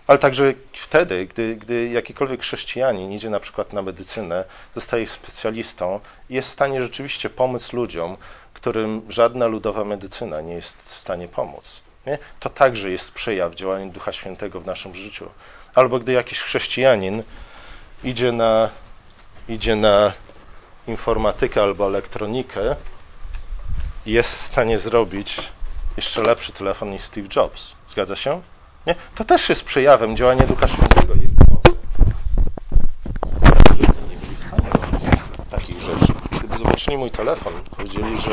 Ale 0.06 0.18
także 0.18 0.54
wtedy, 0.72 1.26
gdy, 1.26 1.56
gdy 1.56 1.88
jakikolwiek 1.88 2.40
chrześcijanin 2.40 3.12
idzie 3.12 3.30
na 3.30 3.40
przykład 3.40 3.72
na 3.72 3.82
medycynę, 3.82 4.44
zostaje 4.74 5.06
specjalistą 5.06 6.00
i 6.30 6.34
jest 6.34 6.48
w 6.48 6.52
stanie 6.52 6.82
rzeczywiście 6.82 7.30
pomóc 7.30 7.72
ludziom, 7.72 8.16
którym 8.54 9.02
żadna 9.08 9.46
ludowa 9.46 9.84
medycyna 9.84 10.40
nie 10.40 10.54
jest 10.54 10.82
w 10.82 10.98
stanie 10.98 11.28
pomóc. 11.28 11.80
Nie? 12.06 12.18
To 12.40 12.50
także 12.50 12.90
jest 12.90 13.12
przejaw 13.12 13.54
działania 13.54 13.92
Ducha 13.92 14.12
Świętego 14.12 14.60
w 14.60 14.66
naszym 14.66 14.94
życiu. 14.94 15.30
Albo 15.74 15.98
gdy 15.98 16.12
jakiś 16.12 16.40
chrześcijanin 16.40 17.22
idzie 18.04 18.32
na, 18.32 18.70
idzie 19.48 19.76
na 19.76 20.12
informatykę 20.86 21.62
albo 21.62 21.86
elektronikę, 21.86 22.76
jest 24.06 24.30
w 24.30 24.40
stanie 24.46 24.78
zrobić 24.78 25.40
jeszcze 25.96 26.22
lepszy 26.22 26.52
telefon 26.52 26.90
niż 26.90 27.02
Steve 27.02 27.28
Jobs. 27.36 27.72
Zgadza 27.88 28.16
się? 28.16 28.40
Nie? 28.86 28.94
To 29.14 29.24
też 29.24 29.48
jest 29.48 29.64
przejawem 29.64 30.16
działania 30.16 30.46
Ducha 30.46 30.68
Świętego 30.68 31.14
i 31.14 31.20
Jego 31.20 31.44
mocy. 31.50 31.76
nie 34.10 34.16
byli 34.16 34.34
w 34.36 34.40
stanie 34.40 34.70
robić 34.70 35.02
takich 35.50 35.80
rzeczy. 35.80 36.12
Gdyby 36.30 36.45
zobaczyli 36.56 36.96
mój 36.96 37.10
telefon, 37.10 37.52
powiedzieli, 37.76 38.18
że 38.18 38.30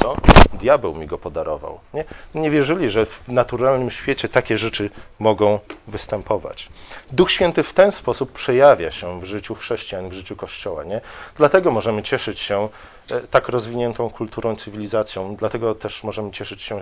co? 0.00 0.16
Diabeł 0.52 0.94
mi 0.94 1.06
go 1.06 1.18
podarował. 1.18 1.80
Nie? 1.94 2.04
nie 2.34 2.50
wierzyli, 2.50 2.90
że 2.90 3.06
w 3.06 3.28
naturalnym 3.28 3.90
świecie 3.90 4.28
takie 4.28 4.58
rzeczy 4.58 4.90
mogą 5.18 5.58
występować. 5.86 6.68
Duch 7.12 7.30
Święty 7.30 7.62
w 7.62 7.74
ten 7.74 7.92
sposób 7.92 8.32
przejawia 8.32 8.90
się 8.90 9.20
w 9.20 9.24
życiu 9.24 9.54
chrześcijan, 9.54 10.08
w 10.08 10.12
życiu 10.12 10.36
Kościoła. 10.36 10.84
Nie? 10.84 11.00
Dlatego 11.36 11.70
możemy 11.70 12.02
cieszyć 12.02 12.40
się 12.40 12.68
e, 13.10 13.20
tak 13.20 13.48
rozwiniętą 13.48 14.10
kulturą, 14.10 14.56
cywilizacją. 14.56 15.36
Dlatego 15.36 15.74
też 15.74 16.04
możemy 16.04 16.30
cieszyć 16.30 16.62
się 16.62 16.80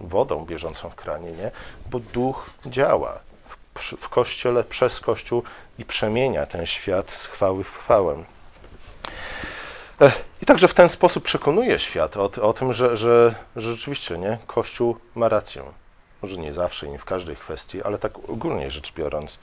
wodą 0.00 0.44
bieżącą 0.44 0.90
w 0.90 0.94
kranie, 0.94 1.32
nie? 1.32 1.50
bo 1.90 1.98
Duch 1.98 2.50
działa 2.66 3.18
w, 3.74 4.08
Kościele, 4.08 4.64
przez 4.64 5.00
Kościół 5.00 5.42
i 5.78 5.84
przemienia 5.84 6.46
ten 6.46 6.66
świat 6.66 7.10
z 7.10 7.26
chwały 7.26 7.64
w 7.64 7.78
chwałę. 7.78 8.24
I 10.42 10.46
także 10.46 10.68
w 10.68 10.74
ten 10.74 10.88
sposób 10.88 11.24
przekonuje 11.24 11.78
świat 11.78 12.16
o, 12.16 12.30
o 12.42 12.52
tym, 12.52 12.72
że, 12.72 12.96
że, 12.96 13.34
że, 13.56 13.70
rzeczywiście 13.72 14.18
nie, 14.18 14.38
Kościół 14.46 14.96
ma 15.14 15.28
rację. 15.28 15.62
Może 16.22 16.36
nie 16.36 16.52
zawsze 16.52 16.88
nie 16.88 16.98
w 16.98 17.04
każdej 17.04 17.36
kwestii, 17.36 17.82
ale 17.82 17.98
tak 17.98 18.18
ogólnie 18.28 18.70
rzecz 18.70 18.92
biorąc. 18.92 19.38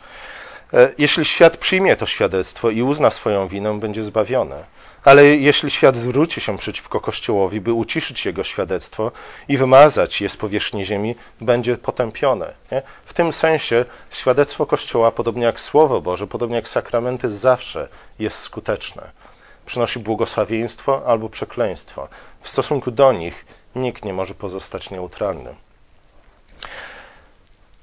E, 0.74 0.93
jeśli 0.97 1.26
świat 1.26 1.58
przyjmie 1.58 1.95
to 1.95 2.06
świadectwo 2.06 2.70
i 2.70 2.82
uzna 2.82 3.12
swoją 3.12 3.47
winę, 3.47 3.80
będzie 3.80 4.04
zbawione. 4.04 4.66
Ale 5.04 5.26
jeśli 5.26 5.72
świat 5.72 5.97
zwróci 5.97 6.41
się 6.41 6.58
przeciwko 6.58 7.01
Kościołowi, 7.01 7.62
by 7.62 7.74
uciszyć 7.74 8.26
jego 8.26 8.43
świadectwo 8.43 9.12
i 9.47 9.58
wymazać 9.58 10.22
je 10.22 10.30
z 10.30 10.38
powierzchni 10.38 10.86
ziemi, 10.86 11.16
będzie 11.41 11.78
potępione. 11.78 12.54
Nie? 12.72 12.82
W 13.06 13.14
tym 13.14 13.34
sensie 13.34 13.86
świadectwo 14.12 14.66
Kościoła, 14.66 15.12
podobnie 15.12 15.43
jak 15.43 15.60
Słowo 15.60 16.01
Boże, 16.01 16.28
podobnie 16.28 16.56
jak 16.56 16.70
sakramenty, 16.70 17.30
zawsze 17.30 17.88
jest 18.20 18.39
skuteczne 18.39 19.23
przynosi 19.66 19.99
błogosławieństwo 19.99 21.01
albo 21.05 21.30
przekleństwo. 21.30 22.07
W 22.41 22.49
stosunku 22.49 22.91
do 22.91 23.14
nich 23.14 23.45
nikt 23.76 24.05
nie 24.05 24.14
może 24.14 24.34
pozostać 24.34 24.89
neutralny. 24.89 25.55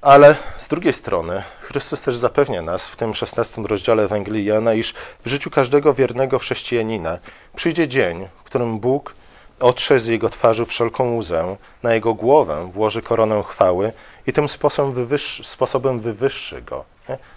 Ale 0.01 0.35
z 0.57 0.67
drugiej 0.67 0.93
strony 0.93 1.43
Chrystus 1.61 2.01
też 2.01 2.15
zapewnia 2.15 2.61
nas 2.61 2.87
w 2.87 2.95
tym 2.95 3.13
16 3.13 3.61
rozdziale 3.61 4.03
Ewangelii 4.03 4.45
Jana, 4.45 4.73
iż 4.73 4.93
w 5.25 5.29
życiu 5.29 5.49
każdego 5.49 5.93
wiernego 5.93 6.39
chrześcijanina 6.39 7.19
przyjdzie 7.55 7.87
dzień, 7.87 8.27
w 8.39 8.43
którym 8.43 8.79
Bóg 8.79 9.13
otrze 9.59 9.99
z 9.99 10.07
jego 10.07 10.29
twarzy 10.29 10.65
wszelką 10.65 11.15
łzę, 11.17 11.57
na 11.83 11.93
jego 11.93 12.13
głowę 12.13 12.69
włoży 12.73 13.01
koronę 13.01 13.43
chwały 13.47 13.93
i 14.27 14.33
tym 14.33 14.49
sposobem 14.49 14.93
wywyższy, 14.93 15.43
sposobem 15.43 15.99
wywyższy 15.99 16.61
go, 16.61 16.85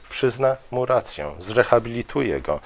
przyzna 0.08 0.56
mu 0.70 0.86
rację, 0.86 1.34
zrehabilituje 1.38 2.40
go. 2.40 2.60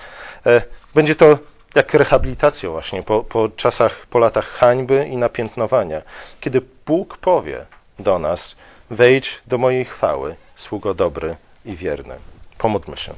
E, 0.46 0.62
będzie 0.94 1.14
to 1.14 1.38
jak 1.74 1.94
rehabilitacja 1.94 2.70
właśnie 2.70 3.02
po, 3.02 3.24
po 3.24 3.48
czasach, 3.48 4.06
po 4.06 4.18
latach 4.18 4.46
hańby 4.46 5.08
i 5.08 5.16
napiętnowania, 5.16 6.02
kiedy 6.40 6.60
Bóg 6.86 7.16
powie 7.16 7.66
do 7.98 8.18
nas, 8.18 8.56
wejdź 8.90 9.42
do 9.46 9.58
mojej 9.58 9.84
chwały, 9.84 10.36
sługo 10.56 10.94
dobry 10.94 11.36
i 11.64 11.76
wierny. 11.76 12.14
Pomódlmy 12.58 12.96
się. 12.96 13.14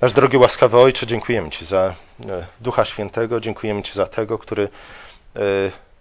Nasz 0.00 0.12
drogi 0.12 0.36
łaskawy 0.36 0.78
Ojcze, 0.78 1.06
dziękujemy 1.06 1.50
Ci 1.50 1.64
za 1.64 1.94
e, 2.28 2.46
Ducha 2.60 2.84
Świętego, 2.84 3.40
dziękujemy 3.40 3.82
Ci 3.82 3.92
za 3.94 4.06
tego, 4.06 4.38
który 4.38 4.68
e, 5.36 5.40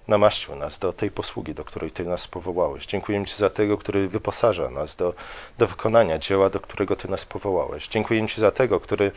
namaścił 0.08 0.56
nas 0.56 0.80
do 0.80 0.94
tej 0.94 1.12
posługi, 1.12 1.54
do 1.54 1.64
której 1.64 1.92
Ty 1.92 2.06
nas 2.06 2.28
powołałeś. 2.28 2.86
Dziękujemy 2.86 3.26
Ci 3.26 3.36
za 3.38 3.50
tego, 3.50 3.78
który 3.78 4.08
wyposaża 4.08 4.70
nas 4.70 4.96
do, 4.96 5.14
do 5.58 5.68
wykonania 5.68 6.20
dzieła, 6.20 6.50
do 6.50 6.60
którego 6.60 6.96
Ty 6.96 7.08
nas 7.08 7.26
powołałeś. 7.26 7.88
Dziękujemy 7.88 8.28
Ci 8.28 8.42
za 8.42 8.52
tego, 8.52 8.80
który 8.80 9.12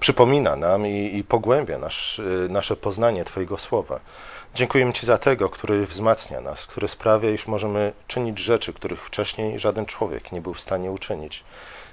przypomina 0.00 0.56
nam 0.56 0.86
i, 0.86 1.16
i 1.16 1.24
pogłębia 1.24 1.78
nasz, 1.78 2.18
y, 2.18 2.46
nasze 2.50 2.76
poznanie 2.76 3.24
Twojego 3.24 3.58
słowa. 3.58 4.00
Dziękujemy 4.54 4.92
Ci 4.92 5.06
za 5.06 5.18
tego, 5.18 5.48
który 5.50 5.86
wzmacnia 5.86 6.40
nas, 6.40 6.66
który 6.66 6.88
sprawia, 6.88 7.30
iż 7.30 7.46
możemy 7.46 7.92
czynić 8.08 8.38
rzeczy, 8.38 8.72
których 8.72 9.06
wcześniej 9.06 9.58
żaden 9.58 9.86
człowiek 9.86 10.32
nie 10.32 10.40
był 10.40 10.54
w 10.54 10.60
stanie 10.60 10.90
uczynić. 10.90 11.44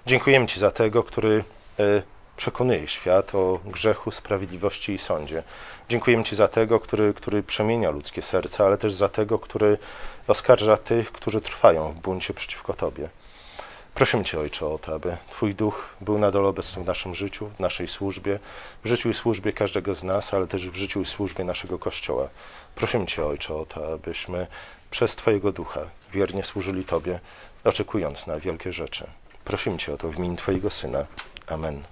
Dziękujemy 0.06 0.48
Ci 0.48 0.60
za 0.60 0.72
tego, 0.72 1.04
który 1.04 1.44
y, 1.80 2.04
przekonuje 2.38 2.88
świat 2.88 3.36
o 3.36 3.60
grzechu, 3.66 4.12
sprawiedliwości 4.12 4.94
i 4.94 4.98
sądzie. 4.98 5.44
Dziękujemy 5.90 6.24
Ci 6.24 6.36
za 6.36 6.48
tego, 6.48 6.80
który, 6.80 7.14
który 7.14 7.44
przemienia 7.44 7.90
ludzkie 7.90 8.22
serca, 8.22 8.66
ale 8.66 8.78
też 8.78 8.94
za 8.94 9.10
tego, 9.10 9.40
który 9.40 9.78
oskarża 10.28 10.78
tych, 10.78 11.12
którzy 11.12 11.42
trwają 11.42 11.92
w 11.92 12.00
buncie 12.00 12.34
przeciwko 12.34 12.74
Tobie. 12.74 13.10
Prosimy 13.96 14.24
Cię, 14.24 14.40
Ojcze, 14.40 14.68
o 14.68 14.78
to, 14.78 14.94
aby 14.96 15.18
Twój 15.30 15.56
Duch 15.56 15.90
był 16.02 16.18
nadal 16.20 16.46
obecny 16.46 16.84
w 16.84 16.88
naszym 16.88 17.16
życiu, 17.16 17.50
w 17.58 17.60
naszej 17.60 17.88
służbie, 17.88 18.40
w 18.84 18.88
życiu 18.88 19.10
i 19.10 19.14
służbie 19.14 19.54
każdego 19.54 19.96
z 19.96 20.04
nas, 20.04 20.34
ale 20.34 20.48
też 20.48 20.70
w 20.70 20.76
życiu 20.76 21.02
i 21.02 21.06
służbie 21.06 21.44
naszego 21.44 21.80
Kościoła. 21.80 22.30
Prosimy 22.76 23.06
Cię, 23.06 23.26
Ojcze, 23.26 23.56
o 23.56 23.66
to, 23.66 23.94
abyśmy 23.94 24.48
przez 24.92 25.16
Twojego 25.16 25.52
Ducha 25.52 25.82
wiernie 26.14 26.44
służyli 26.44 26.86
Tobie, 26.86 27.20
oczekując 27.64 28.28
na 28.28 28.40
wielkie 28.40 28.72
rzeczy. 28.72 29.08
Prosimy 29.46 29.78
Cię 29.78 29.94
o 29.94 29.98
to 29.98 30.10
w 30.10 30.18
imieniu 30.18 30.36
Twojego 30.36 30.70
Syna. 30.70 31.06
Amen. 31.48 31.84